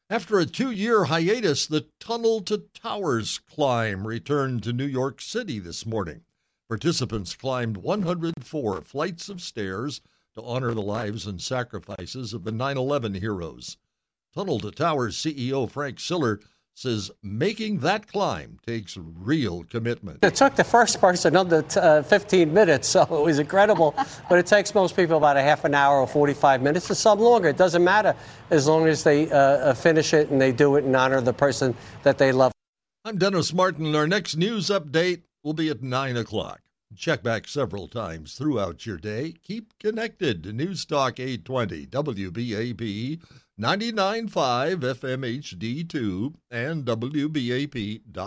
After 0.09 0.38
a 0.38 0.46
two 0.46 0.70
year 0.70 1.05
hiatus, 1.05 1.66
the 1.66 1.87
Tunnel 2.01 2.40
to 2.42 2.59
Towers 2.72 3.40
climb 3.40 4.07
returned 4.07 4.62
to 4.62 4.72
New 4.72 4.87
York 4.87 5.20
City 5.20 5.59
this 5.59 5.85
morning. 5.85 6.22
Participants 6.68 7.35
climbed 7.35 7.79
104 7.79 8.81
flights 8.83 9.29
of 9.29 9.42
stairs 9.42 10.01
to 10.35 10.42
honor 10.42 10.72
the 10.72 10.83
lives 10.83 11.27
and 11.27 11.42
sacrifices 11.42 12.33
of 12.33 12.44
the 12.44 12.53
9 12.53 12.79
11 12.79 13.14
heroes. 13.14 13.77
Tunnel 14.35 14.61
to 14.61 14.70
Towers 14.70 15.16
CEO 15.16 15.68
Frank 15.68 15.98
Siller 15.98 16.40
says 16.79 17.11
making 17.23 17.81
that 17.81 18.07
climb 18.07 18.59
takes 18.64 18.97
real 18.97 19.64
commitment. 19.64 20.25
It 20.25 20.37
took 20.37 20.55
the 20.55 20.64
first 20.64 21.01
person 21.01 21.37
under 21.37 21.64
uh, 21.77 22.03
15 22.03 22.53
minutes, 22.53 22.88
so 22.95 23.03
it 23.03 23.11
was 23.11 23.38
incredible. 23.38 23.95
but 24.29 24.38
it 24.38 24.47
takes 24.47 24.75
most 24.75 24.95
people 24.95 25.17
about 25.17 25.37
a 25.37 25.43
half 25.43 25.64
an 25.64 25.75
hour 25.75 26.01
or 26.01 26.07
45 26.07 26.62
minutes, 26.62 26.91
or 26.91 26.95
some 26.95 27.19
longer. 27.19 27.49
It 27.49 27.57
doesn't 27.57 27.83
matter 27.83 28.14
as 28.51 28.67
long 28.67 28.87
as 28.87 29.03
they 29.03 29.31
uh, 29.31 29.37
uh, 29.37 29.75
finish 29.75 30.14
it 30.14 30.31
and 30.31 30.41
they 30.41 30.53
do 30.53 30.77
it 30.77 30.85
in 30.85 30.95
honor 30.95 31.17
of 31.17 31.25
the 31.25 31.33
person 31.33 31.75
that 32.05 32.19
they 32.19 32.33
love. 32.33 32.53
I'm 33.05 33.19
Dennis 33.19 33.53
Martin. 33.53 33.87
And 33.87 33.97
our 33.97 34.07
next 34.07 34.37
news 34.37 34.69
update 34.69 35.23
will 35.43 35.55
be 35.55 35.71
at 35.71 35.83
9 35.83 36.17
o'clock. 36.17 36.61
Check 36.97 37.23
back 37.23 37.47
several 37.47 37.87
times 37.87 38.35
throughout 38.35 38.87
your 38.87 38.97
day. 38.97 39.35
Keep 39.45 39.79
connected 39.79 40.43
to 40.45 40.53
News 40.53 40.85
Talk 40.87 41.21
820 41.21 41.87
WBAP 41.87 43.21
99.5 43.59 44.79
FM 44.79 45.25
HD2 45.59 46.35
and 46.51 46.85
WBAP.com. 46.85 48.18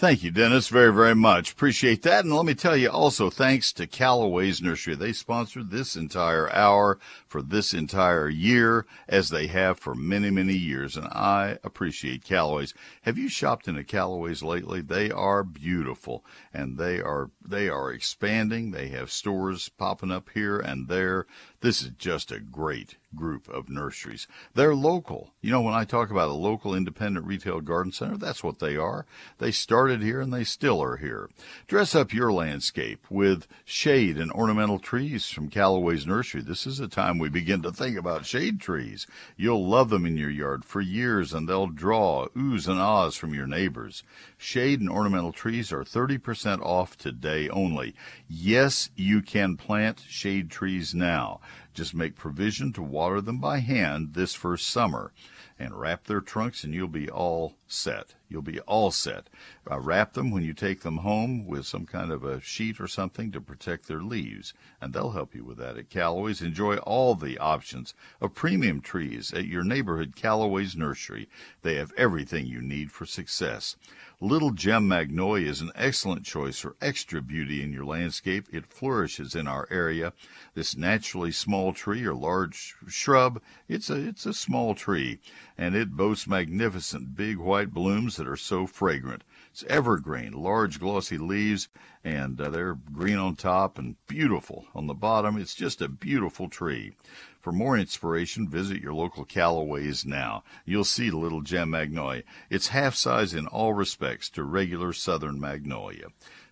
Thank 0.00 0.22
you, 0.22 0.30
Dennis, 0.30 0.68
very, 0.68 0.94
very 0.94 1.14
much. 1.14 1.52
Appreciate 1.52 2.00
that. 2.04 2.24
And 2.24 2.34
let 2.34 2.46
me 2.46 2.54
tell 2.54 2.74
you 2.74 2.88
also, 2.88 3.28
thanks 3.28 3.70
to 3.74 3.86
Callaway's 3.86 4.62
Nursery. 4.62 4.94
They 4.94 5.12
sponsored 5.12 5.70
this 5.70 5.94
entire 5.94 6.50
hour 6.54 6.98
for 7.26 7.42
this 7.42 7.74
entire 7.74 8.30
year, 8.30 8.86
as 9.06 9.28
they 9.28 9.46
have 9.48 9.78
for 9.78 9.94
many, 9.94 10.30
many 10.30 10.54
years. 10.54 10.96
And 10.96 11.06
I 11.08 11.58
appreciate 11.62 12.24
Callaway's. 12.24 12.72
Have 13.02 13.18
you 13.18 13.28
shopped 13.28 13.68
in 13.68 13.76
a 13.76 13.84
Callaway's 13.84 14.42
lately? 14.42 14.80
They 14.80 15.10
are 15.10 15.44
beautiful 15.44 16.24
and 16.50 16.78
they 16.78 17.02
are, 17.02 17.30
they 17.46 17.68
are 17.68 17.92
expanding. 17.92 18.70
They 18.70 18.88
have 18.88 19.10
stores 19.10 19.68
popping 19.68 20.12
up 20.12 20.30
here 20.32 20.58
and 20.58 20.88
there. 20.88 21.26
This 21.62 21.82
is 21.82 21.90
just 21.98 22.32
a 22.32 22.40
great 22.40 22.96
group 23.14 23.46
of 23.48 23.68
nurseries. 23.68 24.26
They're 24.54 24.74
local. 24.74 25.34
You 25.42 25.50
know, 25.50 25.60
when 25.60 25.74
I 25.74 25.84
talk 25.84 26.10
about 26.10 26.30
a 26.30 26.34
local 26.34 26.74
independent 26.74 27.26
retail 27.26 27.60
garden 27.60 27.92
center, 27.92 28.16
that's 28.16 28.42
what 28.42 28.60
they 28.60 28.76
are. 28.76 29.04
They 29.38 29.50
started 29.50 30.00
here 30.00 30.22
and 30.22 30.32
they 30.32 30.44
still 30.44 30.82
are 30.82 30.96
here. 30.96 31.28
Dress 31.66 31.94
up 31.94 32.14
your 32.14 32.32
landscape 32.32 33.04
with 33.10 33.46
shade 33.64 34.16
and 34.16 34.32
ornamental 34.32 34.78
trees 34.78 35.28
from 35.28 35.50
Callaway's 35.50 36.06
Nursery. 36.06 36.40
This 36.40 36.66
is 36.66 36.78
the 36.78 36.88
time 36.88 37.18
we 37.18 37.28
begin 37.28 37.60
to 37.62 37.72
think 37.72 37.98
about 37.98 38.24
shade 38.24 38.58
trees. 38.58 39.06
You'll 39.36 39.66
love 39.66 39.90
them 39.90 40.06
in 40.06 40.16
your 40.16 40.30
yard 40.30 40.64
for 40.64 40.80
years 40.80 41.34
and 41.34 41.48
they'll 41.48 41.66
draw 41.66 42.28
oohs 42.28 42.68
and 42.68 42.78
ahs 42.78 43.16
from 43.16 43.34
your 43.34 43.46
neighbors. 43.46 44.02
Shade 44.38 44.80
and 44.80 44.88
ornamental 44.88 45.32
trees 45.32 45.72
are 45.72 45.84
30% 45.84 46.62
off 46.62 46.96
today 46.96 47.50
only. 47.50 47.94
Yes, 48.28 48.88
you 48.96 49.20
can 49.20 49.56
plant 49.56 50.02
shade 50.08 50.50
trees 50.50 50.94
now. 50.94 51.40
Just 51.74 51.94
make 51.94 52.16
provision 52.16 52.72
to 52.74 52.82
water 52.82 53.20
them 53.20 53.38
by 53.38 53.58
hand 53.58 54.14
this 54.14 54.34
first 54.34 54.66
summer 54.66 55.12
and 55.58 55.78
wrap 55.78 56.04
their 56.04 56.20
trunks 56.20 56.64
and 56.64 56.74
you'll 56.74 56.88
be 56.88 57.08
all 57.08 57.56
set. 57.66 58.14
You'll 58.30 58.42
be 58.42 58.60
all 58.60 58.92
set. 58.92 59.28
Uh, 59.68 59.80
wrap 59.80 60.12
them 60.12 60.30
when 60.30 60.44
you 60.44 60.54
take 60.54 60.82
them 60.82 60.98
home 60.98 61.46
with 61.46 61.66
some 61.66 61.84
kind 61.84 62.12
of 62.12 62.22
a 62.22 62.40
sheet 62.40 62.80
or 62.80 62.86
something 62.86 63.32
to 63.32 63.40
protect 63.40 63.88
their 63.88 64.02
leaves, 64.02 64.54
and 64.80 64.92
they'll 64.92 65.10
help 65.10 65.34
you 65.34 65.44
with 65.44 65.58
that 65.58 65.76
at 65.76 65.90
Callaway's. 65.90 66.40
Enjoy 66.40 66.76
all 66.76 67.16
the 67.16 67.38
options 67.38 67.92
of 68.20 68.34
premium 68.34 68.80
trees 68.80 69.34
at 69.34 69.46
your 69.46 69.64
neighborhood 69.64 70.14
Callaway's 70.14 70.76
Nursery. 70.76 71.28
They 71.62 71.74
have 71.74 71.92
everything 71.96 72.46
you 72.46 72.62
need 72.62 72.92
for 72.92 73.04
success. 73.04 73.74
Little 74.22 74.50
Gem 74.50 74.86
Magnolia 74.86 75.48
is 75.48 75.62
an 75.62 75.72
excellent 75.74 76.24
choice 76.24 76.60
for 76.60 76.76
extra 76.80 77.22
beauty 77.22 77.62
in 77.62 77.72
your 77.72 77.86
landscape. 77.86 78.46
It 78.52 78.66
flourishes 78.66 79.34
in 79.34 79.48
our 79.48 79.66
area. 79.70 80.12
This 80.54 80.76
naturally 80.76 81.32
small 81.32 81.72
tree 81.72 82.04
or 82.04 82.14
large 82.14 82.76
shrub, 82.86 83.40
it's 83.66 83.88
a, 83.88 83.96
it's 83.96 84.26
a 84.26 84.34
small 84.34 84.74
tree, 84.74 85.20
and 85.60 85.76
it 85.76 85.90
boasts 85.90 86.26
magnificent 86.26 87.14
big 87.14 87.36
white 87.36 87.70
blooms 87.70 88.16
that 88.16 88.26
are 88.26 88.34
so 88.34 88.66
fragrant. 88.66 89.22
It's 89.50 89.62
evergreen, 89.64 90.32
large 90.32 90.80
glossy 90.80 91.18
leaves, 91.18 91.68
and 92.02 92.40
uh, 92.40 92.48
they're 92.48 92.78
green 92.90 93.18
on 93.18 93.36
top 93.36 93.78
and 93.78 93.96
beautiful 94.06 94.64
on 94.74 94.86
the 94.86 94.94
bottom. 94.94 95.36
It's 95.36 95.54
just 95.54 95.82
a 95.82 95.88
beautiful 95.88 96.48
tree. 96.48 96.94
For 97.42 97.52
more 97.52 97.76
inspiration, 97.76 98.48
visit 98.48 98.80
your 98.80 98.94
local 98.94 99.26
Callaway's 99.26 100.06
now. 100.06 100.44
You'll 100.64 100.84
see 100.84 101.10
the 101.10 101.18
little 101.18 101.42
gem 101.42 101.68
magnolia. 101.68 102.22
It's 102.48 102.68
half 102.68 102.94
size 102.94 103.34
in 103.34 103.46
all 103.46 103.74
respects 103.74 104.30
to 104.30 104.44
regular 104.44 104.94
southern 104.94 105.38
magnolia. 105.38 106.06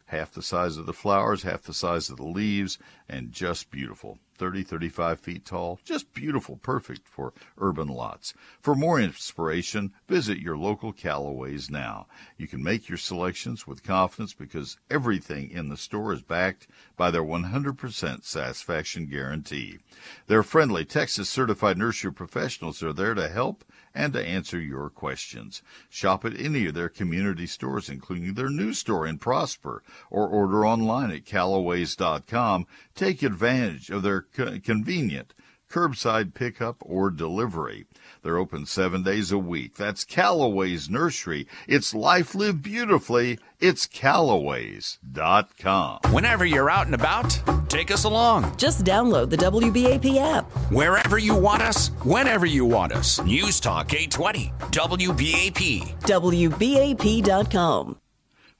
Half 0.09 0.33
the 0.33 0.43
size 0.43 0.77
of 0.77 0.87
the 0.87 0.93
flowers, 0.93 1.43
half 1.43 1.63
the 1.63 1.75
size 1.75 2.11
of 2.11 2.17
the 2.17 2.27
leaves, 2.27 2.79
and 3.09 3.33
just 3.33 3.71
beautiful. 3.71 4.19
30, 4.39 4.63
35 4.63 5.21
feet 5.21 5.45
tall. 5.45 5.81
Just 5.85 6.15
beautiful, 6.15 6.57
perfect 6.57 7.07
for 7.07 7.33
urban 7.59 7.89
lots. 7.89 8.35
For 8.61 8.75
more 8.75 9.01
inspiration, 9.01 9.93
visit 10.09 10.39
your 10.39 10.57
local 10.57 10.93
Callaway's 10.93 11.69
now. 11.71 12.07
You 12.37 12.47
can 12.47 12.63
make 12.63 12.89
your 12.89 12.99
selections 12.99 13.67
with 13.67 13.83
confidence 13.83 14.33
because 14.33 14.79
everything 14.91 15.51
in 15.51 15.69
the 15.69 15.77
store 15.77 16.13
is 16.13 16.23
backed 16.23 16.69
by 16.97 17.11
their 17.11 17.23
100% 17.23 18.25
satisfaction 18.25 19.07
guarantee. 19.07 19.79
Their 20.29 20.43
friendly 20.43 20.85
Texas 20.85 21.29
certified 21.29 21.77
nursery 21.77 22.13
professionals 22.13 22.83
are 22.83 22.93
there 22.93 23.15
to 23.15 23.29
help 23.29 23.65
and 23.99 24.13
to 24.13 24.25
answer 24.25 24.61
your 24.61 24.89
questions. 24.89 25.61
Shop 25.91 26.25
at 26.25 26.39
any 26.39 26.67
of 26.67 26.75
their 26.75 26.89
community 26.89 27.49
stores, 27.49 27.89
including 27.89 28.35
their 28.35 28.49
new 28.49 28.73
store 28.73 29.09
in 29.09 29.19
Prosper, 29.19 29.83
or 30.09 30.29
order 30.29 30.65
online 30.65 31.11
at 31.11 31.25
callaways.com. 31.25 32.67
Take 32.95 33.25
advantage 33.25 33.91
of 33.91 34.03
their 34.03 34.23
co- 34.23 34.61
convenient 34.61 35.35
curbside 35.69 36.33
pickup 36.33 36.77
or 36.81 37.11
delivery. 37.11 37.87
They're 38.23 38.39
open 38.39 38.67
seven 38.67 39.03
days 39.03 39.33
a 39.33 39.39
week. 39.39 39.75
That's 39.75 40.05
Callaway's 40.05 40.89
Nursery. 40.89 41.49
It's 41.67 41.93
life 41.93 42.37
lived 42.37 42.63
beautifully. 42.63 43.41
It's 43.59 43.85
Callaways.com. 43.87 45.99
Whenever 46.13 46.47
you're 46.47 46.71
out 46.71 46.87
and 46.87 46.95
about, 46.95 47.43
take 47.69 47.91
us 47.91 48.05
along. 48.05 48.57
Just 48.57 48.85
download 48.85 49.31
the 49.31 49.37
WBAP 49.37 50.19
app. 50.19 50.45
Wherever 50.73 51.19
you 51.19 51.37
want 51.37 51.63
us, 51.63 51.89
whenever 52.03 52.47
you 52.47 52.65
want 52.65 52.93
us. 52.93 53.23
News 53.23 53.61
Talk 53.61 53.93
820, 53.95 54.53
WBAP. 54.71 56.01
WBAP.com. 56.01 57.97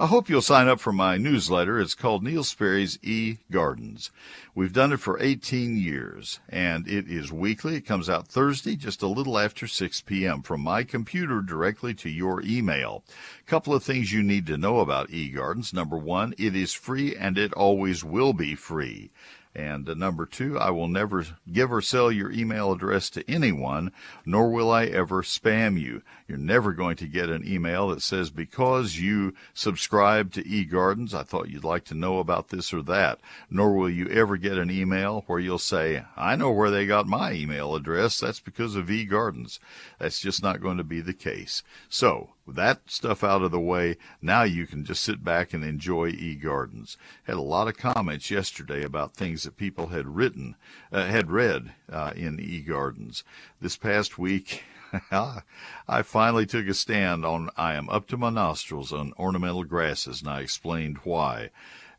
I 0.00 0.06
hope 0.06 0.30
you'll 0.30 0.40
sign 0.40 0.66
up 0.66 0.80
for 0.80 0.94
my 0.94 1.18
newsletter. 1.18 1.78
It's 1.78 1.94
called 1.94 2.22
Neil 2.22 2.42
Sperry's 2.42 2.98
E 3.02 3.36
Gardens. 3.50 4.10
We've 4.54 4.72
done 4.72 4.94
it 4.94 5.00
for 5.00 5.20
18 5.20 5.76
years, 5.76 6.40
and 6.48 6.88
it 6.88 7.06
is 7.06 7.30
weekly. 7.30 7.76
It 7.76 7.84
comes 7.84 8.08
out 8.08 8.26
Thursday, 8.26 8.76
just 8.76 9.02
a 9.02 9.06
little 9.06 9.38
after 9.38 9.66
6 9.66 10.00
p.m. 10.00 10.40
from 10.40 10.62
my 10.62 10.84
computer 10.84 11.42
directly 11.42 11.92
to 11.96 12.08
your 12.08 12.40
email. 12.40 13.04
Couple 13.44 13.74
of 13.74 13.84
things 13.84 14.10
you 14.10 14.22
need 14.22 14.46
to 14.46 14.56
know 14.56 14.80
about 14.80 15.10
E 15.10 15.28
Gardens. 15.28 15.74
Number 15.74 15.98
one, 15.98 16.32
it 16.38 16.56
is 16.56 16.72
free 16.72 17.14
and 17.14 17.36
it 17.36 17.52
always 17.52 18.02
will 18.02 18.32
be 18.32 18.54
free. 18.54 19.10
And 19.54 19.88
uh, 19.88 19.94
number 19.94 20.26
two, 20.26 20.58
I 20.58 20.70
will 20.70 20.86
never 20.86 21.26
give 21.52 21.72
or 21.72 21.82
sell 21.82 22.12
your 22.12 22.30
email 22.30 22.70
address 22.70 23.10
to 23.10 23.28
anyone, 23.28 23.90
nor 24.24 24.50
will 24.50 24.70
I 24.70 24.84
ever 24.84 25.22
spam 25.22 25.80
you. 25.80 26.02
You're 26.28 26.38
never 26.38 26.72
going 26.72 26.94
to 26.98 27.08
get 27.08 27.28
an 27.28 27.44
email 27.44 27.88
that 27.88 28.02
says, 28.02 28.30
because 28.30 28.98
you 28.98 29.34
subscribe 29.52 30.32
to 30.34 30.44
eGardens, 30.44 31.12
I 31.12 31.24
thought 31.24 31.48
you'd 31.48 31.64
like 31.64 31.84
to 31.86 31.94
know 31.94 32.20
about 32.20 32.50
this 32.50 32.72
or 32.72 32.82
that. 32.82 33.18
Nor 33.50 33.74
will 33.74 33.90
you 33.90 34.06
ever 34.08 34.36
get 34.36 34.56
an 34.56 34.70
email 34.70 35.24
where 35.26 35.40
you'll 35.40 35.58
say, 35.58 36.04
I 36.16 36.36
know 36.36 36.52
where 36.52 36.70
they 36.70 36.86
got 36.86 37.08
my 37.08 37.32
email 37.32 37.74
address. 37.74 38.20
That's 38.20 38.38
because 38.38 38.76
of 38.76 38.86
eGardens. 38.86 39.58
That's 39.98 40.20
just 40.20 40.44
not 40.44 40.62
going 40.62 40.76
to 40.76 40.84
be 40.84 41.00
the 41.00 41.12
case. 41.12 41.64
So, 41.88 42.30
with 42.46 42.56
that 42.56 42.80
stuff 42.86 43.22
out 43.22 43.42
of 43.42 43.52
the 43.52 43.60
way, 43.60 43.96
now 44.20 44.42
you 44.42 44.66
can 44.66 44.84
just 44.84 45.04
sit 45.04 45.22
back 45.22 45.54
and 45.54 45.62
enjoy 45.62 46.10
eGardens. 46.10 46.96
Had 47.24 47.36
a 47.36 47.42
lot 47.42 47.68
of 47.68 47.76
comments 47.76 48.28
yesterday 48.28 48.82
about 48.82 49.14
things 49.14 49.39
that 49.44 49.56
people 49.56 49.88
had 49.88 50.06
written, 50.06 50.56
uh, 50.92 51.06
had 51.06 51.30
read 51.30 51.72
uh, 51.90 52.12
in 52.16 52.38
eGardens. 52.38 53.22
This 53.60 53.76
past 53.76 54.18
week, 54.18 54.64
I 55.10 56.02
finally 56.02 56.46
took 56.46 56.66
a 56.66 56.74
stand 56.74 57.24
on 57.24 57.50
I 57.56 57.74
am 57.74 57.88
up 57.88 58.06
to 58.08 58.16
my 58.16 58.30
nostrils 58.30 58.92
on 58.92 59.12
ornamental 59.18 59.64
grasses, 59.64 60.20
and 60.20 60.30
I 60.30 60.40
explained 60.40 60.98
why. 61.04 61.50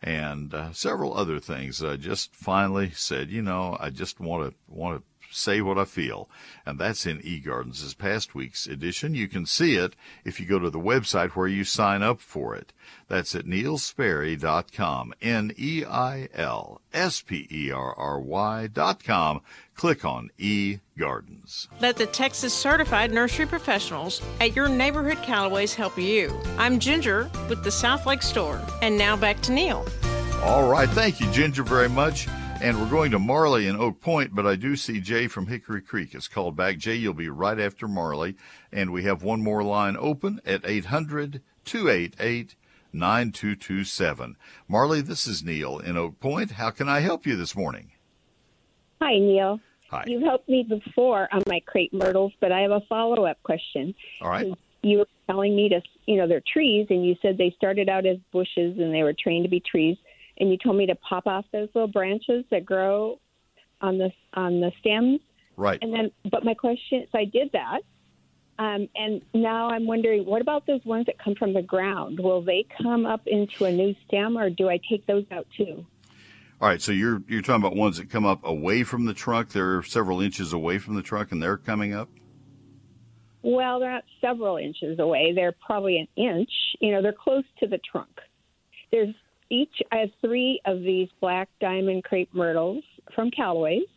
And 0.02 0.54
uh, 0.54 0.74
several 0.74 1.16
other 1.16 1.40
things. 1.40 1.84
I 1.84 1.96
just 1.96 2.36
finally 2.36 2.92
said, 2.92 3.30
you 3.30 3.44
know, 3.44 3.78
I 3.80 3.92
just 3.92 4.20
want 4.20 4.50
to 4.50 4.56
want 4.68 4.98
to 4.98 5.04
say 5.32 5.62
what 5.62 5.78
I 5.78 5.86
feel. 5.86 6.30
And 6.66 6.80
that's 6.80 7.06
in 7.06 7.20
eGardens, 7.20 7.82
this 7.82 7.94
past 7.94 8.36
week's 8.36 8.68
edition. 8.68 9.16
You 9.16 9.28
can 9.28 9.46
see 9.46 9.76
it 9.76 9.96
if 10.24 10.40
you 10.40 10.46
go 10.46 10.60
to 10.60 10.70
the 10.70 10.80
website 10.80 11.32
where 11.32 11.48
you 11.48 11.64
sign 11.64 12.04
up 12.04 12.20
for 12.20 12.56
it. 12.56 12.74
That's 13.08 13.34
at 13.36 13.46
neilsperry.com. 13.46 15.14
N-E-I-L-S-P-E-R-R-Y 15.22 16.28
dot 18.68 19.04
com. 19.04 19.42
Click 19.76 20.06
on 20.06 20.30
eGardens. 20.40 21.68
Let 21.80 21.98
the 21.98 22.06
Texas 22.06 22.54
Certified 22.54 23.12
Nursery 23.12 23.48
Professionals 23.48 24.22
at 24.40 24.56
your 24.56 24.70
neighborhood 24.70 25.18
Calloways 25.18 25.74
help 25.74 25.98
you. 25.98 26.40
I'm 26.58 26.80
Ginger 26.80 27.30
with 27.50 27.64
the 27.64 27.72
South 27.72 28.06
Lake 28.06 28.22
Store. 28.22 28.62
And 28.82 28.98
now 28.98 29.18
back 29.18 29.42
to 29.42 29.52
Neil. 29.52 29.86
All 30.44 30.70
right. 30.70 30.90
Thank 30.90 31.20
you, 31.20 31.30
Ginger, 31.32 31.64
very 31.64 31.90
much. 31.90 32.28
And 32.62 32.80
we're 32.80 32.92
going 32.92 33.10
to 33.10 33.18
Marley 33.18 33.68
and 33.68 33.76
Oak 33.76 34.02
Point, 34.02 34.36
but 34.36 34.46
I 34.46 34.56
do 34.56 34.76
see 34.76 35.02
Jay 35.02 35.28
from 35.28 35.48
Hickory 35.48 35.82
Creek 35.82 36.14
is 36.14 36.28
called 36.28 36.56
back. 36.56 36.78
Jay, 36.78 36.94
you'll 36.94 37.16
be 37.16 37.28
right 37.28 37.60
after 37.60 37.88
Marley. 37.88 38.36
And 38.72 38.94
we 38.94 39.02
have 39.06 39.24
one 39.24 39.42
more 39.42 39.64
line 39.64 39.98
open 39.98 40.40
at 40.46 40.62
800 40.64 41.42
288 41.66 42.56
9227. 42.94 44.36
Marley, 44.68 45.02
this 45.02 45.26
is 45.26 45.44
Neil 45.44 45.80
in 45.80 45.98
Oak 45.98 46.20
Point. 46.20 46.52
How 46.52 46.70
can 46.70 46.88
I 46.88 47.00
help 47.00 47.26
you 47.26 47.36
this 47.36 47.56
morning? 47.56 47.94
Hi, 49.02 49.18
Neil. 49.18 49.60
Hi. 49.90 50.04
You've 50.06 50.22
helped 50.22 50.48
me 50.48 50.62
before 50.62 51.28
on 51.32 51.42
my 51.48 51.62
crepe 51.66 51.94
myrtles, 51.94 52.34
but 52.40 52.52
I 52.52 52.60
have 52.60 52.72
a 52.72 52.82
follow 52.82 53.26
up 53.26 53.42
question. 53.42 53.96
All 54.22 54.30
right. 54.30 54.54
You 54.84 55.00
were 55.00 55.08
telling 55.26 55.56
me 55.56 55.70
to, 55.70 55.82
you 56.06 56.18
know, 56.18 56.28
they're 56.28 56.44
trees, 56.54 56.86
and 56.92 57.04
you 57.04 57.16
said 57.24 57.40
they 57.40 57.56
started 57.58 57.90
out 57.90 58.06
as 58.06 58.18
bushes 58.32 58.78
and 58.78 58.94
they 58.94 59.02
were 59.02 59.16
trained 59.20 59.46
to 59.46 59.50
be 59.50 59.60
trees 59.60 59.98
and 60.38 60.50
you 60.50 60.58
told 60.58 60.78
me 60.78 60.86
to 60.88 60.96
pop 60.96 61.28
off 61.28 61.46
those 61.52 61.70
little 61.74 61.88
branches 61.88 62.46
that 62.52 62.66
grow 62.66 63.20
on 63.82 63.98
the 63.98 64.12
on 64.34 64.60
the 64.62 64.72
stems. 64.80 65.20
Right. 65.58 65.80
And 65.82 65.94
then, 65.94 66.12
but 66.30 66.44
my 66.44 66.54
question 66.54 67.02
is, 67.02 67.10
I 67.14 67.26
did 67.26 67.52
that, 67.54 67.82
um, 68.58 68.88
and 68.96 69.22
now 69.34 69.70
I'm 69.70 69.86
wondering, 69.86 70.26
what 70.26 70.42
about 70.42 70.66
those 70.66 70.84
ones 70.86 71.06
that 71.08 71.20
come 71.20 71.36
from 71.36 71.54
the 71.54 71.62
ground? 71.62 72.20
Will 72.20 72.42
they 72.42 72.66
come 72.82 73.06
up 73.06 73.22
into 73.28 73.66
a 73.66 73.72
new 73.72 73.96
stem, 74.08 74.38
or 74.38 74.50
do 74.50 74.70
I 74.70 74.80
take 74.90 75.06
those 75.08 75.26
out 75.32 75.48
too? 75.58 75.86
All 76.62 76.68
right, 76.68 76.82
so 76.82 76.92
you're 76.92 77.24
you're 77.28 77.42
talking 77.42 77.64
about 77.64 77.76
ones 77.76 77.98
that 77.98 78.10
come 78.10 78.26
up 78.26 78.46
away 78.46 78.84
from 78.84 79.06
the 79.06 79.16
trunk. 79.16 79.50
They're 79.50 79.82
several 79.84 80.22
inches 80.22 80.54
away 80.54 80.78
from 80.78 80.96
the 80.96 81.02
trunk, 81.02 81.32
and 81.32 81.42
they're 81.42 81.58
coming 81.58 81.94
up. 81.94 82.10
Well, 83.42 83.80
they're 83.80 83.92
not 83.92 84.04
several 84.22 84.58
inches 84.58 85.00
away. 85.00 85.34
They're 85.34 85.56
probably 85.66 85.98
an 85.98 86.08
inch. 86.16 86.52
You 86.80 86.92
know, 86.92 87.02
they're 87.02 87.14
close 87.14 87.46
to 87.62 87.68
the 87.68 87.80
trunk. 87.80 88.20
There's 88.92 89.16
each 89.52 89.82
I 89.92 89.98
have 89.98 90.10
three 90.22 90.62
of 90.66 90.82
these 90.82 91.10
black 91.20 91.50
diamond 91.60 92.04
crepe 92.04 92.34
myrtles 92.34 92.84
from 93.14 93.30
Calloway's. 93.30 93.88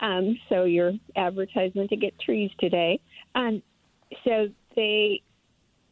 Um, 0.00 0.38
so 0.48 0.64
your 0.64 0.92
advertisement 1.16 1.90
to 1.90 1.96
get 1.96 2.18
trees 2.18 2.50
today. 2.58 3.00
Um, 3.34 3.62
so 4.24 4.48
they 4.74 5.22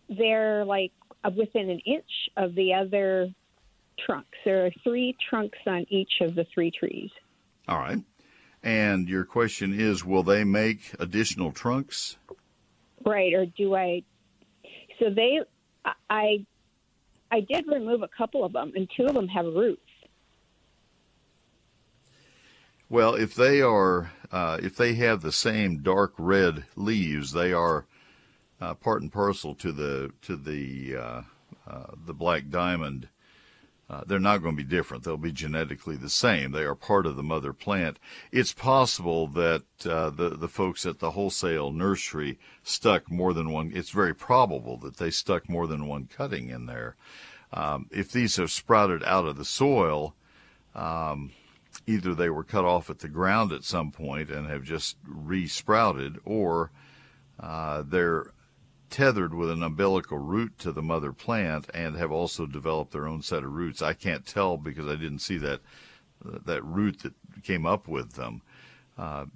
they're 0.09 0.65
like 0.65 0.93
within 1.37 1.71
an 1.71 1.81
inch 1.81 2.11
of 2.37 2.55
the 2.55 2.75
other 2.75 3.29
trunks. 4.05 4.39
There 4.45 4.67
are 4.67 4.71
three 4.83 5.17
trunks 5.29 5.59
on 5.67 5.87
each 5.89 6.13
of 6.21 6.35
the 6.35 6.47
three 6.53 6.71
trees. 6.71 7.11
All 7.69 7.79
right. 7.79 7.99
And 8.63 9.09
your 9.09 9.25
question 9.25 9.79
is, 9.79 10.05
will 10.05 10.23
they 10.23 10.45
make 10.45 10.95
additional 10.99 11.53
trunks? 11.53 12.17
Right, 13.05 13.33
or 13.33 13.47
do 13.47 13.75
I? 13.75 14.03
So 14.99 15.09
they, 15.09 15.41
I 16.11 16.45
I 17.31 17.41
did 17.41 17.67
remove 17.67 18.03
a 18.03 18.09
couple 18.09 18.45
of 18.45 18.53
them, 18.53 18.73
and 18.75 18.89
two 18.97 19.07
of 19.07 19.15
them 19.15 19.29
have 19.29 19.47
roots. 19.47 19.83
Well, 22.89 23.15
if 23.15 23.35
they 23.35 23.61
are, 23.61 24.11
uh, 24.33 24.59
if 24.61 24.77
they 24.77 24.95
have 24.95 25.23
the 25.23 25.31
same 25.31 25.79
dark 25.79 26.13
red 26.19 26.65
leaves, 26.75 27.33
they 27.33 27.53
are 27.53 27.87
uh, 28.61 28.75
part 28.75 29.03
and 29.03 29.13
parcel 29.13 29.55
to 29.55 29.71
the 29.71 30.13
to 30.23 30.37
the 30.37 30.97
uh, 30.97 31.23
uh 31.69 31.87
the 32.05 32.15
black 32.15 32.51
diamond. 32.51 33.09
Uh, 33.91 34.03
they're 34.07 34.21
not 34.21 34.41
going 34.41 34.57
to 34.57 34.63
be 34.63 34.69
different. 34.69 35.03
They'll 35.03 35.17
be 35.17 35.33
genetically 35.33 35.97
the 35.97 36.09
same. 36.09 36.53
They 36.53 36.63
are 36.63 36.77
part 36.77 37.07
of 37.07 37.17
the 37.17 37.25
mother 37.25 37.53
plant. 37.53 37.99
It's 38.31 38.53
possible 38.53 39.27
that 39.29 39.65
uh, 39.85 40.11
the 40.11 40.31
the 40.31 40.49
folks 40.49 40.87
at 40.87 41.01
the 41.01 41.11
wholesale 41.11 41.73
nursery 41.73 42.39
stuck 42.63 43.11
more 43.11 43.33
than 43.33 43.51
one. 43.51 43.73
It's 43.75 43.91
very 43.91 44.15
probable 44.15 44.77
that 44.79 44.99
they 44.99 45.11
stuck 45.11 45.49
more 45.49 45.67
than 45.67 45.89
one 45.89 46.07
cutting 46.07 46.51
in 46.51 46.67
there. 46.67 46.95
Um, 47.53 47.89
if 47.91 48.13
these 48.13 48.37
have 48.37 48.53
sprouted 48.53 49.03
out 49.03 49.27
of 49.27 49.37
the 49.37 49.45
soil, 49.45 50.15
um, 50.77 51.33
either 51.85 52.15
they 52.15 52.31
were 52.31 52.45
cut 52.45 52.65
off 52.65 52.91
at 52.91 53.01
the 53.01 53.09
ground 53.09 53.51
at 53.51 53.65
some 53.65 53.91
point 53.91 54.31
and 54.31 54.47
have 54.47 54.63
just 54.63 54.99
re-sprouted, 55.05 56.21
or 56.25 56.71
uh, 57.41 57.83
they're 57.85 58.31
tethered 58.91 59.35
with 59.35 59.51
an 59.51 59.63
umbilical 59.63 60.19
root 60.19 60.59
to 60.59 60.73
the 60.73 60.83
mother 60.83 61.13
plant 61.13 61.69
and 61.73 61.97
have 61.97 62.11
also 62.11 62.47
developed 62.47 62.93
their 62.93 63.07
own 63.07 63.23
set 63.23 63.45
of 63.45 63.53
roots. 63.53 63.81
I 63.81 63.93
can't 63.95 64.27
tell 64.27 64.57
because 64.57 64.87
I 64.87 64.97
didn't 64.97 65.21
see 65.21 65.39
that 65.39 65.61
that 66.23 66.65
root 66.65 67.01
that 67.01 67.15
came 67.43 67.65
up 67.65 67.89
with 67.89 68.13
them. 68.13 68.43
Uh, 68.99 69.27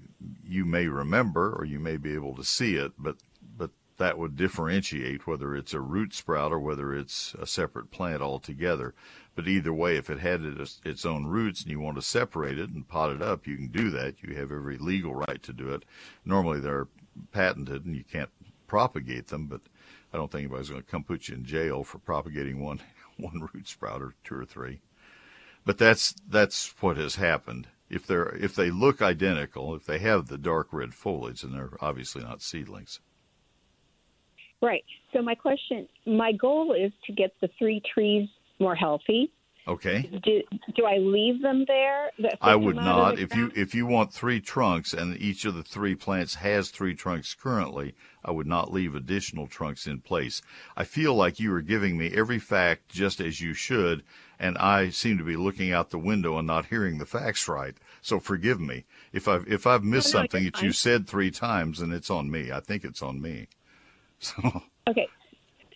you 0.47 0.65
may 0.65 0.87
remember, 0.87 1.55
or 1.55 1.65
you 1.65 1.79
may 1.79 1.97
be 1.97 2.15
able 2.15 2.35
to 2.37 2.45
see 2.45 2.77
it, 2.77 2.93
but 2.99 3.17
but 3.57 3.71
that 3.97 4.19
would 4.19 4.37
differentiate 4.37 5.27
whether 5.27 5.55
it's 5.55 5.73
a 5.73 5.81
root 5.81 6.13
sprout 6.13 6.53
or 6.53 6.59
whether 6.59 6.95
it's 6.95 7.35
a 7.39 7.47
separate 7.47 7.91
plant 7.91 8.21
altogether. 8.21 8.95
But 9.35 9.49
either 9.49 9.73
way, 9.73 9.97
if 9.97 10.11
it 10.11 10.19
had 10.19 10.43
its 10.85 11.07
own 11.07 11.27
roots 11.27 11.63
and 11.63 11.71
you 11.71 11.81
want 11.81 11.97
to 11.97 12.03
separate 12.03 12.59
it 12.59 12.71
and 12.71 12.87
pot 12.87 13.11
it 13.11 13.23
up, 13.23 13.47
you 13.47 13.57
can 13.57 13.69
do 13.69 13.91
that. 13.91 14.23
You 14.23 14.35
have 14.35 14.53
every 14.53 14.77
legal 14.77 15.15
right 15.15 15.43
to 15.43 15.53
do 15.53 15.71
it. 15.71 15.85
Normally, 16.25 16.61
they're 16.61 16.89
patented 17.33 17.85
and 17.85 17.97
you 17.97 18.05
can't 18.05 18.31
propagate 18.67 19.29
them, 19.29 19.47
but 19.47 19.61
I 20.13 20.17
don't 20.17 20.31
think 20.31 20.45
anybody's 20.45 20.71
going 20.71 20.83
to 20.83 20.89
come 20.89 21.05
put 21.05 21.29
you 21.29 21.35
in 21.35 21.45
jail 21.45 21.85
for 21.85 21.99
propagating 21.99 22.63
one 22.63 22.81
one 23.17 23.49
root 23.53 23.69
sprout 23.69 24.03
or 24.03 24.15
two 24.25 24.35
or 24.35 24.45
three. 24.45 24.81
But 25.65 25.79
that's 25.79 26.15
that's 26.29 26.75
what 26.81 26.97
has 26.97 27.17
happened. 27.17 27.69
If 27.89 28.07
they're 28.07 28.35
if 28.37 28.55
they 28.55 28.71
look 28.71 29.01
identical, 29.03 29.75
if 29.75 29.87
they 29.87 29.99
have 29.99 30.29
the 30.29 30.39
dark 30.39 30.69
red 30.73 30.95
foliage, 30.95 31.43
then 31.43 31.53
they're 31.53 31.79
obviously 31.81 32.23
not 32.23 32.43
seedlings. 32.43 33.01
Right. 34.61 34.85
So 35.13 35.21
my 35.21 35.35
question, 35.35 35.87
my 36.07 36.33
goal 36.33 36.73
is 36.73 36.93
to 37.07 37.13
get 37.13 37.33
the 37.41 37.49
three 37.59 37.83
trees 37.93 38.29
more 38.59 38.75
healthy. 38.75 39.31
Okay. 39.67 40.03
Do, 40.23 40.43
do 40.75 40.85
I 40.85 40.99
leave 40.99 41.41
them 41.41 41.65
there? 41.67 42.11
I 42.43 42.55
would 42.55 42.77
not. 42.77 43.19
If 43.19 43.35
you 43.35 43.51
if 43.57 43.75
you 43.75 43.87
want 43.87 44.13
three 44.13 44.41
trunks 44.41 44.93
and 44.93 45.17
each 45.19 45.47
of 45.47 45.55
the 45.55 45.63
three 45.63 45.95
plants 45.95 46.35
has 46.37 46.69
three 46.69 46.95
trunks 46.95 47.35
currently, 47.35 47.95
I 48.23 48.31
would 48.31 48.47
not 48.47 48.73
leave 48.73 48.95
additional 48.95 49.47
trunks 49.47 49.87
in 49.87 50.01
place. 50.01 50.43
I 50.77 50.85
feel 50.85 51.15
like 51.15 51.41
you 51.41 51.53
are 51.55 51.63
giving 51.63 51.97
me 51.97 52.13
every 52.15 52.39
fact 52.39 52.91
just 52.91 53.21
as 53.21 53.41
you 53.41 53.55
should, 53.55 54.03
and 54.39 54.59
I 54.59 54.91
seem 54.91 55.17
to 55.17 55.25
be 55.25 55.37
looking 55.37 55.73
out 55.73 55.89
the 55.89 55.99
window 55.99 56.37
and 56.37 56.47
not 56.47 56.67
hearing 56.67 56.99
the 56.99 57.07
facts 57.07 57.49
right. 57.49 57.75
So 58.03 58.21
forgive 58.21 58.61
me 58.61 58.85
if 59.15 59.27
I've 59.27 59.51
if 59.51 59.67
I've 59.67 59.83
missed 59.83 60.13
no, 60.13 60.21
no, 60.21 60.23
something 60.25 60.45
that 60.45 60.63
you 60.63 60.73
said 60.73 61.07
three 61.07 61.31
times, 61.31 61.81
and 61.81 61.91
it's 61.93 62.11
on 62.11 62.31
me. 62.31 62.53
I 62.53 62.61
think 62.61 62.85
it's 62.85 63.03
on 63.03 63.21
me. 63.21 63.49
So. 64.21 64.63
Okay. 64.89 65.07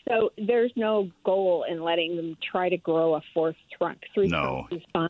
So 0.08 0.30
there's 0.38 0.72
no 0.76 1.10
goal 1.24 1.64
in 1.70 1.82
letting 1.82 2.16
them 2.16 2.36
try 2.50 2.68
to 2.68 2.76
grow 2.78 3.14
a 3.14 3.20
fourth 3.34 3.56
trunk. 3.76 3.98
Three 4.14 4.28
no. 4.28 4.66
trunks 4.68 4.72
is 4.72 4.90
fine. 4.92 5.08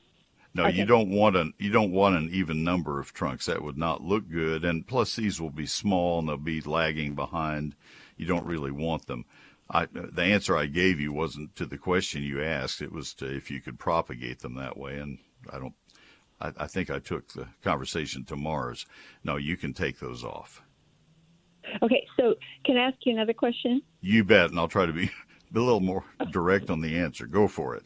No, 0.54 0.66
Okay. 0.66 0.76
you 0.76 0.86
don't 0.86 1.10
want 1.10 1.36
an 1.36 1.52
you 1.58 1.70
don't 1.70 1.92
want 1.92 2.16
an 2.16 2.30
even 2.32 2.64
number 2.64 2.98
of 2.98 3.12
trunks. 3.12 3.46
That 3.46 3.62
would 3.62 3.76
not 3.78 4.02
look 4.02 4.28
good. 4.28 4.64
And 4.64 4.86
plus, 4.86 5.14
these 5.14 5.40
will 5.40 5.50
be 5.50 5.66
small 5.66 6.18
and 6.18 6.28
they'll 6.28 6.36
be 6.36 6.60
lagging 6.60 7.14
behind. 7.14 7.76
You 8.16 8.26
don't 8.26 8.46
really 8.46 8.72
want 8.72 9.06
them. 9.06 9.24
I, 9.70 9.86
the 9.92 10.22
answer 10.22 10.56
I 10.56 10.66
gave 10.66 10.98
you 10.98 11.12
wasn't 11.12 11.54
to 11.56 11.66
the 11.66 11.76
question 11.76 12.22
you 12.22 12.42
asked. 12.42 12.80
It 12.80 12.90
was 12.90 13.12
to 13.14 13.26
if 13.26 13.50
you 13.50 13.60
could 13.60 13.78
propagate 13.78 14.40
them 14.40 14.54
that 14.54 14.76
way. 14.76 14.96
And 14.96 15.18
I 15.52 15.58
don't. 15.58 15.74
I, 16.40 16.52
I 16.56 16.66
think 16.66 16.88
I 16.90 16.98
took 16.98 17.32
the 17.34 17.48
conversation 17.62 18.24
to 18.24 18.36
Mars. 18.36 18.86
No, 19.22 19.36
you 19.36 19.56
can 19.56 19.74
take 19.74 20.00
those 20.00 20.24
off. 20.24 20.62
Okay. 21.82 22.06
So 22.18 22.34
can 22.68 22.76
I 22.76 22.88
ask 22.88 22.98
you 23.06 23.14
another 23.14 23.32
question? 23.32 23.80
You 24.02 24.24
bet, 24.24 24.50
and 24.50 24.58
I'll 24.58 24.68
try 24.68 24.84
to 24.84 24.92
be 24.92 25.10
a 25.54 25.58
little 25.58 25.80
more 25.80 26.04
direct 26.30 26.68
on 26.68 26.82
the 26.82 26.98
answer. 26.98 27.26
Go 27.26 27.48
for 27.48 27.74
it. 27.74 27.84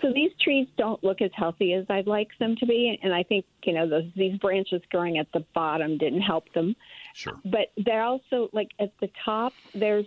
So 0.00 0.12
these 0.14 0.30
trees 0.40 0.68
don't 0.78 1.02
look 1.02 1.20
as 1.20 1.32
healthy 1.34 1.74
as 1.74 1.84
I'd 1.90 2.06
like 2.06 2.28
them 2.38 2.54
to 2.60 2.66
be, 2.66 2.98
and 3.02 3.12
I 3.12 3.24
think 3.24 3.44
you 3.64 3.74
know 3.74 3.88
those 3.88 4.04
these 4.16 4.38
branches 4.38 4.80
growing 4.92 5.18
at 5.18 5.26
the 5.34 5.44
bottom 5.54 5.98
didn't 5.98 6.22
help 6.22 6.50
them. 6.54 6.76
Sure. 7.14 7.38
But 7.44 7.72
they're 7.84 8.04
also 8.04 8.48
like 8.52 8.68
at 8.78 8.92
the 9.00 9.10
top. 9.24 9.52
There's 9.74 10.06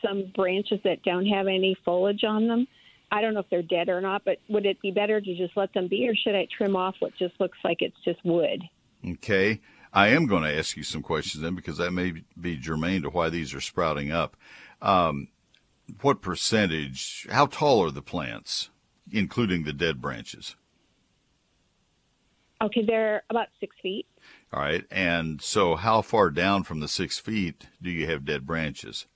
some 0.00 0.32
branches 0.36 0.78
that 0.84 1.02
don't 1.02 1.26
have 1.26 1.48
any 1.48 1.76
foliage 1.84 2.22
on 2.22 2.46
them. 2.46 2.68
I 3.10 3.20
don't 3.20 3.34
know 3.34 3.40
if 3.40 3.50
they're 3.50 3.62
dead 3.62 3.88
or 3.88 4.00
not, 4.00 4.24
but 4.24 4.38
would 4.48 4.64
it 4.64 4.80
be 4.80 4.92
better 4.92 5.20
to 5.20 5.36
just 5.36 5.56
let 5.56 5.74
them 5.74 5.88
be, 5.88 6.08
or 6.08 6.14
should 6.14 6.36
I 6.36 6.46
trim 6.56 6.76
off 6.76 6.94
what 7.00 7.14
just 7.18 7.38
looks 7.40 7.58
like 7.64 7.78
it's 7.80 7.96
just 8.04 8.24
wood? 8.24 8.62
Okay. 9.04 9.60
I 9.94 10.08
am 10.08 10.26
going 10.26 10.42
to 10.42 10.54
ask 10.54 10.76
you 10.76 10.82
some 10.82 11.02
questions 11.02 11.42
then 11.42 11.54
because 11.54 11.78
that 11.78 11.92
may 11.92 12.12
be 12.38 12.56
germane 12.56 13.02
to 13.02 13.10
why 13.10 13.30
these 13.30 13.54
are 13.54 13.60
sprouting 13.60 14.10
up. 14.10 14.36
Um, 14.82 15.28
what 16.00 16.20
percentage, 16.20 17.28
how 17.30 17.46
tall 17.46 17.84
are 17.84 17.92
the 17.92 18.02
plants, 18.02 18.70
including 19.12 19.62
the 19.62 19.72
dead 19.72 20.02
branches? 20.02 20.56
Okay, 22.60 22.84
they're 22.84 23.22
about 23.30 23.48
six 23.60 23.76
feet. 23.82 24.06
All 24.52 24.60
right. 24.60 24.84
And 24.90 25.40
so, 25.40 25.76
how 25.76 26.02
far 26.02 26.30
down 26.30 26.64
from 26.64 26.80
the 26.80 26.88
six 26.88 27.18
feet 27.18 27.68
do 27.80 27.90
you 27.90 28.06
have 28.06 28.24
dead 28.24 28.46
branches? 28.46 29.06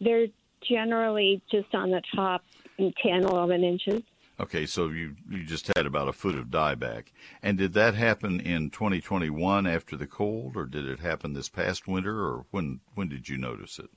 They're 0.00 0.28
generally 0.62 1.42
just 1.50 1.74
on 1.74 1.90
the 1.90 2.02
top 2.14 2.42
10, 2.78 2.92
11 3.24 3.64
inches. 3.64 4.02
Okay, 4.40 4.64
so 4.64 4.88
you, 4.88 5.16
you 5.28 5.44
just 5.44 5.70
had 5.76 5.84
about 5.84 6.08
a 6.08 6.14
foot 6.14 6.34
of 6.34 6.46
dieback. 6.46 7.08
And 7.42 7.58
did 7.58 7.74
that 7.74 7.94
happen 7.94 8.40
in 8.40 8.70
2021 8.70 9.66
after 9.66 9.96
the 9.98 10.06
cold, 10.06 10.56
or 10.56 10.64
did 10.64 10.86
it 10.88 11.00
happen 11.00 11.34
this 11.34 11.50
past 11.50 11.86
winter, 11.86 12.24
or 12.24 12.46
when, 12.50 12.80
when 12.94 13.10
did 13.10 13.28
you 13.28 13.36
notice 13.36 13.78
it? 13.78 13.90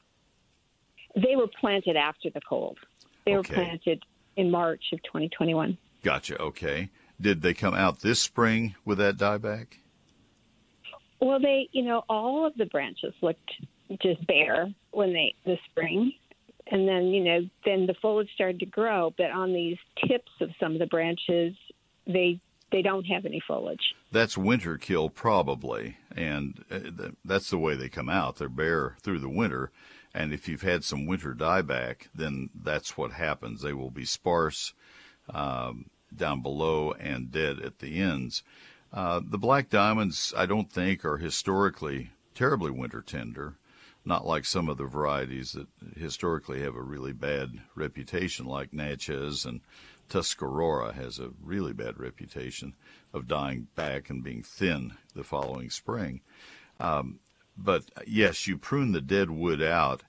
They 1.15 1.37
were 1.37 1.47
planted 1.61 1.95
after 1.95 2.29
the 2.29 2.41
cold. 2.47 2.77
They 3.25 3.35
Okay. 3.37 3.53
were 3.55 3.63
planted 3.63 4.03
in 4.35 4.51
March 4.51 4.83
of 4.91 5.01
2021. 5.03 5.77
Gotcha. 6.03 6.37
Okay. 6.41 6.89
Did 7.21 7.41
they 7.41 7.53
come 7.53 7.73
out 7.73 8.01
this 8.01 8.19
spring 8.19 8.75
with 8.83 8.97
that 8.97 9.15
dieback? 9.15 9.67
Well, 11.21 11.39
they, 11.39 11.69
you 11.71 11.83
know, 11.83 12.03
all 12.09 12.45
of 12.45 12.53
the 12.57 12.65
branches 12.65 13.13
looked 13.21 13.49
just 14.01 14.25
bare 14.27 14.67
when 14.91 15.13
they 15.13 15.35
the 15.45 15.57
spring, 15.69 16.11
and 16.67 16.87
then 16.87 17.07
you 17.07 17.23
know, 17.23 17.41
then 17.65 17.85
the 17.85 17.95
foliage 18.01 18.29
started 18.33 18.59
to 18.59 18.65
grow. 18.65 19.13
But 19.17 19.31
on 19.31 19.53
these 19.53 19.77
tips 20.07 20.31
of 20.41 20.49
some 20.59 20.73
of 20.73 20.79
the 20.79 20.87
branches, 20.87 21.55
they 22.07 22.39
they 22.71 22.81
don't 22.81 23.05
have 23.05 23.25
any 23.25 23.41
foliage. 23.47 23.93
That's 24.11 24.37
winter 24.37 24.77
kill, 24.77 25.09
probably, 25.09 25.97
and 26.15 26.63
uh, 26.71 27.09
that's 27.23 27.49
the 27.49 27.57
way 27.57 27.75
they 27.75 27.89
come 27.89 28.09
out. 28.09 28.37
They're 28.37 28.49
bare 28.49 28.97
through 29.01 29.19
the 29.19 29.29
winter, 29.29 29.71
and 30.13 30.33
if 30.33 30.47
you've 30.47 30.63
had 30.63 30.83
some 30.83 31.05
winter 31.05 31.33
dieback, 31.33 32.07
then 32.15 32.49
that's 32.53 32.97
what 32.97 33.11
happens. 33.11 33.61
They 33.61 33.73
will 33.73 33.91
be 33.91 34.05
sparse 34.05 34.73
um, 35.33 35.85
down 36.15 36.41
below 36.41 36.93
and 36.93 37.31
dead 37.31 37.59
at 37.59 37.79
the 37.79 37.99
ends. 37.99 38.43
Uh, 38.91 39.21
the 39.23 39.39
black 39.39 39.69
diamonds, 39.69 40.33
I 40.37 40.45
don't 40.45 40.71
think, 40.71 41.03
are 41.03 41.17
historically 41.17 42.11
terribly 42.35 42.71
winter 42.71 43.01
tender. 43.01 43.55
Not 44.05 44.25
like 44.25 44.45
some 44.45 44.67
of 44.67 44.77
the 44.77 44.85
varieties 44.85 45.53
that 45.53 45.67
historically 45.97 46.61
have 46.61 46.75
a 46.75 46.81
really 46.81 47.13
bad 47.13 47.61
reputation, 47.75 48.45
like 48.45 48.73
Natchez 48.73 49.45
and 49.45 49.61
Tuscarora 50.09 50.93
has 50.93 51.19
a 51.19 51.31
really 51.41 51.73
bad 51.73 51.99
reputation 51.99 52.73
of 53.13 53.27
dying 53.27 53.67
back 53.75 54.09
and 54.09 54.23
being 54.23 54.43
thin 54.43 54.93
the 55.15 55.23
following 55.23 55.69
spring. 55.69 56.21
Um, 56.79 57.19
but 57.57 57.85
yes, 58.05 58.47
you 58.47 58.57
prune 58.57 58.91
the 58.91 59.01
dead 59.01 59.29
wood 59.29 59.61
out. 59.61 60.03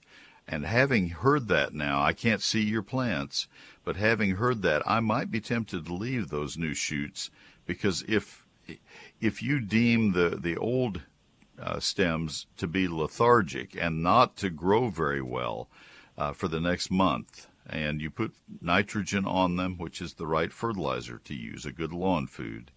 And 0.47 0.65
having 0.65 1.09
heard 1.09 1.47
that 1.47 1.73
now, 1.73 2.03
I 2.03 2.13
can't 2.13 2.41
see 2.41 2.61
your 2.61 2.83
plants, 2.83 3.47
but 3.83 3.95
having 3.95 4.35
heard 4.35 4.61
that, 4.61 4.83
I 4.85 4.99
might 4.99 5.31
be 5.31 5.41
tempted 5.41 5.85
to 5.85 5.93
leave 5.93 6.29
those 6.29 6.57
new 6.57 6.75
shoots 6.75 7.31
because 7.65 8.03
if 8.07 8.45
if 9.19 9.41
you 9.41 9.59
deem 9.59 10.11
the 10.11 10.37
the 10.39 10.57
old 10.57 11.01
uh, 11.61 11.79
stems 11.79 12.47
to 12.57 12.67
be 12.67 12.87
lethargic 12.87 13.75
and 13.79 14.03
not 14.03 14.35
to 14.37 14.49
grow 14.49 14.89
very 14.89 15.21
well 15.21 15.69
uh, 16.17 16.33
for 16.33 16.47
the 16.47 16.59
next 16.59 16.91
month, 16.91 17.47
and 17.67 18.01
you 18.01 18.09
put 18.09 18.33
nitrogen 18.61 19.25
on 19.25 19.55
them, 19.55 19.77
which 19.77 20.01
is 20.01 20.13
the 20.13 20.27
right 20.27 20.51
fertilizer 20.51 21.19
to 21.23 21.33
use, 21.33 21.65
a 21.65 21.71
good 21.71 21.93
lawn 21.93 22.27
food, 22.27 22.71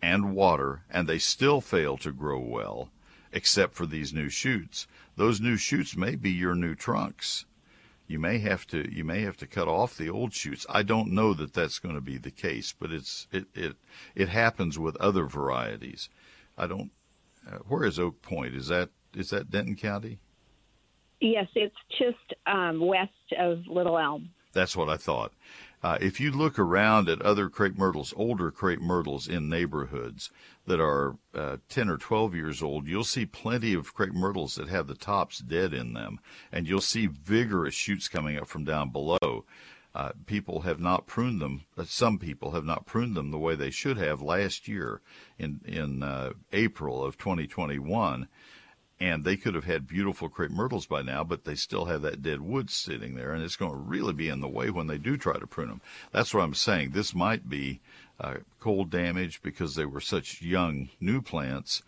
and 0.00 0.34
water, 0.34 0.82
and 0.90 1.08
they 1.08 1.18
still 1.18 1.60
fail 1.60 1.96
to 1.96 2.12
grow 2.12 2.38
well, 2.38 2.90
except 3.32 3.74
for 3.74 3.86
these 3.86 4.12
new 4.12 4.28
shoots. 4.28 4.86
Those 5.16 5.40
new 5.40 5.56
shoots 5.56 5.96
may 5.96 6.16
be 6.16 6.30
your 6.30 6.54
new 6.54 6.74
trunks. 6.74 7.44
You 8.08 8.18
may 8.18 8.38
have 8.38 8.66
to 8.66 8.92
you 8.92 9.04
may 9.04 9.22
have 9.22 9.36
to 9.38 9.46
cut 9.46 9.68
off 9.68 9.96
the 9.96 10.10
old 10.10 10.34
shoots. 10.34 10.66
I 10.68 10.82
don't 10.82 11.12
know 11.12 11.32
that 11.34 11.54
that's 11.54 11.78
going 11.78 11.94
to 11.94 12.00
be 12.00 12.18
the 12.18 12.30
case, 12.30 12.74
but 12.78 12.92
it's 12.92 13.26
it 13.32 13.46
it 13.54 13.76
it 14.14 14.28
happens 14.28 14.78
with 14.78 14.96
other 14.96 15.26
varieties. 15.26 16.10
I 16.58 16.66
don't. 16.66 16.90
Uh, 17.46 17.58
where 17.68 17.84
is 17.84 17.98
Oak 17.98 18.22
Point? 18.22 18.54
Is 18.54 18.68
that 18.68 18.90
is 19.14 19.30
that 19.30 19.50
Denton 19.50 19.76
County? 19.76 20.18
Yes, 21.20 21.46
it's 21.54 21.76
just 21.98 22.34
um, 22.46 22.84
west 22.84 23.12
of 23.38 23.66
Little 23.68 23.98
Elm. 23.98 24.30
That's 24.52 24.76
what 24.76 24.88
I 24.88 24.96
thought. 24.96 25.32
Uh, 25.82 25.98
if 26.00 26.20
you 26.20 26.30
look 26.30 26.58
around 26.58 27.08
at 27.08 27.20
other 27.22 27.48
crepe 27.48 27.76
myrtles, 27.76 28.14
older 28.16 28.50
crepe 28.50 28.80
myrtles 28.80 29.26
in 29.26 29.48
neighborhoods 29.48 30.30
that 30.66 30.80
are 30.80 31.16
uh, 31.34 31.56
10 31.68 31.88
or 31.88 31.96
12 31.96 32.34
years 32.34 32.62
old, 32.62 32.86
you'll 32.86 33.02
see 33.02 33.26
plenty 33.26 33.74
of 33.74 33.92
crepe 33.92 34.14
myrtles 34.14 34.54
that 34.54 34.68
have 34.68 34.86
the 34.86 34.94
tops 34.94 35.38
dead 35.38 35.74
in 35.74 35.92
them. 35.92 36.20
And 36.52 36.68
you'll 36.68 36.80
see 36.80 37.06
vigorous 37.06 37.74
shoots 37.74 38.08
coming 38.08 38.38
up 38.38 38.46
from 38.46 38.64
down 38.64 38.90
below. 38.90 39.44
Uh, 39.94 40.12
people 40.26 40.60
have 40.60 40.80
not 40.80 41.06
pruned 41.06 41.40
them. 41.40 41.62
uh, 41.76 41.84
Some 41.84 42.18
people 42.18 42.52
have 42.52 42.64
not 42.64 42.86
pruned 42.86 43.14
them 43.14 43.30
the 43.30 43.38
way 43.38 43.54
they 43.54 43.70
should 43.70 43.98
have 43.98 44.22
last 44.22 44.66
year 44.66 45.00
in 45.38 45.60
in 45.66 46.02
uh, 46.02 46.32
April 46.52 47.04
of 47.04 47.18
2021, 47.18 48.26
and 48.98 49.24
they 49.24 49.36
could 49.36 49.54
have 49.54 49.64
had 49.64 49.86
beautiful 49.86 50.28
crepe 50.30 50.50
myrtles 50.50 50.86
by 50.86 51.02
now, 51.02 51.22
but 51.24 51.44
they 51.44 51.54
still 51.54 51.86
have 51.86 52.00
that 52.02 52.22
dead 52.22 52.40
wood 52.40 52.70
sitting 52.70 53.16
there, 53.16 53.32
and 53.32 53.42
it's 53.42 53.56
going 53.56 53.72
to 53.72 53.76
really 53.76 54.14
be 54.14 54.28
in 54.28 54.40
the 54.40 54.48
way 54.48 54.70
when 54.70 54.86
they 54.86 54.98
do 54.98 55.16
try 55.16 55.38
to 55.38 55.46
prune 55.46 55.68
them. 55.68 55.80
That's 56.10 56.32
what 56.32 56.42
I'm 56.42 56.54
saying. 56.54 56.90
This 56.92 57.14
might 57.14 57.48
be 57.48 57.80
uh, 58.18 58.36
cold 58.60 58.90
damage 58.90 59.42
because 59.42 59.74
they 59.74 59.84
were 59.84 60.00
such 60.00 60.40
young 60.40 60.88
new 61.00 61.20
plants. 61.20 61.82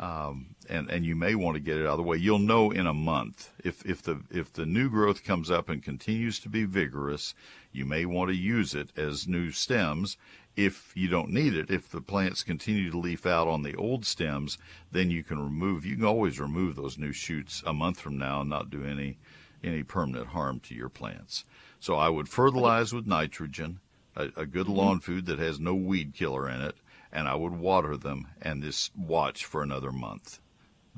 Um, 0.00 0.54
and 0.66 0.90
and 0.90 1.04
you 1.04 1.14
may 1.14 1.34
want 1.34 1.56
to 1.56 1.60
get 1.60 1.76
it 1.76 1.82
out 1.82 1.92
of 1.92 1.96
the 1.98 2.02
way. 2.04 2.16
You'll 2.16 2.38
know 2.38 2.70
in 2.70 2.86
a 2.86 2.94
month 2.94 3.50
if 3.62 3.84
if 3.84 4.00
the 4.00 4.22
if 4.30 4.50
the 4.50 4.64
new 4.64 4.88
growth 4.88 5.22
comes 5.24 5.50
up 5.50 5.68
and 5.68 5.82
continues 5.82 6.40
to 6.40 6.48
be 6.48 6.64
vigorous. 6.64 7.34
You 7.70 7.84
may 7.84 8.06
want 8.06 8.30
to 8.30 8.36
use 8.36 8.74
it 8.74 8.90
as 8.96 9.28
new 9.28 9.50
stems. 9.50 10.16
If 10.56 10.92
you 10.96 11.08
don't 11.08 11.30
need 11.30 11.54
it, 11.54 11.70
if 11.70 11.90
the 11.90 12.00
plants 12.00 12.42
continue 12.42 12.90
to 12.90 12.98
leaf 12.98 13.26
out 13.26 13.46
on 13.46 13.62
the 13.62 13.76
old 13.76 14.06
stems, 14.06 14.56
then 14.90 15.10
you 15.10 15.22
can 15.22 15.38
remove. 15.38 15.84
You 15.84 15.96
can 15.96 16.06
always 16.06 16.40
remove 16.40 16.76
those 16.76 16.96
new 16.98 17.12
shoots 17.12 17.62
a 17.66 17.74
month 17.74 18.00
from 18.00 18.16
now 18.16 18.40
and 18.40 18.48
not 18.48 18.70
do 18.70 18.82
any 18.82 19.18
any 19.62 19.82
permanent 19.82 20.28
harm 20.28 20.60
to 20.60 20.74
your 20.74 20.88
plants. 20.88 21.44
So 21.78 21.96
I 21.96 22.08
would 22.08 22.28
fertilize 22.28 22.94
with 22.94 23.06
nitrogen, 23.06 23.80
a, 24.16 24.30
a 24.34 24.46
good 24.46 24.66
Mm-hmm. 24.66 24.76
lawn 24.76 25.00
food 25.00 25.26
that 25.26 25.38
has 25.38 25.60
no 25.60 25.74
weed 25.74 26.14
killer 26.14 26.48
in 26.48 26.62
it 26.62 26.76
and 27.12 27.28
I 27.28 27.34
would 27.34 27.52
water 27.52 27.96
them 27.96 28.28
and 28.40 28.62
just 28.62 28.96
watch 28.96 29.44
for 29.44 29.62
another 29.62 29.92
month. 29.92 30.38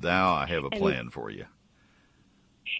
Now 0.01 0.33
I 0.33 0.47
have 0.47 0.65
a 0.65 0.69
And- 0.69 0.81
plan 0.81 1.11
for 1.11 1.31
you. 1.31 1.47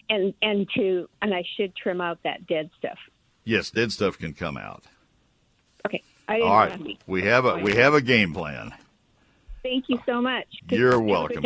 And 0.09 0.33
and 0.41 0.67
to 0.75 1.07
and 1.21 1.33
I 1.33 1.43
should 1.55 1.75
trim 1.75 2.01
out 2.01 2.19
that 2.23 2.47
dead 2.47 2.69
stuff. 2.77 2.97
Yes, 3.43 3.69
dead 3.69 3.91
stuff 3.91 4.17
can 4.17 4.33
come 4.33 4.57
out. 4.57 4.85
Okay. 5.85 6.01
I 6.27 6.35
didn't 6.35 6.47
All 6.47 6.55
want 6.55 6.71
right, 6.71 6.77
to 6.79 6.83
be- 6.85 6.99
we 7.05 7.21
have 7.23 7.45
a 7.45 7.57
we 7.57 7.75
have 7.75 7.93
a 7.93 8.01
game 8.01 8.33
plan. 8.33 8.73
Thank 9.61 9.85
you 9.89 9.99
so 10.05 10.21
much. 10.21 10.47
You're 10.69 10.91
have 10.91 10.99
a 10.99 11.03
good 11.03 11.09
welcome. 11.09 11.45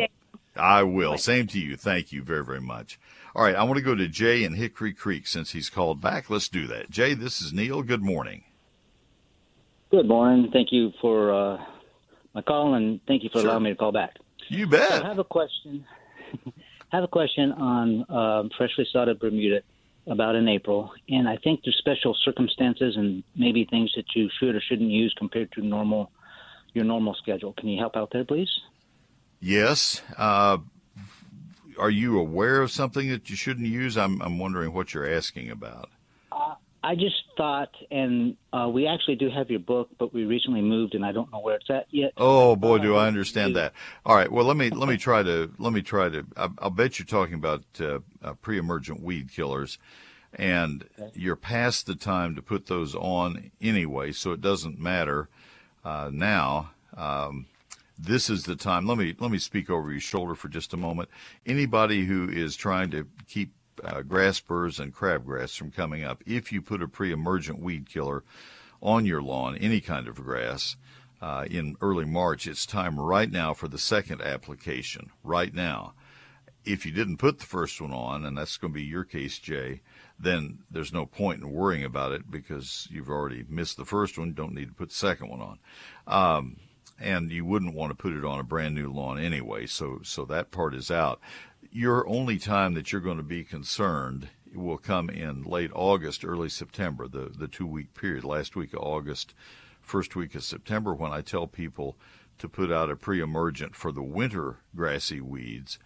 I 0.56 0.84
will. 0.84 1.18
Same 1.18 1.46
to 1.48 1.60
you. 1.60 1.76
Thank 1.76 2.12
you 2.12 2.24
very 2.24 2.44
very 2.46 2.62
much. 2.62 3.00
All 3.36 3.44
right, 3.44 3.56
I 3.56 3.64
want 3.64 3.78
to 3.78 3.84
go 3.84 3.94
to 3.96 4.08
Jay 4.08 4.44
in 4.44 4.54
Hickory 4.54 4.94
Creek 4.94 5.28
since 5.28 5.52
he's 5.52 5.70
called 5.70 6.02
back. 6.02 6.30
Let's 6.30 6.48
do 6.48 6.66
that. 6.68 6.90
Jay, 6.90 7.14
this 7.14 7.42
is 7.42 7.54
Neil. 7.54 7.84
Good 7.84 8.02
morning. 8.02 8.44
Good 9.92 10.08
morning. 10.08 10.50
Thank 10.52 10.72
you 10.72 10.92
for 11.02 11.32
uh, 11.34 11.66
my 12.38 12.44
call, 12.44 12.76
and 12.76 13.00
thank 13.08 13.24
you 13.24 13.30
for 13.30 13.40
Sure. 13.40 13.50
allowing 13.50 13.64
me 13.64 13.72
to 13.72 13.76
call 13.76 13.92
back. 13.92 14.16
You 14.48 14.68
bet. 14.68 14.88
So 14.90 15.04
I 15.04 15.08
have 15.08 15.18
a 15.18 15.24
question. 15.24 15.84
I 16.46 16.52
have 16.98 17.04
a 17.04 17.08
question 17.08 17.52
on 17.52 18.06
um, 18.10 18.50
freshly 18.56 18.86
sodded 18.94 19.20
Bermuda 19.20 19.62
about 20.06 20.36
in 20.36 20.48
April, 20.48 20.92
and 21.10 21.28
I 21.28 21.38
think 21.38 21.62
there's 21.66 21.78
special 21.78 22.16
circumstances 22.24 22.96
and 22.96 23.24
maybe 23.36 23.66
things 23.66 23.92
that 23.96 24.06
you 24.16 24.30
should 24.40 24.54
or 24.56 24.62
shouldn't 24.62 24.92
use 24.92 25.14
compared 25.18 25.52
to 25.54 25.62
normal 25.62 26.12
your 26.74 26.86
normal 26.86 27.16
schedule. 27.16 27.54
Can 27.54 27.70
you 27.70 27.80
help 27.80 27.96
out 27.96 28.10
there, 28.12 28.24
please? 28.24 28.52
Yes. 29.40 30.04
Uh, 30.16 30.60
are 31.80 31.90
you 31.90 32.20
aware 32.20 32.62
of 32.62 32.70
something 32.70 33.10
that 33.10 33.32
you 33.32 33.36
shouldn't 33.36 33.68
use? 33.68 33.98
I'm 33.98 34.22
I'm 34.22 34.38
wondering 34.38 34.74
what 34.74 34.94
you're 34.94 35.12
asking 35.12 35.50
about. 35.50 35.90
I 36.84 36.96
just 36.96 37.16
thought, 37.36 37.72
and 37.92 38.38
uh, 38.54 38.70
we 38.72 38.88
actually 38.88 39.16
do 39.16 39.30
have 39.30 39.50
your 39.50 39.60
book, 39.60 39.90
but 39.98 40.14
we 40.14 40.26
recently 40.26 40.62
moved, 40.62 40.96
and 40.96 41.06
I 41.06 41.12
don't 41.12 41.32
know 41.32 41.40
where 41.40 41.56
it's 41.56 41.70
at 41.70 41.88
yet. 41.92 42.14
Oh 42.18 42.56
boy, 42.56 42.78
do 42.78 42.96
I 42.96 43.08
understand 43.08 43.56
that. 43.56 43.74
All 44.06 44.16
right, 44.16 44.32
well 44.32 44.46
let 44.46 44.58
me 44.58 44.70
let 44.70 44.88
me 44.88 44.98
try 44.98 45.24
to 45.24 45.52
let 45.58 45.74
me 45.74 45.82
try 45.82 46.10
to. 46.10 46.26
I, 46.36 46.50
I'll 46.60 46.70
bet 46.70 47.00
you're 47.00 47.06
talking 47.06 47.36
about 47.36 47.64
uh, 47.80 48.00
uh, 48.24 48.34
pre-emergent 48.36 49.02
weed 49.02 49.32
killers, 49.32 49.80
and 50.34 50.86
you're 51.14 51.36
past 51.36 51.88
the 51.88 51.96
time 51.96 52.36
to 52.36 52.42
put 52.42 52.68
those 52.68 52.96
on 52.96 53.52
anyway, 53.60 54.12
so 54.12 54.32
it 54.32 54.42
doesn't 54.42 54.80
matter 54.80 55.30
uh, 55.84 56.10
now. 56.14 56.72
Um, 56.96 57.48
this 57.98 58.30
is 58.30 58.44
the 58.44 58.56
time. 58.56 58.86
Let 58.86 58.98
me 58.98 59.16
let 59.20 59.32
me 59.32 59.40
speak 59.40 59.70
over 59.70 59.92
your 59.92 60.00
shoulder 60.00 60.36
for 60.36 60.48
just 60.48 60.74
a 60.74 60.78
moment. 60.78 61.10
Anybody 61.46 62.06
who 62.06 62.30
is 62.30 62.56
trying 62.56 62.92
to 62.92 63.08
keep 63.28 63.52
uh, 63.84 64.02
grass 64.02 64.40
burrs 64.40 64.80
and 64.80 64.94
crabgrass 64.94 65.58
from 65.58 65.72
coming 65.72 66.04
up, 66.04 66.24
if 66.26 66.52
you 66.52 66.62
put 66.62 66.82
a 66.82 66.88
pre-emergent 66.88 67.60
weed 67.60 67.88
killer 67.90 68.24
on 68.82 69.06
your 69.06 69.22
lawn, 69.22 69.58
any 69.58 69.82
kind 69.82 70.08
of 70.08 70.16
grass, 70.16 70.76
uh, 71.22 71.46
in 71.50 71.76
early 71.82 72.06
March, 72.06 72.48
it's 72.48 72.66
time 72.66 73.00
right 73.00 73.32
now 73.32 73.54
for 73.54 73.68
the 73.68 73.80
second 73.80 74.22
application. 74.22 75.12
Right 75.24 75.54
now. 75.54 75.94
If 76.64 76.86
you 76.86 76.92
didn't 76.92 77.18
put 77.18 77.40
the 77.40 77.46
first 77.46 77.80
one 77.80 77.94
on, 77.94 78.26
and 78.26 78.38
that's 78.38 78.58
going 78.58 78.74
to 78.74 78.78
be 78.78 78.84
your 78.84 79.06
case, 79.06 79.40
Jay, 79.40 79.82
then 80.20 80.60
there's 80.70 80.92
no 80.92 81.06
point 81.06 81.42
in 81.42 81.54
worrying 81.54 81.86
about 81.86 82.12
it 82.12 82.30
because 82.30 82.90
you've 82.92 83.10
already 83.10 83.46
missed 83.48 83.78
the 83.78 83.86
first 83.86 84.18
one. 84.18 84.34
Don't 84.34 84.54
need 84.54 84.68
to 84.68 84.74
put 84.74 84.90
the 84.90 84.96
second 84.96 85.30
one 85.30 85.42
on. 85.42 85.60
Um, 86.06 86.58
and 87.00 87.32
you 87.32 87.46
wouldn't 87.46 87.76
want 87.76 87.92
to 87.92 87.96
put 87.96 88.14
it 88.14 88.26
on 88.26 88.40
a 88.40 88.44
brand 88.44 88.76
new 88.76 88.92
lawn 88.92 89.20
anyway. 89.20 89.66
So, 89.66 90.00
so 90.04 90.26
that 90.26 90.52
part 90.52 90.74
is 90.74 90.92
out. 90.92 91.22
Your 91.80 92.10
only 92.10 92.40
time 92.40 92.74
that 92.74 92.92
you're 92.92 93.02
going 93.02 93.18
to 93.18 93.24
be 93.24 93.44
concerned 93.44 94.30
will 94.52 94.80
come 94.80 95.12
in 95.12 95.44
late 95.44 95.70
August, 95.76 96.26
early 96.26 96.50
September, 96.50 97.08
the, 97.08 97.30
the 97.30 97.48
two 97.48 97.68
week 97.68 97.94
period, 97.94 98.24
last 98.24 98.56
week 98.56 98.74
of 98.74 98.80
August, 98.80 99.36
first 99.80 100.16
week 100.16 100.34
of 100.34 100.44
September, 100.44 100.96
when 100.96 101.12
I 101.12 101.22
tell 101.22 101.46
people 101.46 101.96
to 102.40 102.50
put 102.50 102.72
out 102.72 102.90
a 102.90 102.96
pre 102.96 103.22
emergent 103.22 103.76
for 103.76 103.92
the 103.92 104.02
winter 104.02 104.58
grassy 104.76 105.22
weeds. 105.22 105.78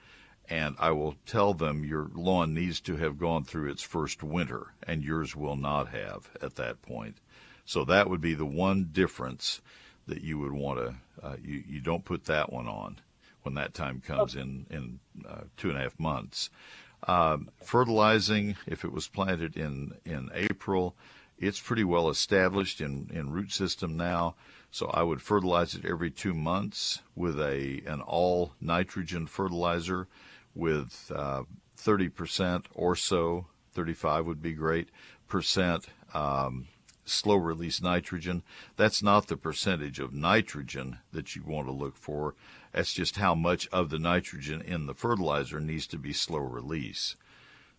And 0.49 0.77
I 0.79 0.91
will 0.91 1.15
tell 1.25 1.53
them 1.53 1.83
your 1.83 2.09
lawn 2.15 2.53
needs 2.53 2.79
to 2.83 2.95
have 2.95 3.19
gone 3.19 3.43
through 3.43 3.69
its 3.69 3.83
first 3.83 4.23
winter, 4.23 4.67
and 4.87 5.03
yours 5.03 5.35
will 5.35 5.57
not 5.57 5.89
have 5.89 6.29
at 6.41 6.55
that 6.55 6.81
point. 6.81 7.17
So 7.65 7.83
that 7.83 8.09
would 8.09 8.21
be 8.21 8.33
the 8.33 8.45
one 8.45 8.91
difference 8.93 9.59
that 10.07 10.21
you 10.21 10.39
would 10.39 10.53
want 10.53 10.79
to, 10.79 10.95
uh, 11.21 11.35
you, 11.43 11.61
you 11.67 11.81
don't 11.81 12.05
put 12.05 12.23
that 12.27 12.49
one 12.49 12.69
on 12.69 13.01
when 13.43 13.55
that 13.55 13.73
time 13.73 14.01
comes 14.05 14.35
in, 14.35 14.65
in 14.69 14.99
uh, 15.27 15.41
two 15.57 15.69
and 15.69 15.77
a 15.77 15.81
half 15.81 15.99
months. 15.99 16.49
Um, 17.07 17.49
fertilizing, 17.63 18.55
if 18.67 18.83
it 18.85 18.91
was 18.91 19.07
planted 19.07 19.57
in, 19.57 19.93
in 20.05 20.29
April, 20.33 20.95
it's 21.39 21.59
pretty 21.59 21.83
well 21.83 22.09
established 22.09 22.79
in, 22.79 23.09
in 23.11 23.31
root 23.31 23.51
system 23.51 23.97
now. 23.97 24.35
So 24.69 24.87
I 24.87 25.03
would 25.03 25.21
fertilize 25.21 25.73
it 25.73 25.83
every 25.83 26.11
two 26.11 26.33
months 26.33 27.01
with 27.15 27.39
a 27.41 27.81
an 27.85 28.01
all 28.01 28.53
nitrogen 28.61 29.27
fertilizer 29.27 30.07
with 30.55 31.11
uh, 31.13 31.43
30% 31.77 32.65
or 32.73 32.95
so, 32.95 33.47
35 33.73 34.25
would 34.25 34.41
be 34.41 34.53
great, 34.53 34.89
percent 35.27 35.87
um, 36.13 36.67
slow 37.05 37.35
release 37.35 37.81
nitrogen. 37.81 38.43
That's 38.77 39.01
not 39.01 39.27
the 39.27 39.37
percentage 39.37 39.99
of 39.99 40.13
nitrogen 40.13 40.99
that 41.11 41.35
you 41.35 41.43
want 41.43 41.67
to 41.67 41.73
look 41.73 41.97
for. 41.97 42.35
That's 42.71 42.93
just 42.93 43.17
how 43.17 43.35
much 43.35 43.67
of 43.69 43.89
the 43.89 43.99
nitrogen 43.99 44.61
in 44.61 44.85
the 44.85 44.93
fertilizer 44.93 45.59
needs 45.59 45.87
to 45.87 45.97
be 45.97 46.13
slow 46.13 46.39
release. 46.39 47.15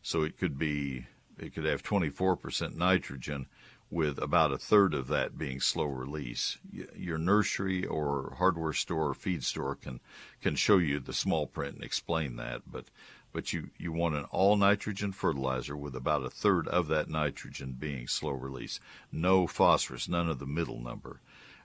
So 0.03 0.22
it 0.22 0.38
could 0.38 0.59
be, 0.59 1.07
it 1.38 1.55
could 1.55 1.64
have 1.64 1.82
24% 1.82 2.74
nitrogen 2.74 3.47
with 3.90 4.18
about 4.18 4.53
a 4.53 4.59
third 4.59 4.95
of 4.95 5.09
that 5.09 5.36
being 5.36 5.61
slow 5.61 5.84
release. 5.84 6.59
Your 6.97 7.18
nursery 7.18 7.84
or 7.84 8.34
hardware 8.38 8.72
store 8.72 9.11
or 9.11 9.14
feed 9.14 9.45
store 9.45 9.74
can, 9.74 10.01
can 10.40 10.57
show 10.57 10.78
you 10.78 10.99
the 10.99 11.12
small 11.12 11.47
print 11.47 11.76
and 11.76 11.84
explain 11.84 12.36
that, 12.36 12.62
but 12.66 12.86
but 13.32 13.53
you, 13.53 13.70
you 13.78 13.93
want 13.93 14.14
an 14.14 14.24
all 14.24 14.57
nitrogen 14.57 15.12
fertilizer 15.12 15.76
with 15.76 15.97
about 15.97 16.24
a 16.24 16.30
third 16.30 16.68
of 16.68 16.88
that 16.88 17.09
nitrogen 17.09 17.76
being 17.78 18.07
slow 18.07 18.32
release. 18.32 18.78
No 19.11 19.47
phosphorus, 19.47 20.09
none 20.09 20.28
of 20.28 20.38
the 20.38 20.47
middle 20.47 20.80
number. 20.80 21.20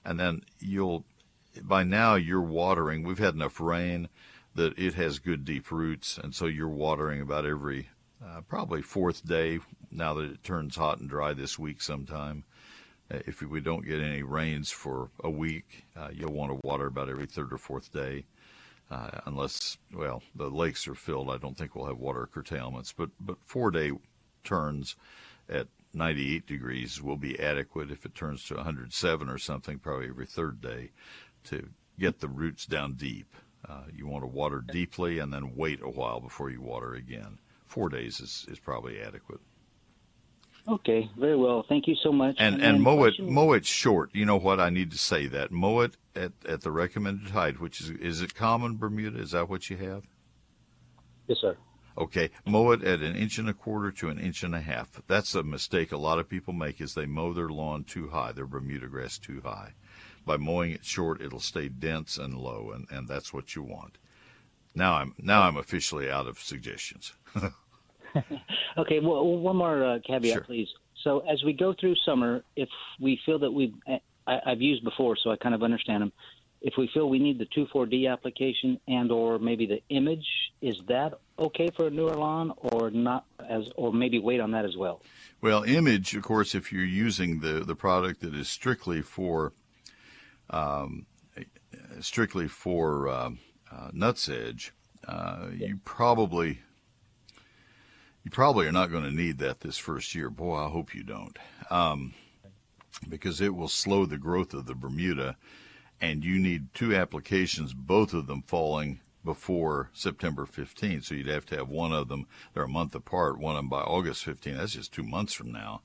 And 0.06 0.20
then 0.20 0.44
you'll, 0.60 1.04
by 1.64 1.84
now 1.84 2.16
you're 2.16 2.42
watering, 2.42 3.04
we've 3.04 3.20
had 3.20 3.36
enough 3.36 3.60
rain 3.60 4.10
that 4.56 4.78
it 4.78 4.96
has 4.96 5.20
good 5.20 5.46
deep 5.46 5.72
roots, 5.72 6.18
and 6.18 6.34
so 6.34 6.46
you're 6.46 6.68
watering 6.68 7.22
about 7.22 7.46
every, 7.46 7.90
uh, 8.26 8.42
probably 8.42 8.82
fourth 8.82 9.26
day 9.26 9.60
now 9.92 10.14
that 10.16 10.32
it 10.32 10.44
turns 10.44 10.76
hot 10.76 11.00
and 11.00 11.10
dry 11.10 11.34
this 11.34 11.60
week 11.60 11.82
sometime. 11.82 12.44
Uh, 13.12 13.20
If 13.26 13.42
we 13.42 13.62
don't 13.62 13.86
get 13.86 14.02
any 14.02 14.24
rains 14.24 14.72
for 14.72 15.12
a 15.24 15.30
week, 15.30 15.86
uh, 15.96 16.10
you'll 16.12 16.34
want 16.34 16.52
to 16.52 16.68
water 16.68 16.88
about 16.88 17.10
every 17.10 17.28
third 17.28 17.54
or 17.54 17.58
fourth 17.58 17.92
day 17.94 18.26
uh, 18.90 19.20
unless 19.26 19.78
well 19.94 20.24
the 20.36 20.50
lakes 20.50 20.88
are 20.88 20.96
filled. 20.96 21.30
I 21.30 21.38
don't 21.38 21.58
think 21.58 21.76
we'll 21.76 21.88
have 21.88 21.98
water 21.98 22.28
curtailments, 22.32 22.94
but 22.94 23.10
but 23.20 23.38
four 23.46 23.72
day 23.72 23.92
turns 24.44 24.96
at 25.50 25.68
98 25.94 26.46
degrees 26.46 27.02
will 27.02 27.18
be 27.18 27.40
adequate. 27.40 27.92
If 27.92 28.06
it 28.06 28.16
turns 28.16 28.44
to 28.46 28.56
107 28.56 29.30
or 29.30 29.38
something, 29.38 29.80
probably 29.80 30.08
every 30.08 30.26
third 30.26 30.62
day, 30.62 30.92
to 31.48 31.70
get 32.00 32.20
the 32.20 32.28
roots 32.28 32.66
down 32.66 32.94
deep. 32.94 33.34
Uh, 33.68 33.84
you 33.94 34.08
want 34.08 34.24
to 34.24 34.28
water 34.28 34.64
deeply 34.72 35.20
and 35.20 35.34
then 35.34 35.56
wait 35.56 35.82
a 35.82 35.90
while 35.90 36.20
before 36.20 36.50
you 36.50 36.62
water 36.62 36.94
again. 36.94 37.40
Four 37.66 37.90
days 37.90 38.20
is, 38.20 38.46
is 38.50 38.60
probably 38.60 39.02
adequate. 39.02 39.42
Okay, 40.68 41.10
very 41.18 41.38
well. 41.38 41.66
Thank 41.68 41.88
you 41.88 41.96
so 41.96 42.12
much. 42.12 42.36
And 42.40 42.62
then 42.62 42.76
and 42.76 42.84
mow 42.84 43.06
it 43.06 43.16
question- 43.16 43.34
mow 43.34 43.54
it 43.54 43.66
short. 43.66 44.10
You 44.14 44.26
know 44.26 44.38
what? 44.38 44.60
I 44.60 44.70
need 44.70 44.92
to 44.92 44.98
say 44.98 45.26
that 45.28 45.52
mow 45.52 45.80
it 45.82 45.96
at, 46.16 46.34
at 46.46 46.62
the 46.62 46.72
recommended 46.72 47.30
height, 47.30 47.60
which 47.60 47.80
is 47.80 47.90
is 47.90 48.22
it 48.22 48.36
common 48.36 48.78
Bermuda? 48.78 49.20
Is 49.20 49.32
that 49.32 49.50
what 49.50 49.70
you 49.70 49.78
have? 49.78 50.04
Yes, 51.28 51.40
sir. 51.40 51.56
Okay, 51.98 52.30
mow 52.46 52.72
it 52.72 52.84
at 52.84 53.00
an 53.00 53.16
inch 53.16 53.40
and 53.40 53.50
a 53.50 53.54
quarter 53.54 53.92
to 53.92 54.10
an 54.10 54.20
inch 54.20 54.44
and 54.44 54.54
a 54.54 54.62
half. 54.62 55.02
That's 55.08 55.34
a 55.34 55.42
mistake 55.42 55.92
a 55.92 55.98
lot 55.98 56.20
of 56.20 56.30
people 56.30 56.54
make 56.54 56.80
is 56.80 56.94
they 56.94 57.06
mow 57.08 57.34
their 57.34 57.50
lawn 57.50 57.84
too 57.86 58.10
high, 58.10 58.34
their 58.34 58.46
Bermuda 58.46 58.88
grass 58.88 59.18
too 59.18 59.42
high. 59.44 59.74
By 60.28 60.38
mowing 60.38 60.72
it 60.72 60.86
short, 60.86 61.22
it'll 61.22 61.40
stay 61.40 61.70
dense 61.70 62.18
and 62.18 62.38
low, 62.38 62.72
and, 62.76 62.86
and 62.92 63.08
that's 63.08 63.34
what 63.34 63.56
you 63.56 63.64
want. 63.64 63.98
Now 64.76 64.94
I'm 64.96 65.16
now 65.18 65.42
I'm 65.44 65.58
officially 65.58 66.12
out 66.12 66.28
of 66.28 66.38
suggestions. 66.40 67.14
okay, 68.78 69.00
well, 69.00 69.26
one 69.26 69.56
more 69.56 69.84
uh, 69.84 70.00
caveat, 70.06 70.34
Sure. 70.34 70.44
please. 70.44 70.68
So 71.04 71.20
as 71.22 71.44
we 71.44 71.54
go 71.54 71.74
through 71.80 71.96
summer, 72.06 72.44
if 72.56 72.70
we 73.00 73.20
feel 73.26 73.40
that 73.40 73.52
we, 73.52 73.74
I, 74.28 74.40
I've 74.46 74.62
used 74.62 74.84
before, 74.84 75.16
so 75.16 75.32
I 75.32 75.38
kind 75.38 75.56
of 75.56 75.64
understand 75.64 76.02
them. 76.04 76.12
If 76.62 76.74
we 76.78 76.90
feel 76.94 77.08
we 77.08 77.20
need 77.20 77.38
the 77.40 77.46
2,4-D 77.46 78.08
application 78.08 78.80
and 78.88 79.12
or 79.12 79.38
maybe 79.40 79.66
the 79.68 79.82
image, 79.90 80.26
is 80.62 80.76
that 80.88 81.14
okay 81.38 81.70
for 81.76 81.88
a 81.88 81.90
newer 81.90 82.16
lawn 82.16 82.52
or 82.58 82.90
not? 82.90 83.26
As 83.48 83.70
or 83.76 83.94
maybe 83.94 84.18
wait 84.20 84.40
on 84.42 84.52
that 84.52 84.66
as 84.66 84.76
well. 84.76 85.02
Well, 85.40 85.64
image, 85.64 86.16
of 86.16 86.24
course, 86.24 86.56
if 86.56 86.72
you're 86.74 86.84
using 86.84 87.40
the, 87.42 87.64
the 87.64 87.76
product 87.76 88.22
that 88.22 88.34
is 88.34 88.50
strictly 88.50 89.02
for 89.02 89.54
um, 90.50 91.06
strictly 92.00 92.48
for 92.48 93.10
um, 93.10 93.40
uh, 93.72 93.90
nutsedge, 93.92 94.72
uh, 95.08 95.48
you 95.54 95.80
probably 95.84 96.60
you 98.24 98.32
probably 98.32 98.68
are 98.68 98.74
not 98.74 98.92
going 98.92 99.06
to 99.06 99.12
need 99.12 99.38
that 99.38 99.62
this 99.62 99.78
first 99.78 100.14
year. 100.14 100.30
Boy, 100.30 100.58
I 100.58 100.70
hope 100.70 100.94
you 100.94 101.04
don't, 101.04 101.38
um, 101.70 102.14
because 103.08 103.40
it 103.40 103.56
will 103.56 103.70
slow 103.70 104.06
the 104.06 104.18
growth 104.18 104.54
of 104.54 104.66
the 104.66 104.76
Bermuda, 104.76 105.38
and 106.02 106.26
you 106.26 106.38
need 106.38 106.74
two 106.74 106.94
applications, 106.94 107.74
both 107.74 108.14
of 108.14 108.28
them 108.28 108.42
falling 108.42 109.00
before 109.24 109.92
September 109.94 110.46
15th. 110.46 111.06
So 111.06 111.16
you'd 111.16 111.28
have 111.28 111.46
to 111.48 111.58
have 111.58 111.70
one 111.70 111.94
of 111.94 112.10
them, 112.10 112.28
they're 112.54 112.64
a 112.64 112.68
month 112.68 112.96
apart, 112.96 113.40
one 113.40 113.56
of 113.56 113.60
them 113.60 113.70
by 113.70 113.82
August 113.82 114.26
15th. 114.26 114.58
That's 114.58 114.74
just 114.74 114.94
two 114.94 115.04
months 115.04 115.34
from 115.34 115.52
now. 115.52 115.82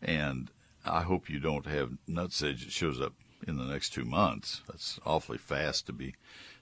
And 0.00 0.50
I 0.84 1.02
hope 1.02 1.28
you 1.28 1.40
don't 1.40 1.66
have 1.66 1.98
nutsedge 2.08 2.64
that 2.64 2.72
shows 2.72 3.00
up 3.00 3.14
in 3.46 3.56
the 3.56 3.64
next 3.64 3.90
two 3.90 4.04
months. 4.04 4.62
That's 4.66 5.00
awfully 5.04 5.38
fast 5.38 5.86
to 5.86 5.92
be 5.92 6.14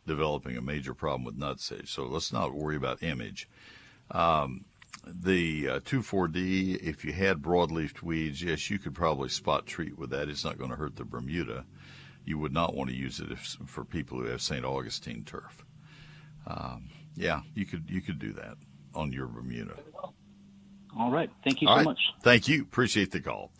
developing 0.07 0.57
a 0.57 0.63
major 0.63 0.95
problem 0.95 1.25
with 1.25 1.39
nutsedge. 1.39 1.89
So 1.89 2.05
let's 2.05 2.33
not 2.33 2.55
worry 2.55 2.77
about 2.77 3.03
image. 3.03 3.49
Um, 4.11 4.65
the 5.05 5.69
uh, 5.69 5.81
2,4-D, 5.81 6.75
if 6.75 7.05
you 7.05 7.13
had 7.13 7.43
broadleaf 7.43 8.03
weeds, 8.03 8.43
yes, 8.43 8.71
you 8.71 8.79
could 8.79 8.95
probably 8.95 9.29
spot 9.29 9.67
treat 9.67 9.99
with 9.99 10.11
that. 10.11 10.29
It's 10.29 10.45
not 10.45 10.59
going 10.59 10.71
to 10.71 10.77
hurt 10.77 10.97
the 10.97 11.05
Bermuda. 11.05 11.65
You 12.25 12.39
would 12.39 12.53
not 12.53 12.75
want 12.75 12.91
to 12.91 12.97
use 12.97 13.19
it 13.19 13.33
if, 13.33 13.57
for 13.67 13.85
people 13.85 14.19
who 14.19 14.27
have 14.27 14.41
St. 14.43 14.65
Augustine 14.65 15.25
turf. 15.25 15.65
Um, 16.47 16.91
yeah, 17.17 17.41
you 17.55 17.67
could 17.67 17.85
you 17.89 18.01
could 18.01 18.19
do 18.19 18.33
that 18.33 18.57
on 18.95 19.13
your 19.13 19.27
Bermuda. 19.27 19.75
All 20.99 21.11
right. 21.11 21.31
Thank 21.45 21.63
you 21.63 21.69
All 21.69 21.75
so 21.75 21.79
right. 21.79 21.85
much. 21.85 22.01
Thank 22.23 22.49
you. 22.49 22.63
Appreciate 22.63 23.11
the 23.11 23.21
call. 23.21 23.51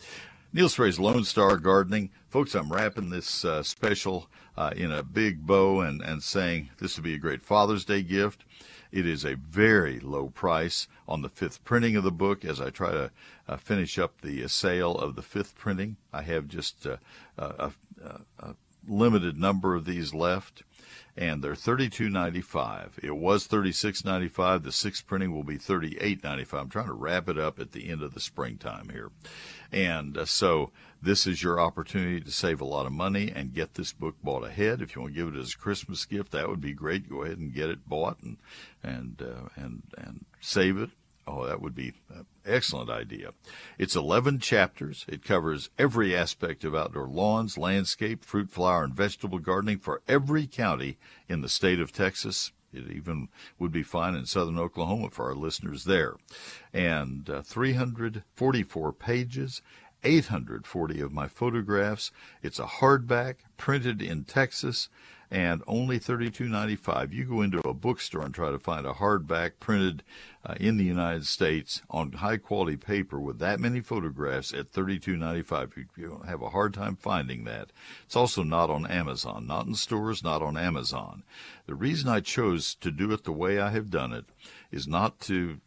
Neil 0.55 0.69
Sperry's 0.69 0.99
Lone 0.99 1.25
Star 1.25 1.57
Gardening. 1.57 2.11
Folks, 2.29 2.55
I'm 2.55 2.71
wrapping 2.71 3.09
this 3.09 3.43
uh, 3.43 3.63
special 3.63 4.29
uh, 4.55 4.71
in 4.77 4.93
a 4.93 5.03
big 5.03 5.47
bow 5.47 5.81
and, 5.81 6.03
and 6.03 6.23
saying 6.23 6.69
this 6.79 6.97
would 6.97 7.05
be 7.05 7.15
a 7.15 7.19
great 7.19 7.43
Father's 7.43 7.87
Day 7.87 8.03
gift. 8.03 8.45
It 8.91 9.07
is 9.07 9.25
a 9.25 9.37
very 9.37 9.99
low 9.99 10.29
price 10.29 10.89
on 11.09 11.23
the 11.23 11.31
fifth 11.31 11.65
printing 11.65 11.97
of 11.97 12.05
the 12.05 12.13
book 12.13 12.45
as 12.45 12.61
I 12.61 12.69
try 12.69 12.91
to 12.91 13.11
uh, 13.49 13.57
finish 13.57 13.99
up 13.99 14.21
the 14.21 14.45
uh, 14.45 14.49
sale 14.49 14.95
of 14.95 15.17
the 15.17 15.23
fifth 15.23 15.57
printing. 15.57 15.97
I 16.13 16.21
have 16.21 16.49
just 16.49 16.87
uh, 16.87 16.99
a, 17.39 17.73
a, 18.05 18.21
a 18.41 18.55
limited 18.87 19.39
number 19.39 19.75
of 19.75 19.87
these 19.87 20.13
left 20.13 20.65
and 21.17 21.43
they're 21.43 21.55
thirty-two 21.55 22.09
ninety-five. 22.09 22.99
It 23.03 23.17
was 23.17 23.47
thirty-six 23.47 24.05
ninety-five. 24.05 24.63
The 24.63 24.73
sixth 24.73 25.07
printing 25.07 25.35
will 25.35 25.45
be 25.45 25.57
thirty-eight 25.57 26.23
ninety-five. 26.25 26.61
I'm 26.61 26.69
trying 26.69 26.87
to 26.87 26.93
wrap 26.93 27.29
it 27.29 27.39
up 27.39 27.59
at 27.59 27.73
the 27.73 27.89
end 27.89 28.03
of 28.03 28.15
the 28.15 28.21
springtime 28.21 28.89
here, 28.91 29.11
and 29.71 30.17
uh, 30.17 30.25
so 30.25 30.71
this 31.01 31.27
is 31.27 31.43
your 31.43 31.61
opportunity 31.61 32.21
to 32.21 32.31
save 32.31 32.61
a 32.61 32.65
lot 32.65 32.87
of 32.87 32.93
money 32.93 33.33
and 33.35 33.55
get 33.55 33.75
this 33.75 33.93
book 33.93 34.15
bought 34.23 34.45
ahead. 34.45 34.81
If 34.81 34.95
you 34.95 35.03
want 35.03 35.15
to 35.15 35.25
give 35.25 35.35
it 35.35 35.39
as 35.39 35.55
a 35.55 35.59
Christmas 35.59 36.05
gift, 36.05 36.33
that 36.33 36.49
would 36.49 36.61
be 36.61 36.73
great. 36.73 37.11
Go 37.11 37.23
ahead 37.25 37.39
and 37.39 37.53
get 37.53 37.71
it 37.71 37.89
bought 37.89 38.21
and 38.23 38.39
and 38.83 39.21
uh, 39.21 39.49
and 39.57 39.83
and 39.99 40.25
save 40.41 40.79
it. 40.79 40.91
Oh, 41.27 41.47
that 41.47 41.61
would 41.61 41.75
be 41.75 41.95
an 42.11 42.27
excellent 42.45 42.91
idea. 42.91 43.33
It's 43.79 43.95
11 43.95 44.41
chapters. 44.41 45.05
It 45.09 45.25
covers 45.25 45.71
every 45.79 46.17
aspect 46.17 46.65
of 46.65 46.75
outdoor 46.75 47.07
lawns, 47.07 47.57
landscape, 47.57 48.25
fruit, 48.25 48.51
flower, 48.51 48.85
and 48.85 48.95
vegetable 48.95 49.39
gardening 49.39 49.79
for 49.79 50.03
every 50.09 50.47
county 50.47 50.99
in 51.29 51.41
the 51.41 51.49
state 51.49 51.81
of 51.81 51.93
Texas. 51.93 52.51
It 52.73 52.91
even 52.91 53.29
would 53.59 53.71
be 53.71 53.83
fine 53.83 54.15
in 54.15 54.27
southern 54.27 54.59
Oklahoma 54.59 55.11
for 55.11 55.27
our 55.27 55.35
listeners 55.35 55.85
there. 55.85 56.17
And 56.73 57.29
uh, 57.31 57.43
344 57.43 58.93
pages, 58.95 59.63
840 60.03 61.01
of 61.01 61.13
my 61.13 61.29
photographs. 61.29 62.11
It's 62.43 62.59
a 62.59 62.65
hardback, 62.65 63.37
printed 63.57 64.03
in 64.03 64.25
Texas, 64.25 64.89
and 65.33 65.63
only 65.67 65.99
$32.95. 65.99 67.11
You 67.11 67.25
go 67.25 67.41
into 67.41 67.67
a 67.67 67.73
bookstore 67.73 68.23
and 68.23 68.35
try 68.35 68.51
to 68.51 68.59
find 68.59 68.87
a 68.87 68.93
hardback 68.93 69.53
printed 69.59 70.03
uh, 70.45 70.57
in 70.61 70.77
the 70.77 70.85
United 70.85 71.27
States 71.27 71.81
on 71.89 72.13
high 72.13 72.37
quality 72.37 72.77
paper 72.77 73.19
with 73.19 73.39
that 73.39 73.59
many 73.59 73.81
photographs 73.81 74.53
at 74.53 74.73
$32.95. 74.73 75.75
You, 75.75 75.87
you 75.97 76.23
have 76.27 76.43
a 76.43 76.51
hard 76.51 76.75
time 76.75 76.97
finding 76.97 77.45
that. 77.45 77.71
It's 78.05 78.15
also 78.15 78.43
not 78.43 78.69
on 78.69 78.87
Amazon, 78.87 79.47
not 79.47 79.67
in 79.67 79.75
stores, 79.75 80.23
not 80.23 80.43
on 80.43 80.59
Amazon. 80.59 81.23
The 81.65 81.75
reason 81.75 82.11
I 82.11 82.21
chose 82.21 82.75
to 82.75 82.91
do 82.91 83.11
it 83.13 83.25
the 83.25 83.33
way 83.33 83.59
I 83.59 83.71
have 83.71 83.91
done 83.91 84.13
it 84.13 84.27
is 84.71 84.87
not 84.87 85.19
to 85.21 85.61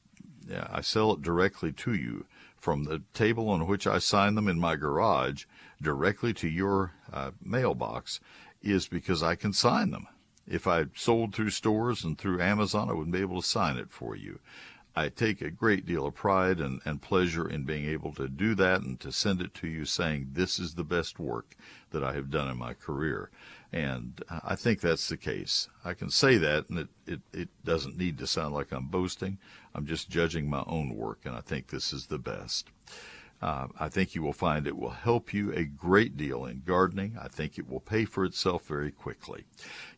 yeah, 0.48 0.68
I 0.72 0.82
sell 0.82 1.12
it 1.14 1.24
directly 1.24 1.72
to 1.72 1.96
you 1.96 2.26
from 2.56 2.84
the 2.84 3.02
table 3.16 3.50
on 3.50 3.66
which 3.66 3.88
I 3.88 3.98
sign 3.98 4.36
them 4.36 4.48
in 4.48 4.60
my 4.60 4.76
garage 4.76 5.46
directly 5.82 6.34
to 6.36 6.48
your 6.48 6.92
uh, 7.12 7.32
mailbox 7.44 8.20
is 8.66 8.88
because 8.88 9.24
I 9.24 9.36
can 9.36 9.54
sign 9.54 9.92
them. 9.92 10.08
If 10.48 10.68
I 10.68 10.86
sold 10.96 11.34
through 11.34 11.50
stores 11.52 12.04
and 12.04 12.18
through 12.18 12.42
Amazon, 12.42 12.90
I 12.90 12.94
wouldn't 12.94 13.16
be 13.16 13.22
able 13.22 13.42
to 13.42 13.48
sign 13.48 13.78
it 13.78 13.92
for 13.92 14.16
you. 14.16 14.40
I 14.98 15.10
take 15.10 15.42
a 15.42 15.52
great 15.52 15.86
deal 15.86 16.06
of 16.06 16.16
pride 16.16 16.60
and, 16.62 16.80
and 16.86 17.02
pleasure 17.02 17.50
in 17.50 17.66
being 17.66 17.86
able 17.86 18.14
to 18.14 18.30
do 18.30 18.56
that 18.56 18.82
and 18.82 18.98
to 19.02 19.12
send 19.12 19.42
it 19.42 19.54
to 19.56 19.68
you 19.68 19.84
saying 19.84 20.30
this 20.32 20.58
is 20.58 20.76
the 20.76 20.86
best 20.86 21.20
work 21.20 21.56
that 21.92 22.04
I 22.04 22.14
have 22.14 22.30
done 22.30 22.48
in 22.50 22.58
my 22.58 22.74
career. 22.74 23.30
And 23.74 24.24
I 24.30 24.56
think 24.56 24.80
that's 24.80 25.10
the 25.10 25.18
case. 25.18 25.68
I 25.84 25.96
can 25.96 26.10
say 26.10 26.38
that, 26.38 26.70
and 26.70 26.80
it, 26.80 26.88
it, 27.06 27.22
it 27.34 27.50
doesn't 27.66 27.98
need 27.98 28.18
to 28.20 28.28
sound 28.28 28.54
like 28.54 28.72
I'm 28.72 28.88
boasting. 28.88 29.38
I'm 29.74 29.86
just 29.86 30.10
judging 30.10 30.50
my 30.50 30.64
own 30.66 30.96
work, 30.96 31.20
and 31.26 31.36
I 31.36 31.42
think 31.42 31.68
this 31.68 31.92
is 31.92 32.06
the 32.06 32.20
best. 32.20 32.70
Uh, 33.42 33.68
I 33.80 33.90
think 33.90 34.16
you 34.16 34.24
will 34.24 34.34
find 34.34 34.66
it 34.66 34.78
will 34.78 34.90
help 34.90 35.34
you 35.34 35.52
a 35.52 35.66
great 35.66 36.18
deal 36.18 36.46
in 36.46 36.64
gardening. 36.66 37.18
I 37.22 37.28
think 37.28 37.58
it 37.58 37.70
will 37.70 37.82
pay 37.82 38.06
for 38.06 38.24
itself 38.26 38.66
very 38.66 38.92
quickly. 38.92 39.46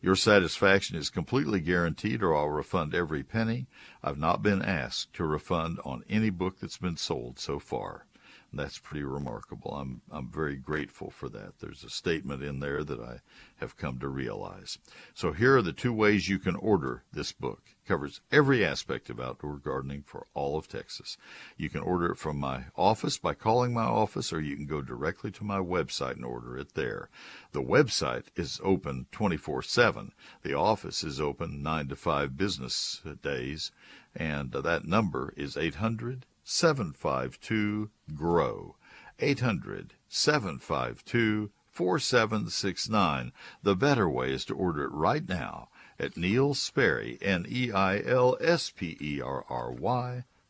Your 0.02 0.16
satisfaction 0.16 0.96
is 0.96 1.08
completely 1.08 1.60
guaranteed, 1.60 2.22
or 2.22 2.36
I'll 2.36 2.48
refund 2.48 2.94
every 2.94 3.22
penny. 3.22 3.66
I've 4.02 4.18
not 4.18 4.42
been 4.42 4.62
asked 4.62 5.14
to 5.14 5.24
refund 5.24 5.78
on 5.84 6.04
any 6.08 6.30
book 6.30 6.58
that's 6.60 6.78
been 6.78 6.96
sold 6.96 7.38
so 7.38 7.58
far. 7.58 8.06
That's 8.52 8.78
pretty 8.78 9.04
remarkable. 9.04 9.72
I'm 9.72 10.00
I'm 10.10 10.30
very 10.30 10.56
grateful 10.56 11.10
for 11.10 11.28
that. 11.28 11.58
There's 11.60 11.84
a 11.84 11.90
statement 11.90 12.42
in 12.42 12.60
there 12.60 12.82
that 12.82 12.98
I 12.98 13.20
have 13.56 13.76
come 13.76 13.98
to 13.98 14.08
realize. 14.08 14.78
So 15.14 15.32
here 15.32 15.56
are 15.56 15.62
the 15.62 15.72
two 15.72 15.92
ways 15.92 16.28
you 16.28 16.38
can 16.38 16.56
order 16.56 17.04
this 17.12 17.30
book. 17.30 17.62
Covers 17.88 18.20
every 18.30 18.62
aspect 18.66 19.08
of 19.08 19.18
outdoor 19.18 19.56
gardening 19.56 20.02
for 20.02 20.26
all 20.34 20.58
of 20.58 20.68
Texas. 20.68 21.16
You 21.56 21.70
can 21.70 21.80
order 21.80 22.12
it 22.12 22.18
from 22.18 22.38
my 22.38 22.64
office 22.76 23.16
by 23.16 23.32
calling 23.32 23.72
my 23.72 23.84
office, 23.84 24.30
or 24.30 24.42
you 24.42 24.56
can 24.56 24.66
go 24.66 24.82
directly 24.82 25.30
to 25.30 25.42
my 25.42 25.56
website 25.56 26.16
and 26.16 26.24
order 26.26 26.58
it 26.58 26.74
there. 26.74 27.08
The 27.52 27.62
website 27.62 28.24
is 28.36 28.60
open 28.62 29.06
24 29.10 29.62
7. 29.62 30.12
The 30.42 30.52
office 30.52 31.02
is 31.02 31.18
open 31.18 31.62
9 31.62 31.88
to 31.88 31.96
5 31.96 32.36
business 32.36 33.00
days, 33.22 33.72
and 34.14 34.52
that 34.52 34.84
number 34.84 35.32
is 35.34 35.56
800 35.56 36.26
752 36.44 37.88
GROW. 38.14 38.76
800 39.18 39.94
752 40.10 41.50
4769. 41.70 43.32
The 43.62 43.74
better 43.74 44.10
way 44.10 44.30
is 44.30 44.44
to 44.44 44.54
order 44.54 44.84
it 44.84 44.92
right 44.92 45.26
now 45.26 45.70
at 45.98 46.16
Neil 46.16 46.54
Sperry, 46.54 47.18
N 47.20 47.46
E 47.48 47.72
I 47.72 48.00
L 48.04 48.36
S 48.40 48.70
P 48.70 48.96
E 49.00 49.20
R 49.20 49.44
R 49.48 49.72
Y. 49.72 50.24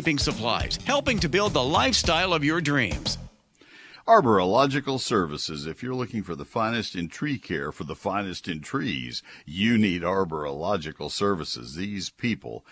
landscaping 0.00 0.18
supplies, 0.18 0.78
helping 0.86 1.18
to 1.18 1.28
build 1.28 1.52
the 1.52 1.62
lifestyle 1.62 2.32
of 2.32 2.42
your 2.42 2.60
dreams. 2.60 3.18
Arborilogical 4.08 4.98
Services. 4.98 5.66
If 5.66 5.82
you're 5.82 5.94
looking 5.94 6.22
for 6.22 6.34
the 6.34 6.46
finest 6.46 6.96
in 6.96 7.08
tree 7.08 7.38
care 7.38 7.70
for 7.70 7.84
the 7.84 7.94
finest 7.94 8.48
in 8.48 8.60
trees, 8.60 9.22
you 9.44 9.76
need 9.76 10.02
Arborilogical 10.02 11.10
Services. 11.10 11.74
These 11.74 12.08
people 12.10 12.64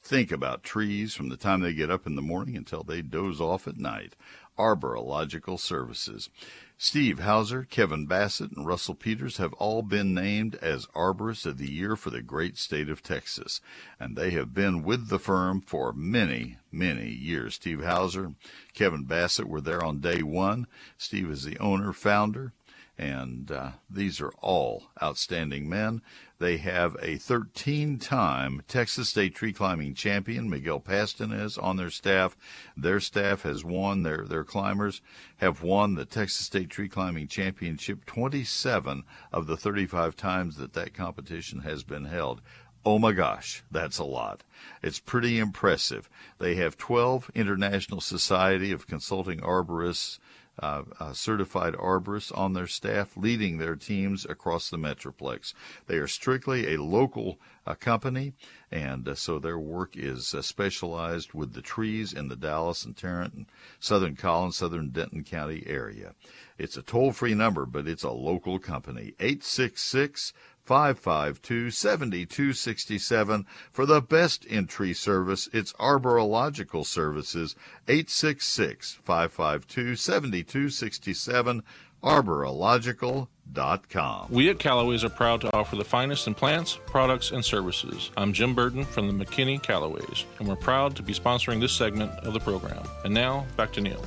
think 0.00 0.30
about 0.30 0.62
trees 0.62 1.12
from 1.12 1.28
the 1.28 1.36
time 1.36 1.60
they 1.60 1.74
get 1.74 1.90
up 1.90 2.06
in 2.06 2.14
the 2.14 2.22
morning 2.22 2.56
until 2.56 2.84
they 2.84 3.02
doze 3.02 3.40
off 3.40 3.66
at 3.66 3.76
night. 3.76 4.14
Arborilogical 4.56 5.58
Services. 5.58 6.30
Steve 6.78 7.20
Houser, 7.20 7.64
Kevin 7.64 8.06
Bassett, 8.06 8.52
and 8.52 8.66
Russell 8.66 8.94
Peters 8.94 9.38
have 9.38 9.54
all 9.54 9.82
been 9.82 10.12
named 10.14 10.56
as 10.56 10.86
Arborists 10.94 11.46
of 11.46 11.56
the 11.56 11.70
Year 11.70 11.96
for 11.96 12.10
the 12.10 12.22
great 12.22 12.58
state 12.58 12.90
of 12.90 13.02
Texas, 13.02 13.60
and 13.98 14.14
they 14.14 14.30
have 14.30 14.52
been 14.52 14.82
with 14.82 15.08
the 15.08 15.18
firm 15.18 15.62
for 15.62 15.92
many, 15.92 16.58
many 16.76 17.08
years. 17.08 17.54
Steve 17.54 17.82
Houser, 17.82 18.32
Kevin 18.74 19.04
Bassett 19.04 19.48
were 19.48 19.60
there 19.60 19.82
on 19.82 20.00
day 20.00 20.22
one. 20.22 20.66
Steve 20.98 21.30
is 21.30 21.44
the 21.44 21.58
owner, 21.58 21.92
founder, 21.92 22.52
and 22.98 23.50
uh, 23.50 23.70
these 23.90 24.20
are 24.20 24.32
all 24.40 24.84
outstanding 25.02 25.68
men. 25.68 26.00
They 26.38 26.58
have 26.58 26.96
a 27.00 27.16
13 27.16 27.98
time 27.98 28.62
Texas 28.68 29.08
State 29.08 29.34
tree 29.34 29.52
climbing 29.52 29.94
champion, 29.94 30.50
Miguel 30.50 30.80
Pastanez, 30.80 31.62
on 31.62 31.76
their 31.76 31.90
staff. 31.90 32.36
Their 32.76 33.00
staff 33.00 33.42
has 33.42 33.64
won, 33.64 34.02
their, 34.02 34.24
their 34.26 34.44
climbers 34.44 35.00
have 35.38 35.62
won 35.62 35.94
the 35.94 36.04
Texas 36.04 36.46
State 36.46 36.70
Tree 36.70 36.88
Climbing 36.88 37.28
Championship 37.28 38.04
27 38.06 39.04
of 39.32 39.46
the 39.46 39.56
35 39.56 40.16
times 40.16 40.56
that 40.56 40.72
that 40.74 40.94
competition 40.94 41.60
has 41.60 41.84
been 41.84 42.04
held. 42.06 42.40
Oh 42.86 43.00
my 43.00 43.10
gosh, 43.10 43.64
that's 43.68 43.98
a 43.98 44.04
lot. 44.04 44.44
It's 44.80 45.00
pretty 45.00 45.40
impressive. 45.40 46.08
They 46.38 46.54
have 46.54 46.78
12 46.78 47.32
International 47.34 48.00
Society 48.00 48.70
of 48.70 48.86
Consulting 48.86 49.40
Arborists 49.40 50.20
uh, 50.58 50.82
uh, 50.98 51.12
certified 51.12 51.74
arborists 51.74 52.36
on 52.36 52.54
their 52.54 52.66
staff, 52.66 53.16
leading 53.16 53.58
their 53.58 53.76
teams 53.76 54.24
across 54.24 54.70
the 54.70 54.78
Metroplex. 54.78 55.52
They 55.86 55.96
are 55.96 56.06
strictly 56.06 56.72
a 56.74 56.82
local 56.82 57.38
uh, 57.66 57.74
company, 57.74 58.32
and 58.70 59.06
uh, 59.06 59.14
so 59.14 59.38
their 59.38 59.58
work 59.58 59.96
is 59.96 60.34
uh, 60.34 60.40
specialized 60.40 61.34
with 61.34 61.52
the 61.52 61.62
trees 61.62 62.12
in 62.12 62.28
the 62.28 62.36
Dallas 62.36 62.84
and 62.84 62.96
Tarrant 62.96 63.34
and 63.34 63.46
Southern 63.78 64.16
Collins, 64.16 64.56
Southern 64.56 64.90
Denton 64.90 65.24
County 65.24 65.62
area. 65.66 66.14
It's 66.58 66.76
a 66.76 66.82
toll 66.82 67.12
free 67.12 67.34
number, 67.34 67.66
but 67.66 67.86
it's 67.86 68.04
a 68.04 68.10
local 68.10 68.58
company. 68.58 69.12
866 69.20 70.32
552 70.66 71.70
7267. 71.70 73.46
For 73.72 73.86
the 73.86 74.02
best 74.02 74.44
in 74.44 74.66
tree 74.66 74.92
service, 74.92 75.48
it's 75.52 75.72
Arborilogical 75.74 76.84
Services, 76.84 77.54
866 77.86 78.98
552 79.04 79.94
7267, 79.94 81.62
arborilogical.com. 82.02 84.26
We 84.30 84.50
at 84.50 84.58
Calloway's 84.58 85.04
are 85.04 85.08
proud 85.08 85.40
to 85.42 85.56
offer 85.56 85.76
the 85.76 85.84
finest 85.84 86.26
in 86.26 86.34
plants, 86.34 86.80
products, 86.86 87.30
and 87.30 87.44
services. 87.44 88.10
I'm 88.16 88.32
Jim 88.32 88.52
Burton 88.54 88.84
from 88.84 89.06
the 89.06 89.24
McKinney 89.24 89.62
Calloways, 89.62 90.24
and 90.38 90.48
we're 90.48 90.56
proud 90.56 90.96
to 90.96 91.02
be 91.02 91.14
sponsoring 91.14 91.60
this 91.60 91.72
segment 91.72 92.10
of 92.20 92.34
the 92.34 92.40
program. 92.40 92.84
And 93.04 93.14
now, 93.14 93.46
back 93.56 93.72
to 93.74 93.80
Neil. 93.80 94.04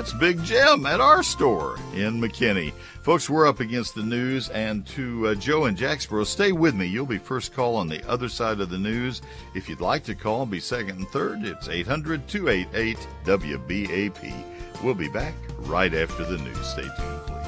That's 0.00 0.14
Big 0.14 0.42
Jim 0.44 0.86
at 0.86 0.98
our 0.98 1.22
store 1.22 1.76
in 1.92 2.22
McKinney. 2.22 2.72
Folks, 3.02 3.28
we're 3.28 3.46
up 3.46 3.60
against 3.60 3.94
the 3.94 4.02
news, 4.02 4.48
and 4.48 4.86
to 4.86 5.26
uh, 5.26 5.34
Joe 5.34 5.66
in 5.66 5.76
Jacksboro, 5.76 6.24
stay 6.24 6.52
with 6.52 6.74
me. 6.74 6.86
You'll 6.86 7.04
be 7.04 7.18
first 7.18 7.52
call 7.52 7.76
on 7.76 7.86
the 7.86 8.02
other 8.08 8.30
side 8.30 8.60
of 8.60 8.70
the 8.70 8.78
news. 8.78 9.20
If 9.54 9.68
you'd 9.68 9.82
like 9.82 10.02
to 10.04 10.14
call 10.14 10.46
be 10.46 10.58
second 10.58 10.96
and 11.00 11.08
third, 11.08 11.44
it's 11.44 11.68
800 11.68 12.26
288 12.28 12.96
WBAP. 13.26 14.82
We'll 14.82 14.94
be 14.94 15.10
back 15.10 15.34
right 15.58 15.92
after 15.92 16.24
the 16.24 16.38
news. 16.38 16.66
Stay 16.66 16.88
tuned. 16.96 17.39